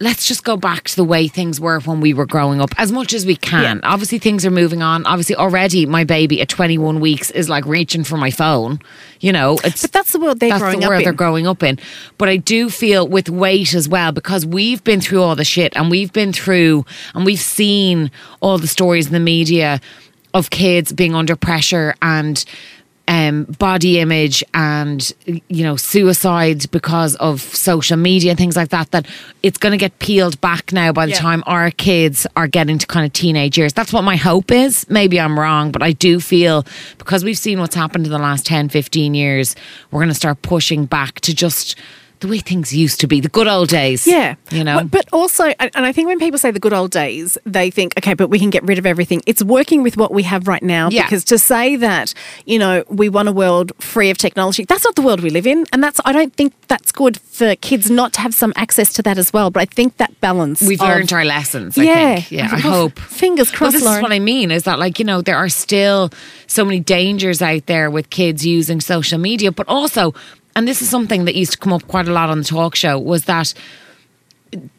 let's 0.00 0.28
just 0.28 0.44
go 0.44 0.56
back 0.56 0.84
to 0.84 0.96
the 0.96 1.04
way 1.04 1.26
things 1.26 1.60
were 1.60 1.80
when 1.80 2.00
we 2.00 2.14
were 2.14 2.26
growing 2.26 2.60
up 2.60 2.70
as 2.78 2.92
much 2.92 3.12
as 3.12 3.26
we 3.26 3.34
can. 3.34 3.80
Obviously, 3.82 4.18
things 4.18 4.46
are 4.46 4.50
moving 4.50 4.82
on. 4.82 5.04
Obviously, 5.06 5.34
already 5.34 5.86
my 5.86 6.04
baby 6.04 6.40
at 6.40 6.48
21 6.48 7.00
weeks 7.00 7.30
is 7.30 7.48
like 7.48 7.66
reaching 7.66 8.04
for 8.04 8.16
my 8.16 8.30
phone. 8.30 8.80
You 9.20 9.32
know, 9.32 9.58
it's 9.64 9.82
but 9.82 9.92
that's 9.92 10.12
the 10.12 10.20
world 10.20 10.38
they're 10.40 10.50
that's 10.50 10.62
growing 10.62 10.80
the 10.80 10.86
up 10.86 10.90
world 10.90 11.00
in. 11.00 11.04
they're 11.04 11.12
growing 11.12 11.46
up 11.46 11.62
in. 11.62 11.78
But 12.16 12.28
I 12.28 12.36
do 12.36 12.70
feel 12.70 13.08
with 13.08 13.28
weight 13.28 13.74
as 13.74 13.88
well 13.88 14.12
because 14.12 14.46
we've 14.46 14.82
been 14.84 15.00
through 15.00 15.22
all 15.22 15.34
the 15.34 15.44
shit 15.44 15.76
and 15.76 15.90
we've 15.90 16.12
been 16.12 16.32
through 16.32 16.84
and 17.14 17.24
we've 17.24 17.40
seen 17.40 18.10
all 18.40 18.58
the 18.58 18.68
stories 18.68 19.06
in 19.06 19.12
the 19.12 19.20
media 19.20 19.80
of 20.34 20.50
kids 20.50 20.92
being 20.92 21.14
under 21.14 21.34
pressure 21.34 21.94
and 22.02 22.44
um, 23.08 23.44
body 23.58 23.98
image 23.98 24.44
and 24.52 25.12
you 25.48 25.64
know 25.64 25.76
suicide 25.76 26.70
because 26.70 27.16
of 27.16 27.40
social 27.40 27.96
media 27.96 28.30
and 28.30 28.38
things 28.38 28.54
like 28.54 28.68
that 28.68 28.90
that 28.90 29.06
it's 29.42 29.56
going 29.56 29.72
to 29.72 29.78
get 29.78 29.98
peeled 29.98 30.38
back 30.42 30.72
now 30.72 30.92
by 30.92 31.06
the 31.06 31.12
Yeah. 31.12 31.18
time 31.18 31.42
our 31.46 31.70
kids 31.70 32.26
are 32.36 32.46
getting 32.46 32.76
to 32.78 32.86
kind 32.86 33.06
of 33.06 33.12
teenage 33.14 33.56
years 33.56 33.72
that's 33.72 33.92
what 33.94 34.04
my 34.04 34.16
hope 34.16 34.50
is 34.50 34.88
maybe 34.90 35.18
i'm 35.18 35.40
wrong 35.40 35.72
but 35.72 35.82
i 35.82 35.90
do 35.92 36.20
feel 36.20 36.66
because 36.98 37.24
we've 37.24 37.38
seen 37.38 37.58
what's 37.60 37.74
happened 37.74 38.04
in 38.04 38.12
the 38.12 38.18
last 38.18 38.44
10 38.46 38.68
15 38.68 39.14
years 39.14 39.56
we're 39.90 40.00
going 40.00 40.08
to 40.10 40.14
start 40.14 40.42
pushing 40.42 40.84
back 40.84 41.20
to 41.20 41.34
just 41.34 41.76
the 42.20 42.28
way 42.28 42.38
things 42.38 42.72
used 42.74 43.00
to 43.00 43.06
be 43.06 43.20
the 43.20 43.28
good 43.28 43.46
old 43.48 43.68
days 43.68 44.06
Yeah. 44.06 44.34
you 44.50 44.64
know 44.64 44.84
But, 44.84 45.06
also, 45.12 45.44
and 45.60 45.86
I 45.86 45.92
think 45.92 46.08
when 46.08 46.18
people 46.18 46.38
say 46.38 46.50
the 46.50 46.58
good 46.60 46.72
old 46.72 46.90
days, 46.90 47.38
they 47.44 47.70
think, 47.70 47.94
okay, 47.98 48.14
but 48.14 48.28
we 48.28 48.38
can 48.38 48.50
get 48.50 48.62
rid 48.64 48.78
of 48.78 48.86
everything. 48.86 49.22
It's 49.26 49.42
working 49.42 49.82
with 49.82 49.96
what 49.96 50.12
we 50.12 50.22
have 50.24 50.46
right 50.48 50.62
now. 50.62 50.88
Yeah. 50.90 51.04
Because 51.04 51.24
to 51.24 51.38
say 51.38 51.76
that, 51.76 52.14
you 52.46 52.58
know, 52.58 52.84
we 52.88 53.08
want 53.08 53.28
a 53.28 53.32
world 53.32 53.72
free 53.78 54.10
of 54.10 54.18
technology, 54.18 54.64
that's 54.64 54.84
not 54.84 54.94
the 54.96 55.02
world 55.02 55.20
we 55.22 55.30
live 55.30 55.46
in. 55.46 55.64
And 55.72 55.82
that's, 55.82 56.00
I 56.04 56.12
don't 56.12 56.34
think 56.34 56.52
that's 56.68 56.92
good 56.92 57.20
for 57.20 57.54
kids 57.56 57.90
not 57.90 58.12
to 58.14 58.20
have 58.20 58.34
some 58.34 58.52
access 58.56 58.92
to 58.94 59.02
that 59.02 59.18
as 59.18 59.32
well. 59.32 59.50
But 59.50 59.60
I 59.62 59.64
think 59.66 59.96
that 59.98 60.20
balance. 60.20 60.60
We've 60.62 60.80
of- 60.80 60.88
learned 60.88 61.12
our 61.12 61.24
lessons. 61.24 61.78
I 61.78 61.82
Yeah. 61.82 62.14
think. 62.16 62.30
Yeah, 62.32 62.48
I 62.52 62.58
hope. 62.58 62.98
fingers 62.98 63.50
crossed. 63.50 63.60
Well, 63.60 63.82
this 63.84 63.96
is 63.96 64.02
what 64.02 64.12
I 64.12 64.18
mean. 64.18 64.50
Is 64.50 64.64
that 64.64 64.78
like 64.78 64.98
you 64.98 65.04
know 65.04 65.22
there 65.22 65.36
are 65.36 65.48
still 65.48 66.10
so 66.46 66.64
many 66.64 66.80
dangers 66.80 67.40
out 67.42 67.66
there 67.66 67.90
with 67.90 68.10
kids 68.10 68.44
using 68.46 68.80
social 68.80 69.18
media, 69.18 69.52
but 69.52 69.66
also, 69.68 70.14
and 70.58 70.66
this 70.66 70.82
is 70.82 70.88
something 70.90 71.24
that 71.26 71.34
used 71.36 71.52
to 71.52 71.58
come 71.58 71.72
up 71.72 71.86
quite 71.86 72.08
a 72.08 72.12
lot 72.12 72.28
on 72.30 72.38
the 72.38 72.44
talk 72.44 72.74
show, 72.74 72.98
was 72.98 73.24
that 73.26 73.54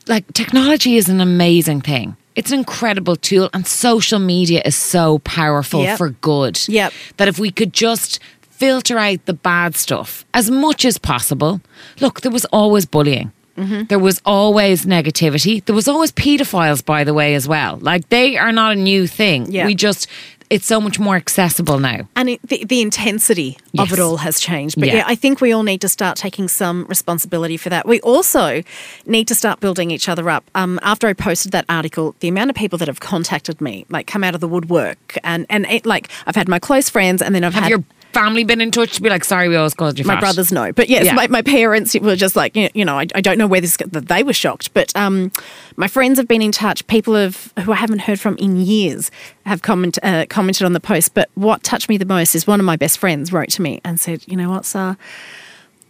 like 0.07 0.31
technology 0.33 0.97
is 0.97 1.09
an 1.09 1.21
amazing 1.21 1.81
thing. 1.81 2.15
It's 2.35 2.51
an 2.51 2.59
incredible 2.59 3.15
tool, 3.15 3.49
and 3.53 3.65
social 3.65 4.19
media 4.19 4.61
is 4.65 4.75
so 4.75 5.19
powerful 5.19 5.83
Yep. 5.83 5.97
for 5.97 6.09
good. 6.09 6.59
Yep. 6.67 6.93
That 7.17 7.27
if 7.27 7.39
we 7.39 7.51
could 7.51 7.73
just 7.73 8.19
filter 8.51 8.97
out 8.97 9.25
the 9.25 9.33
bad 9.33 9.75
stuff 9.75 10.25
as 10.33 10.51
much 10.51 10.83
as 10.83 10.97
possible. 10.97 11.61
Look, 12.01 12.21
there 12.21 12.31
was 12.31 12.43
always 12.45 12.85
bullying. 12.85 13.31
Mm-hmm. 13.57 13.83
There 13.85 13.99
was 13.99 14.21
always 14.25 14.85
negativity. 14.85 15.63
There 15.63 15.75
was 15.75 15.87
always 15.87 16.11
pedophiles, 16.11 16.83
by 16.83 17.03
the 17.05 17.13
way, 17.13 17.35
as 17.35 17.47
well. 17.47 17.77
Like 17.81 18.09
they 18.09 18.37
are 18.37 18.51
not 18.51 18.73
a 18.73 18.75
new 18.75 19.07
thing. 19.07 19.49
Yeah. 19.51 19.65
We 19.65 19.75
just, 19.75 20.07
it's 20.49 20.65
so 20.65 20.81
much 20.81 20.99
more 20.99 21.15
accessible 21.15 21.79
now. 21.79 22.07
And 22.15 22.29
it, 22.29 22.41
the, 22.43 22.65
the 22.65 22.81
intensity 22.81 23.57
of 23.77 23.93
it 23.93 23.99
all 23.99 24.17
has 24.17 24.39
changed. 24.39 24.79
But 24.79 24.87
Yeah. 24.87 24.95
yeah. 24.95 25.03
I 25.05 25.15
think 25.15 25.41
we 25.41 25.51
all 25.51 25.63
need 25.63 25.81
to 25.81 25.89
start 25.89 26.17
taking 26.17 26.47
some 26.47 26.85
responsibility 26.89 27.55
for 27.57 27.69
that. 27.69 27.87
We 27.87 28.01
also 28.01 28.63
need 29.05 29.27
to 29.27 29.35
start 29.35 29.59
building 29.59 29.91
each 29.91 30.09
other 30.09 30.29
up. 30.29 30.43
Um, 30.55 30.79
after 30.81 31.07
I 31.07 31.13
posted 31.13 31.51
that 31.51 31.65
article, 31.69 32.15
the 32.19 32.27
amount 32.27 32.49
of 32.49 32.55
people 32.55 32.77
that 32.79 32.87
have 32.87 32.99
contacted 32.99 33.61
me, 33.61 33.85
like 33.89 34.07
come 34.07 34.23
out 34.23 34.33
of 34.33 34.41
the 34.41 34.47
woodwork, 34.47 35.17
and 35.23 35.45
and 35.49 35.65
it, 35.67 35.85
like 35.85 36.09
I've 36.25 36.35
had 36.35 36.47
my 36.47 36.59
close 36.59 36.89
friends, 36.89 37.21
and 37.21 37.35
then 37.35 37.43
I've 37.43 37.53
Have 37.53 37.63
had 37.63 37.69
your 37.69 37.83
family 38.13 38.43
been 38.43 38.59
in 38.61 38.71
touch 38.71 38.95
to 38.95 39.01
be 39.01 39.09
like, 39.09 39.23
sorry, 39.23 39.49
we 39.49 39.55
always 39.55 39.73
called 39.73 39.99
you 39.99 40.05
my 40.05 40.15
fat? 40.15 40.19
brothers 40.21 40.51
know, 40.51 40.71
but 40.71 40.89
yes, 40.89 41.05
Yeah. 41.05 41.13
my, 41.13 41.27
my 41.27 41.41
parents 41.41 41.95
were 41.99 42.15
just 42.15 42.35
like 42.35 42.55
you 42.55 42.83
know 42.85 42.97
I, 42.99 43.07
I 43.15 43.21
don't 43.21 43.37
know 43.37 43.47
where 43.47 43.61
this 43.61 43.77
that 43.77 44.07
they 44.07 44.23
were 44.23 44.33
shocked, 44.33 44.73
but 44.73 44.95
um, 44.95 45.31
my 45.77 45.87
friends 45.87 46.17
have 46.19 46.27
been 46.27 46.41
in 46.41 46.51
touch. 46.51 46.85
People 46.87 47.15
have 47.15 47.53
who 47.63 47.71
I 47.71 47.75
haven't 47.75 47.99
heard 47.99 48.19
from 48.19 48.35
in 48.37 48.57
years 48.57 49.11
have 49.45 49.61
comment 49.61 49.97
uh, 50.03 50.25
commented 50.29 50.65
on 50.65 50.73
the 50.73 50.79
post. 50.79 51.13
But 51.13 51.29
what 51.35 51.63
touched 51.63 51.89
me 51.89 51.97
the 51.97 52.05
most 52.05 52.35
is 52.35 52.45
one 52.47 52.59
of 52.59 52.65
my 52.65 52.75
best 52.75 52.97
friends 52.97 53.31
wrote 53.31 53.49
to 53.49 53.61
me 53.61 53.81
and 53.85 53.99
said, 53.99 54.23
you 54.27 54.35
know 54.37 54.49
what, 54.49 54.65
Sar, 54.65 54.97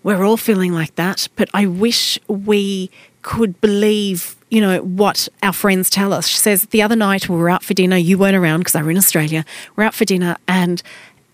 we're 0.03 0.23
all 0.23 0.37
feeling 0.37 0.73
like 0.73 0.95
that, 0.95 1.27
but 1.35 1.49
I 1.53 1.65
wish 1.65 2.17
we 2.27 2.89
could 3.21 3.59
believe, 3.59 4.37
you 4.49 4.61
know, 4.61 4.79
what 4.81 5.27
our 5.43 5.51
friends 5.51 5.89
tell 5.89 6.13
us. 6.13 6.25
She 6.25 6.37
says, 6.37 6.63
the 6.67 6.81
other 6.81 6.95
night 6.95 7.27
we 7.27 7.35
were 7.35 7.49
out 7.49 7.63
for 7.65 7.73
dinner. 7.73 7.97
You 7.97 8.17
weren't 8.17 8.37
around 8.37 8.61
because 8.61 8.75
I 8.75 8.81
were 8.81 8.91
in 8.91 8.97
Australia. 8.97 9.43
We're 9.75 9.83
out 9.83 9.93
for 9.93 10.05
dinner 10.05 10.37
and 10.47 10.81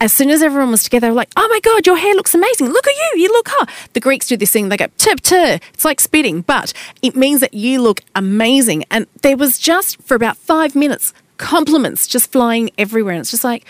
as 0.02 0.12
soon 0.12 0.30
as 0.30 0.42
everyone 0.42 0.72
was 0.72 0.84
together, 0.84 1.08
they 1.08 1.12
were 1.12 1.16
like, 1.16 1.32
oh 1.36 1.48
my 1.48 1.60
God, 1.62 1.88
your 1.88 1.98
hair 1.98 2.14
looks 2.16 2.34
amazing. 2.34 2.68
Look 2.68 2.88
at 2.88 2.94
you. 2.94 3.22
You 3.22 3.30
look 3.30 3.48
hot. 3.50 3.70
the 3.94 4.00
Greeks 4.00 4.28
do 4.28 4.38
this 4.38 4.52
thing, 4.52 4.70
they 4.70 4.78
go, 4.78 4.88
tip, 4.98 5.22
tip. 5.22 5.62
It's 5.74 5.86
like 5.86 6.00
spitting, 6.00 6.42
but 6.42 6.74
it 7.02 7.16
means 7.16 7.42
that 7.42 7.54
you 7.54 7.82
look 7.82 8.02
amazing. 8.14 8.84
And 8.92 9.08
there 9.22 9.38
was 9.38 9.58
just 9.58 10.02
for 10.02 10.16
about 10.16 10.38
five 10.38 10.76
minutes, 10.76 11.14
compliments 11.38 12.08
just 12.08 12.32
flying 12.32 12.70
everywhere. 12.78 13.14
And 13.14 13.22
it's 13.22 13.32
just 13.32 13.44
like, 13.44 13.66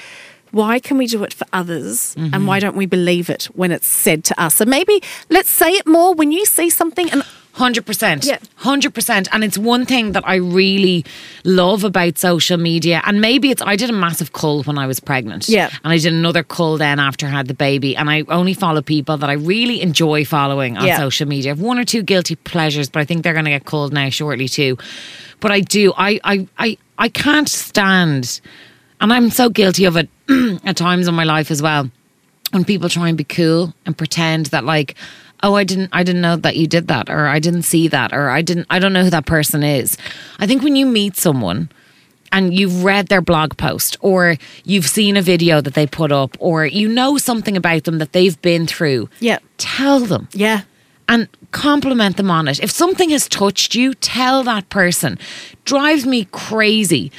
why 0.52 0.80
can 0.80 0.98
we 0.98 1.06
do 1.06 1.24
it 1.24 1.34
for 1.34 1.46
others 1.52 2.16
and 2.16 2.32
mm-hmm. 2.32 2.46
why 2.46 2.60
don't 2.60 2.78
we 2.78 2.86
believe 2.86 3.30
it 3.30 3.44
when 3.56 3.72
it's 3.72 3.88
said 3.88 4.24
to 4.24 4.42
us? 4.42 4.56
So 4.56 4.66
maybe 4.66 5.04
let's 5.30 5.50
say 5.50 5.72
it 5.72 5.86
more 5.86 6.14
when 6.14 6.32
you 6.32 6.46
see 6.46 6.70
something 6.70 7.12
and 7.12 7.24
Hundred 7.56 7.86
percent, 7.86 8.26
Yeah. 8.26 8.40
hundred 8.56 8.94
percent, 8.94 9.30
and 9.32 9.42
it's 9.42 9.58
one 9.58 9.86
thing 9.86 10.12
that 10.12 10.28
I 10.28 10.36
really 10.36 11.06
love 11.46 11.86
about 11.86 12.18
social 12.18 12.58
media. 12.58 13.02
And 13.06 13.22
maybe 13.22 13.50
it's 13.50 13.62
I 13.62 13.78
did 13.78 13.90
a 13.90 13.94
massive 13.94 14.34
cull 14.34 14.64
when 14.64 14.78
I 14.78 14.86
was 14.88 15.00
pregnant, 15.00 15.48
Yeah. 15.48 15.70
and 15.86 15.94
I 15.94 15.98
did 15.98 16.12
another 16.12 16.44
cull 16.44 16.78
then 16.78 17.00
after 17.00 17.26
I 17.28 17.30
had 17.30 17.48
the 17.48 17.54
baby. 17.54 17.96
And 17.96 18.10
I 18.10 18.24
only 18.28 18.54
follow 18.54 18.82
people 18.82 19.16
that 19.16 19.30
I 19.30 19.34
really 19.34 19.82
enjoy 19.82 20.26
following 20.26 20.78
on 20.78 20.86
Yeah. 20.86 20.98
social 20.98 21.30
media. 21.30 21.52
I 21.52 21.56
have 21.56 21.62
one 21.62 21.80
or 21.80 21.86
two 21.86 22.04
guilty 22.04 22.36
pleasures, 22.36 22.90
but 22.90 23.00
I 23.00 23.06
think 23.06 23.24
they're 23.24 23.32
going 23.32 23.46
to 23.46 23.52
get 23.52 23.64
culled 23.64 23.94
now 23.94 24.10
shortly 24.10 24.50
too. 24.50 24.78
But 25.40 25.52
I 25.54 25.62
do, 25.62 25.94
I, 25.98 26.20
I, 26.26 26.48
I, 26.58 26.78
I 26.98 27.08
can't 27.08 27.48
stand, 27.48 28.42
and 29.00 29.14
I'm 29.14 29.30
so 29.30 29.48
guilty 29.50 29.86
of 29.86 29.96
it 29.96 30.10
at 30.66 30.76
times 30.76 31.08
in 31.08 31.14
my 31.16 31.24
life 31.24 31.52
as 31.52 31.62
well 31.62 31.90
when 32.52 32.66
people 32.66 32.90
try 32.90 33.08
and 33.08 33.18
be 33.18 33.24
cool 33.24 33.74
and 33.86 33.98
pretend 33.98 34.48
that 34.48 34.66
like 34.66 34.96
oh 35.44 35.54
i 35.56 35.64
didn't 35.64 35.90
i 35.94 36.04
didn't 36.04 36.22
know 36.22 36.36
that 36.36 36.56
you 36.56 36.68
did 36.68 36.88
that 36.88 37.10
or 37.10 37.28
i 37.28 37.40
didn't 37.40 37.64
see 37.64 37.88
that 37.88 38.14
or 38.14 38.30
i 38.30 38.42
didn't 38.42 38.66
i 38.70 38.80
don't 38.80 38.94
know 38.94 39.04
who 39.04 39.10
that 39.10 39.26
person 39.26 39.64
is 39.64 39.98
i 40.40 40.48
think 40.48 40.62
when 40.64 40.76
you 40.76 40.86
meet 40.86 41.16
someone 41.18 41.70
and 42.32 42.54
you've 42.54 42.84
read 42.84 43.08
their 43.08 43.22
blog 43.22 43.56
post 43.58 43.96
or 44.02 44.36
you've 44.64 44.88
seen 44.88 45.16
a 45.16 45.22
video 45.22 45.62
that 45.62 45.74
they 45.74 45.86
put 45.88 46.12
up 46.12 46.36
or 46.40 46.66
you 46.66 46.88
know 46.88 47.18
something 47.18 47.56
about 47.56 47.84
them 47.86 47.98
that 48.00 48.12
they've 48.14 48.42
been 48.42 48.66
through 48.68 49.10
Yeah. 49.20 49.40
tell 49.58 50.00
them 50.00 50.28
yeah, 50.34 50.62
and 51.08 51.28
compliment 51.52 52.18
them 52.18 52.32
on 52.32 52.48
it. 52.48 52.60
If 52.60 52.72
something 52.72 53.12
has 53.12 53.30
touched 53.30 53.76
you, 53.76 53.94
tell 53.94 54.44
that 54.44 54.68
person. 54.70 55.20
Drives 55.64 56.06
me 56.06 56.28
crazy 56.32 57.12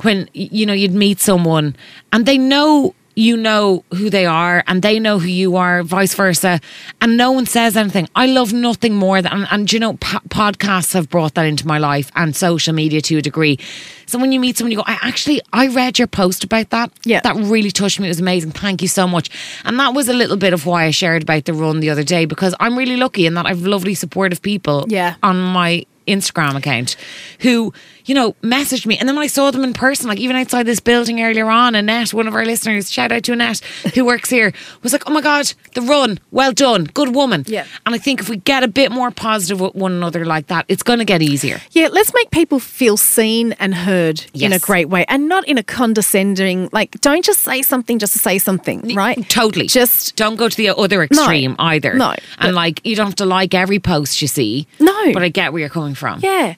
when 0.00 0.28
you 0.32 0.64
know 0.66 0.72
you'd 0.72 0.94
meet 0.94 1.20
someone 1.20 1.76
and 2.10 2.24
they 2.26 2.38
know 2.38 2.94
you 3.16 3.36
know 3.36 3.84
who 3.94 4.10
they 4.10 4.26
are 4.26 4.64
and 4.66 4.82
they 4.82 4.98
know 4.98 5.18
who 5.18 5.28
you 5.28 5.56
are, 5.56 5.82
vice 5.82 6.14
versa, 6.14 6.60
and 7.00 7.16
no 7.16 7.30
one 7.32 7.46
says 7.46 7.76
anything. 7.76 8.08
I 8.16 8.26
love 8.26 8.52
nothing 8.52 8.94
more 8.94 9.22
than, 9.22 9.32
and, 9.32 9.46
and 9.50 9.72
you 9.72 9.78
know, 9.78 9.94
po- 9.94 10.18
podcasts 10.28 10.94
have 10.94 11.08
brought 11.08 11.34
that 11.34 11.46
into 11.46 11.66
my 11.66 11.78
life 11.78 12.10
and 12.16 12.34
social 12.34 12.72
media 12.74 13.00
to 13.02 13.18
a 13.18 13.22
degree. 13.22 13.58
So 14.06 14.18
when 14.18 14.32
you 14.32 14.40
meet 14.40 14.56
someone, 14.58 14.72
you 14.72 14.78
go, 14.78 14.84
I 14.86 14.98
actually, 15.02 15.40
I 15.52 15.68
read 15.68 15.98
your 15.98 16.08
post 16.08 16.44
about 16.44 16.70
that. 16.70 16.90
Yeah. 17.04 17.20
That 17.20 17.36
really 17.36 17.70
touched 17.70 18.00
me. 18.00 18.06
It 18.06 18.10
was 18.10 18.20
amazing. 18.20 18.50
Thank 18.50 18.82
you 18.82 18.88
so 18.88 19.06
much. 19.06 19.30
And 19.64 19.78
that 19.78 19.94
was 19.94 20.08
a 20.08 20.12
little 20.12 20.36
bit 20.36 20.52
of 20.52 20.66
why 20.66 20.84
I 20.84 20.90
shared 20.90 21.22
about 21.22 21.44
the 21.44 21.54
run 21.54 21.80
the 21.80 21.90
other 21.90 22.02
day 22.04 22.24
because 22.24 22.54
I'm 22.60 22.76
really 22.76 22.96
lucky 22.96 23.26
in 23.26 23.34
that 23.34 23.46
I've 23.46 23.62
lovely, 23.62 23.94
supportive 23.94 24.42
people 24.42 24.84
Yeah. 24.88 25.14
on 25.22 25.40
my 25.40 25.86
Instagram 26.06 26.54
account 26.56 26.96
who, 27.40 27.72
you 28.04 28.14
know, 28.14 28.32
messaged 28.42 28.86
me. 28.86 28.98
And 28.98 29.08
then 29.08 29.16
when 29.16 29.24
I 29.24 29.28
saw 29.28 29.50
them 29.50 29.64
in 29.64 29.72
person, 29.72 30.08
like 30.08 30.18
even 30.18 30.36
outside 30.36 30.64
this 30.66 30.80
building 30.80 31.22
earlier 31.22 31.48
on, 31.48 31.74
Annette, 31.74 32.12
one 32.12 32.26
of 32.26 32.34
our 32.34 32.44
listeners, 32.44 32.90
shout 32.90 33.12
out 33.12 33.22
to 33.24 33.32
Annette, 33.32 33.60
who 33.94 34.04
works 34.04 34.30
here, 34.30 34.52
was 34.82 34.92
like, 34.92 35.08
oh 35.08 35.12
my 35.12 35.20
God, 35.20 35.52
the 35.74 35.80
run, 35.82 36.18
well 36.30 36.52
done, 36.52 36.84
good 36.84 37.14
woman. 37.14 37.44
Yeah. 37.46 37.66
And 37.86 37.94
I 37.94 37.98
think 37.98 38.20
if 38.20 38.28
we 38.28 38.36
get 38.36 38.62
a 38.62 38.68
bit 38.68 38.92
more 38.92 39.10
positive 39.10 39.60
with 39.60 39.74
one 39.74 39.92
another 39.92 40.24
like 40.24 40.48
that, 40.48 40.64
it's 40.68 40.82
going 40.82 40.98
to 40.98 41.04
get 41.04 41.22
easier. 41.22 41.60
Yeah, 41.72 41.88
let's 41.90 42.12
make 42.14 42.30
people 42.30 42.58
feel 42.58 42.96
seen 42.96 43.52
and 43.54 43.74
heard 43.74 44.24
in 44.34 44.52
a 44.52 44.58
great 44.58 44.88
way 44.88 45.04
and 45.08 45.28
not 45.28 45.46
in 45.48 45.58
a 45.58 45.62
condescending, 45.62 46.68
like, 46.72 47.00
don't 47.00 47.24
just 47.24 47.40
say 47.40 47.62
something 47.62 47.98
just 47.98 48.12
to 48.14 48.18
say 48.18 48.38
something, 48.38 48.94
right? 48.94 49.28
Totally. 49.30 49.66
Just, 49.66 50.16
don't 50.16 50.36
go 50.36 50.48
to 50.48 50.56
the 50.56 50.70
other 50.70 51.02
extreme 51.02 51.56
either. 51.58 51.94
No, 51.94 52.14
And 52.38 52.54
like 52.54 52.84
you 52.84 52.96
don't 52.96 53.06
have 53.06 53.14
to 53.16 53.24
like 53.26 53.54
every 53.54 53.78
post 53.78 54.20
you 54.20 54.28
see. 54.28 54.66
No. 54.80 55.12
But 55.12 55.22
I 55.22 55.28
get 55.28 55.52
where 55.52 55.60
you're 55.60 55.68
coming 55.68 55.94
from. 55.94 56.20
yeah. 56.22 56.54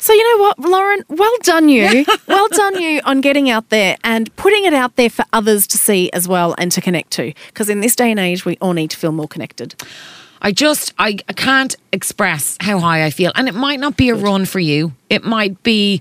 So, 0.00 0.12
you 0.12 0.36
know 0.36 0.44
what, 0.44 0.58
Lauren? 0.60 1.04
Well 1.08 1.34
done, 1.42 1.68
you. 1.68 2.04
well 2.28 2.48
done, 2.48 2.80
you, 2.80 3.00
on 3.04 3.20
getting 3.20 3.50
out 3.50 3.68
there 3.70 3.96
and 4.04 4.34
putting 4.36 4.64
it 4.64 4.72
out 4.72 4.94
there 4.94 5.10
for 5.10 5.24
others 5.32 5.66
to 5.66 5.78
see 5.78 6.08
as 6.12 6.28
well 6.28 6.54
and 6.56 6.70
to 6.72 6.80
connect 6.80 7.10
to. 7.12 7.32
Because 7.48 7.68
in 7.68 7.80
this 7.80 7.96
day 7.96 8.10
and 8.10 8.20
age, 8.20 8.44
we 8.44 8.56
all 8.60 8.74
need 8.74 8.90
to 8.90 8.96
feel 8.96 9.10
more 9.10 9.26
connected. 9.26 9.74
I 10.40 10.52
just 10.52 10.94
I, 10.98 11.18
I 11.28 11.32
can't 11.32 11.74
express 11.92 12.56
how 12.60 12.78
high 12.78 13.04
I 13.04 13.10
feel. 13.10 13.32
And 13.34 13.48
it 13.48 13.54
might 13.54 13.80
not 13.80 13.96
be 13.96 14.08
a 14.08 14.14
run 14.14 14.44
for 14.44 14.60
you. 14.60 14.92
It 15.10 15.24
might 15.24 15.62
be, 15.64 16.00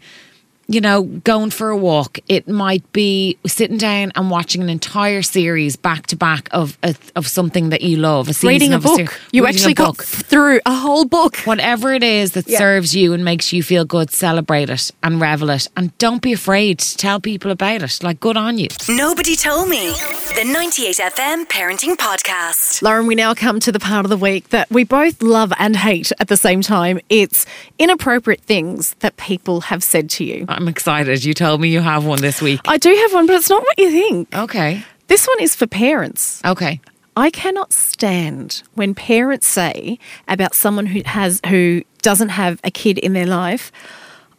you 0.69 0.81
know, 0.81 1.03
going 1.03 1.49
for 1.49 1.69
a 1.69 1.77
walk. 1.77 2.19
It 2.27 2.47
might 2.47 2.91
be 2.91 3.37
sitting 3.47 3.77
down 3.77 4.11
and 4.15 4.29
watching 4.29 4.61
an 4.61 4.69
entire 4.69 5.21
series 5.21 5.75
back 5.77 6.07
to 6.07 6.15
back 6.15 6.49
of 6.51 6.77
of, 6.83 6.97
of 7.15 7.27
something 7.27 7.69
that 7.69 7.81
you 7.81 7.97
love. 7.97 8.27
A 8.27 8.33
season 8.33 8.49
Reading 8.49 8.73
a 8.73 8.77
of 8.77 8.83
book. 8.83 8.99
ser- 9.09 9.17
you 9.31 9.45
actually 9.47 9.71
a 9.71 9.75
got 9.75 9.97
book. 9.97 10.03
through 10.03 10.59
a 10.65 10.75
whole 10.75 11.05
book. 11.05 11.37
Whatever 11.45 11.93
it 11.93 12.03
is 12.03 12.33
that 12.33 12.47
Yeah. 12.47 12.57
serves 12.57 12.95
you 12.95 13.13
and 13.13 13.23
makes 13.23 13.53
you 13.53 13.63
feel 13.63 13.85
good, 13.85 14.11
celebrate 14.11 14.69
it 14.69 14.91
and 15.01 15.21
revel 15.21 15.49
it. 15.51 15.67
And 15.77 15.97
don't 15.99 16.21
be 16.21 16.33
afraid 16.33 16.79
to 16.79 16.97
tell 16.97 17.19
people 17.21 17.49
about 17.51 17.81
it. 17.83 18.03
Like, 18.03 18.19
good 18.19 18.35
on 18.37 18.57
you. 18.57 18.67
Nobody 18.89 19.35
told 19.35 19.69
me. 19.69 19.93
The 20.35 20.43
98 20.43 20.99
FM 20.99 21.45
Parenting 21.47 21.95
Podcast. 21.95 22.81
Lauren, 22.81 23.07
we 23.07 23.15
now 23.15 23.33
come 23.33 23.59
to 23.61 23.71
the 23.71 23.79
part 23.79 24.05
of 24.05 24.09
the 24.09 24.17
week 24.17 24.49
that 24.49 24.69
we 24.69 24.83
both 24.83 25.21
love 25.23 25.51
and 25.57 25.75
hate 25.77 26.11
at 26.19 26.27
the 26.27 26.37
same 26.37 26.61
time. 26.61 26.99
It's 27.09 27.45
inappropriate 27.79 28.41
things 28.41 28.95
that 28.99 29.17
people 29.17 29.61
have 29.61 29.83
said 29.83 30.09
to 30.11 30.23
you. 30.25 30.45
I'm 30.57 30.67
excited. 30.67 31.23
You 31.23 31.35
told 31.35 31.61
me 31.61 31.69
you 31.69 31.81
have 31.81 32.03
one 32.03 32.19
this 32.19 32.41
week. 32.41 32.59
I 32.67 32.77
do 32.77 32.89
have 32.89 33.13
one, 33.13 33.27
but 33.27 33.35
it's 33.35 33.47
not 33.47 33.61
what 33.61 33.77
you 33.77 33.91
think. 33.91 34.35
Okay. 34.35 34.83
This 35.05 35.27
one 35.27 35.39
is 35.39 35.53
for 35.53 35.67
parents. 35.67 36.41
Okay. 36.43 36.81
I 37.15 37.29
cannot 37.29 37.71
stand 37.71 38.63
when 38.73 38.95
parents 38.95 39.45
say 39.45 39.99
about 40.27 40.55
someone 40.55 40.87
who 40.87 41.03
has 41.05 41.41
who 41.47 41.83
doesn't 42.01 42.29
have 42.29 42.59
a 42.63 42.71
kid 42.71 42.97
in 42.97 43.13
their 43.13 43.27
life, 43.27 43.71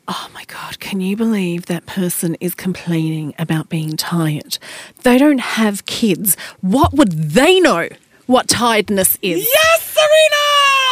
"Oh 0.09 0.29
my 0.35 0.45
god, 0.47 0.81
can 0.81 1.01
you 1.01 1.17
believe 1.17 1.67
that 1.67 1.87
person 1.87 2.37
is 2.41 2.53
complaining 2.55 3.33
about 3.39 3.69
being 3.69 3.97
tired? 3.97 4.59
They 5.05 5.19
don't 5.19 5.41
have 5.41 5.87
kids. 5.87 6.37
What 6.63 6.95
would 6.95 7.13
they 7.31 7.61
know 7.61 7.89
what 8.27 8.49
tiredness 8.49 9.19
is?" 9.23 9.47
Yes, 9.47 9.83
Serena! 9.83 10.45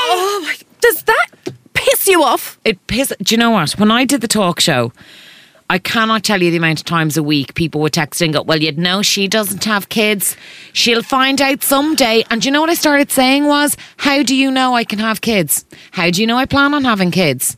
Oh 0.08 0.40
my, 0.44 0.54
does 0.80 1.02
that 1.02 1.26
piss 1.86 2.06
you 2.08 2.22
off? 2.22 2.58
it 2.64 2.84
piss. 2.86 3.12
Do 3.22 3.34
you 3.34 3.38
know 3.38 3.50
what? 3.50 3.72
When 3.72 3.90
I 3.90 4.04
did 4.04 4.20
the 4.20 4.28
talk 4.28 4.60
show, 4.60 4.92
I 5.68 5.78
cannot 5.78 6.22
tell 6.22 6.42
you 6.42 6.50
the 6.50 6.56
amount 6.58 6.80
of 6.80 6.86
times 6.86 7.16
a 7.16 7.22
week 7.22 7.54
people 7.54 7.80
were 7.80 7.90
texting, 7.90 8.32
go, 8.32 8.42
Well, 8.42 8.62
you'd 8.62 8.78
know 8.78 9.02
she 9.02 9.28
doesn't 9.28 9.64
have 9.64 9.88
kids. 9.88 10.36
She'll 10.72 11.02
find 11.02 11.40
out 11.40 11.62
someday. 11.62 12.24
And 12.30 12.44
you 12.44 12.50
know 12.50 12.60
what 12.60 12.70
I 12.70 12.74
started 12.74 13.10
saying 13.10 13.46
was, 13.46 13.76
How 13.96 14.22
do 14.22 14.34
you 14.34 14.50
know 14.50 14.74
I 14.74 14.84
can 14.84 14.98
have 14.98 15.20
kids? 15.20 15.64
How 15.92 16.10
do 16.10 16.20
you 16.20 16.26
know 16.26 16.36
I 16.36 16.46
plan 16.46 16.74
on 16.74 16.84
having 16.84 17.10
kids? 17.10 17.56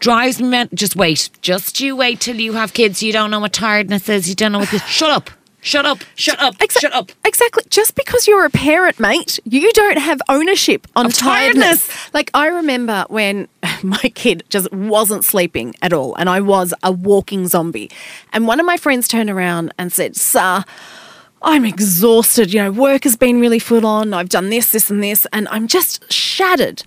Drives 0.00 0.40
me 0.40 0.66
just 0.74 0.96
wait. 0.96 1.30
Just 1.42 1.80
you 1.80 1.94
wait 1.94 2.20
till 2.20 2.36
you 2.36 2.54
have 2.54 2.72
kids. 2.72 3.02
You 3.02 3.12
don't 3.12 3.30
know 3.30 3.40
what 3.40 3.52
tiredness 3.52 4.08
is. 4.08 4.28
You 4.28 4.34
don't 4.34 4.52
know 4.52 4.58
what 4.58 4.70
this. 4.70 4.84
Shut 4.86 5.10
up. 5.10 5.30
Shut 5.64 5.86
up. 5.86 5.98
Shut 6.16 6.40
up. 6.40 6.58
Exa- 6.58 6.80
Shut 6.80 6.92
up. 6.92 7.12
Exactly. 7.24 7.62
Just 7.70 7.94
because 7.94 8.26
you're 8.26 8.44
a 8.44 8.50
parent, 8.50 8.98
mate, 8.98 9.38
you 9.44 9.72
don't 9.72 9.96
have 9.98 10.20
ownership 10.28 10.88
on 10.96 11.08
tiredness. 11.08 11.86
tiredness. 11.86 12.12
Like 12.12 12.30
I 12.34 12.48
remember 12.48 13.04
when 13.08 13.46
my 13.84 14.10
kid 14.16 14.42
just 14.48 14.70
wasn't 14.72 15.24
sleeping 15.24 15.74
at 15.80 15.92
all, 15.92 16.16
and 16.16 16.28
I 16.28 16.40
was 16.40 16.74
a 16.82 16.90
walking 16.90 17.46
zombie. 17.46 17.90
And 18.32 18.48
one 18.48 18.58
of 18.58 18.66
my 18.66 18.76
friends 18.76 19.06
turned 19.08 19.30
around 19.30 19.72
and 19.78 19.92
said, 19.92 20.16
"Sir." 20.16 20.64
I'm 21.44 21.64
exhausted. 21.64 22.52
You 22.54 22.62
know, 22.62 22.70
work 22.70 23.02
has 23.02 23.16
been 23.16 23.40
really 23.40 23.58
full 23.58 23.84
on. 23.84 24.14
I've 24.14 24.28
done 24.28 24.48
this, 24.50 24.70
this, 24.70 24.90
and 24.90 25.02
this, 25.02 25.26
and 25.32 25.48
I'm 25.48 25.66
just 25.66 26.12
shattered. 26.12 26.84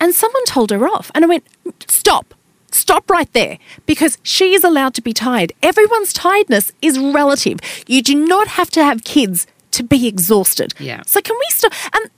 And 0.00 0.14
someone 0.14 0.42
told 0.46 0.70
her 0.70 0.86
off. 0.88 1.10
And 1.14 1.22
I 1.22 1.28
went, 1.28 1.44
stop, 1.86 2.32
stop 2.74 3.08
right 3.08 3.32
there, 3.32 3.58
because 3.86 4.18
she 4.22 4.54
is 4.54 4.64
allowed 4.64 4.94
to 4.94 5.02
be 5.02 5.12
tired. 5.12 5.52
Everyone's 5.62 6.12
tiredness 6.12 6.72
is 6.82 6.98
relative. 6.98 7.58
You 7.86 8.02
do 8.02 8.14
not 8.14 8.48
have 8.48 8.70
to 8.70 8.84
have 8.84 9.04
kids 9.04 9.46
to 9.70 9.82
be 9.82 10.06
exhausted. 10.06 10.74
Yeah. 10.78 11.02
So 11.06 11.20
can 11.20 11.36
we 11.36 11.46
stop? 11.50 11.72
And 11.94 12.10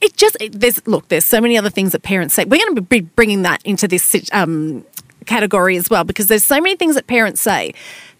it 0.00 0.16
just, 0.16 0.36
it, 0.40 0.60
there's, 0.60 0.86
look, 0.86 1.08
there's 1.08 1.24
so 1.24 1.40
many 1.40 1.56
other 1.56 1.70
things 1.70 1.92
that 1.92 2.02
parents 2.02 2.34
say. 2.34 2.44
We're 2.44 2.58
going 2.58 2.74
to 2.74 2.82
be 2.82 3.00
bringing 3.00 3.42
that 3.42 3.62
into 3.64 3.86
this 3.88 4.14
um, 4.32 4.84
category 5.26 5.76
as 5.76 5.88
well, 5.90 6.04
because 6.04 6.26
there's 6.26 6.44
so 6.44 6.60
many 6.60 6.76
things 6.76 6.94
that 6.94 7.06
parents 7.06 7.40
say 7.40 7.72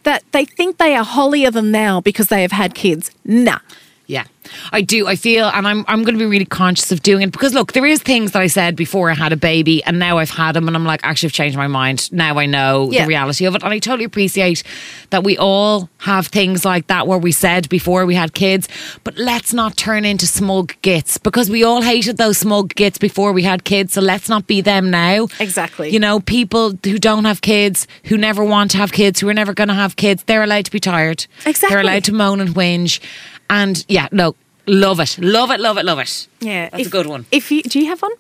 that 0.05 0.23
they 0.33 0.45
think 0.45 0.79
they 0.79 0.95
are 0.95 1.05
holier 1.05 1.51
than 1.51 1.73
thou 1.73 2.01
because 2.01 2.29
they 2.29 2.43
have 2.43 2.53
had 2.53 2.75
kids. 2.75 3.11
Nah. 3.25 3.59
Yeah, 4.07 4.25
I 4.71 4.83
do. 4.83 5.07
I 5.07 5.17
feel, 5.17 5.47
and 5.49 5.67
I'm 5.67 5.85
I'm 5.89 6.03
going 6.05 6.15
to 6.15 6.19
be 6.23 6.27
really 6.27 6.45
conscious 6.45 6.93
of 6.93 7.03
doing 7.03 7.23
it 7.23 7.33
because 7.33 7.55
look, 7.55 7.73
there 7.73 7.87
is 7.87 8.03
things 8.03 8.33
that 8.33 8.43
I 8.43 8.49
said 8.49 8.77
before 8.77 9.11
I 9.11 9.15
had 9.15 9.33
a 9.33 9.37
baby, 9.37 9.83
and 9.85 9.99
now 9.99 10.19
I've 10.19 10.29
had 10.31 10.53
them, 10.53 10.69
and 10.69 10.77
I'm 10.77 10.85
like, 10.85 11.01
actually, 11.05 11.29
I've 11.29 11.33
changed 11.33 11.57
my 11.57 11.69
mind. 11.69 12.13
Now 12.13 12.39
I 12.39 12.45
know 12.45 12.91
Yeah. 12.93 13.03
the 13.03 13.09
reality 13.09 13.47
of 13.47 13.55
it, 13.55 13.63
and 13.63 13.73
I 13.73 13.79
totally 13.79 14.05
appreciate 14.05 14.63
that 15.09 15.25
we 15.25 15.39
all 15.39 15.89
have 15.99 16.27
things 16.27 16.67
like 16.67 16.87
that 16.89 17.07
where 17.07 17.17
we 17.17 17.33
said 17.33 17.67
before 17.71 18.05
we 18.05 18.15
had 18.15 18.35
kids, 18.35 18.69
but 19.05 19.17
let's 19.17 19.55
not 19.55 19.75
turn 19.79 20.05
into 20.05 20.27
smug 20.27 20.75
gits 20.83 21.17
because 21.17 21.49
we 21.49 21.65
all 21.65 21.81
hated 21.81 22.19
those 22.19 22.37
smug 22.37 22.75
gits 22.75 22.99
before 22.99 23.33
we 23.33 23.43
had 23.43 23.65
kids. 23.65 23.95
So 23.95 24.03
let's 24.03 24.29
not 24.29 24.47
be 24.47 24.61
them 24.61 24.91
now. 24.91 25.29
Exactly. 25.41 25.89
You 25.91 25.99
know, 25.99 26.21
people 26.21 26.75
who 26.85 26.99
don't 26.99 27.25
have 27.25 27.41
kids, 27.41 27.87
who 28.05 28.19
never 28.19 28.45
want 28.45 28.73
to 28.73 28.77
have 28.77 28.93
kids, 28.93 29.21
who 29.21 29.29
are 29.31 29.35
never 29.35 29.55
going 29.55 29.69
to 29.69 29.75
have 29.75 29.97
kids, 29.97 30.25
they're 30.25 30.43
allowed 30.43 30.67
to 30.67 30.71
be 30.71 30.81
tired. 30.81 31.27
Exactly. 31.47 31.69
They're 31.71 31.81
allowed 31.81 32.05
to 32.05 32.13
moan 32.13 32.41
and 32.41 32.51
whinge. 32.55 33.01
And 33.49 33.85
yeah, 33.89 34.09
no, 34.11 34.35
Love 34.67 35.01
it, 35.01 35.19
love 35.19 35.51
it, 35.51 35.61
love 35.61 35.77
it, 35.77 35.85
love 35.85 35.99
it. 35.99 36.27
Yeah, 36.41 36.71
that's 36.71 36.87
a 36.87 36.91
good 36.91 37.07
one. 37.07 37.27
If 37.31 37.51
you 37.51 37.63
do, 37.63 37.79
you 37.79 37.87
have 37.87 38.01
one. 38.01 38.13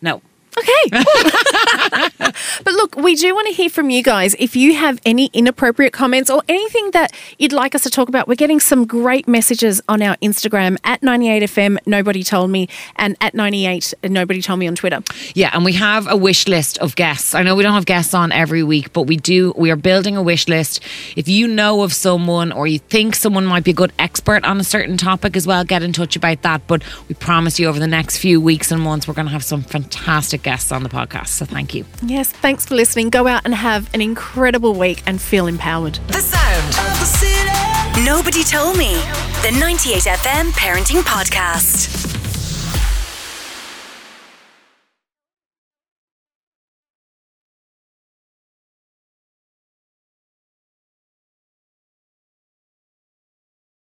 No. 0.00 0.22
Okay. 0.58 1.02
but 2.18 2.74
look, 2.74 2.96
we 2.96 3.14
do 3.14 3.34
want 3.34 3.46
to 3.48 3.52
hear 3.52 3.70
from 3.70 3.90
you 3.90 4.02
guys. 4.02 4.34
If 4.38 4.56
you 4.56 4.74
have 4.74 5.00
any 5.06 5.30
inappropriate 5.32 5.92
comments 5.92 6.30
or 6.30 6.42
anything 6.48 6.90
that 6.92 7.12
you'd 7.38 7.52
like 7.52 7.74
us 7.74 7.82
to 7.84 7.90
talk 7.90 8.08
about, 8.08 8.26
we're 8.26 8.34
getting 8.34 8.60
some 8.60 8.86
great 8.86 9.28
messages 9.28 9.80
on 9.88 10.02
our 10.02 10.16
Instagram 10.16 10.76
at 10.84 11.00
98FM 11.02 11.78
Nobody 11.86 12.22
Told 12.22 12.50
Me 12.50 12.68
and 12.96 13.16
at 13.20 13.34
98 13.34 13.94
Nobody 14.04 14.42
Told 14.42 14.58
Me 14.58 14.66
on 14.66 14.74
Twitter. 14.74 15.02
Yeah, 15.34 15.50
and 15.52 15.64
we 15.64 15.72
have 15.74 16.08
a 16.08 16.16
wish 16.16 16.48
list 16.48 16.78
of 16.78 16.96
guests. 16.96 17.34
I 17.34 17.42
know 17.42 17.54
we 17.54 17.62
don't 17.62 17.74
have 17.74 17.86
guests 17.86 18.12
on 18.14 18.32
every 18.32 18.62
week, 18.62 18.92
but 18.92 19.02
we 19.02 19.16
do. 19.16 19.52
We 19.56 19.70
are 19.70 19.76
building 19.76 20.16
a 20.16 20.22
wish 20.22 20.48
list. 20.48 20.82
If 21.16 21.28
you 21.28 21.46
know 21.46 21.82
of 21.82 21.92
someone 21.92 22.52
or 22.52 22.66
you 22.66 22.78
think 22.78 23.14
someone 23.14 23.46
might 23.46 23.64
be 23.64 23.70
a 23.70 23.74
good 23.74 23.92
expert 23.98 24.44
on 24.44 24.58
a 24.58 24.64
certain 24.64 24.96
topic 24.96 25.36
as 25.36 25.46
well, 25.46 25.64
get 25.64 25.82
in 25.82 25.92
touch 25.92 26.16
about 26.16 26.42
that. 26.42 26.66
But 26.66 26.82
we 27.08 27.14
promise 27.14 27.58
you 27.58 27.68
over 27.68 27.78
the 27.78 27.86
next 27.86 28.18
few 28.18 28.40
weeks 28.40 28.72
and 28.72 28.82
months, 28.82 29.06
we're 29.06 29.14
going 29.14 29.26
to 29.26 29.32
have 29.32 29.44
some 29.44 29.62
fantastic 30.40 30.42
guests 30.42 30.72
on 30.72 30.82
the 30.82 30.88
podcast. 30.88 31.28
So 31.28 31.44
thank 31.46 31.74
you. 31.74 31.84
Yes, 32.02 32.30
thanks 32.30 32.66
for 32.66 32.74
listening. 32.74 33.10
Go 33.10 33.26
out 33.26 33.42
and 33.44 33.54
have 33.54 33.92
an 33.94 34.00
incredible 34.00 34.74
week 34.74 35.02
and 35.06 35.20
feel 35.20 35.46
empowered. 35.46 35.94
The 36.08 36.20
sound 36.20 36.68
of 36.68 36.98
the 36.98 37.06
city. 37.06 38.04
Nobody 38.04 38.44
told 38.44 38.76
me. 38.76 38.94
The 39.42 39.52
98FM 39.58 40.52
Parenting 40.52 41.02
Podcast. 41.02 42.19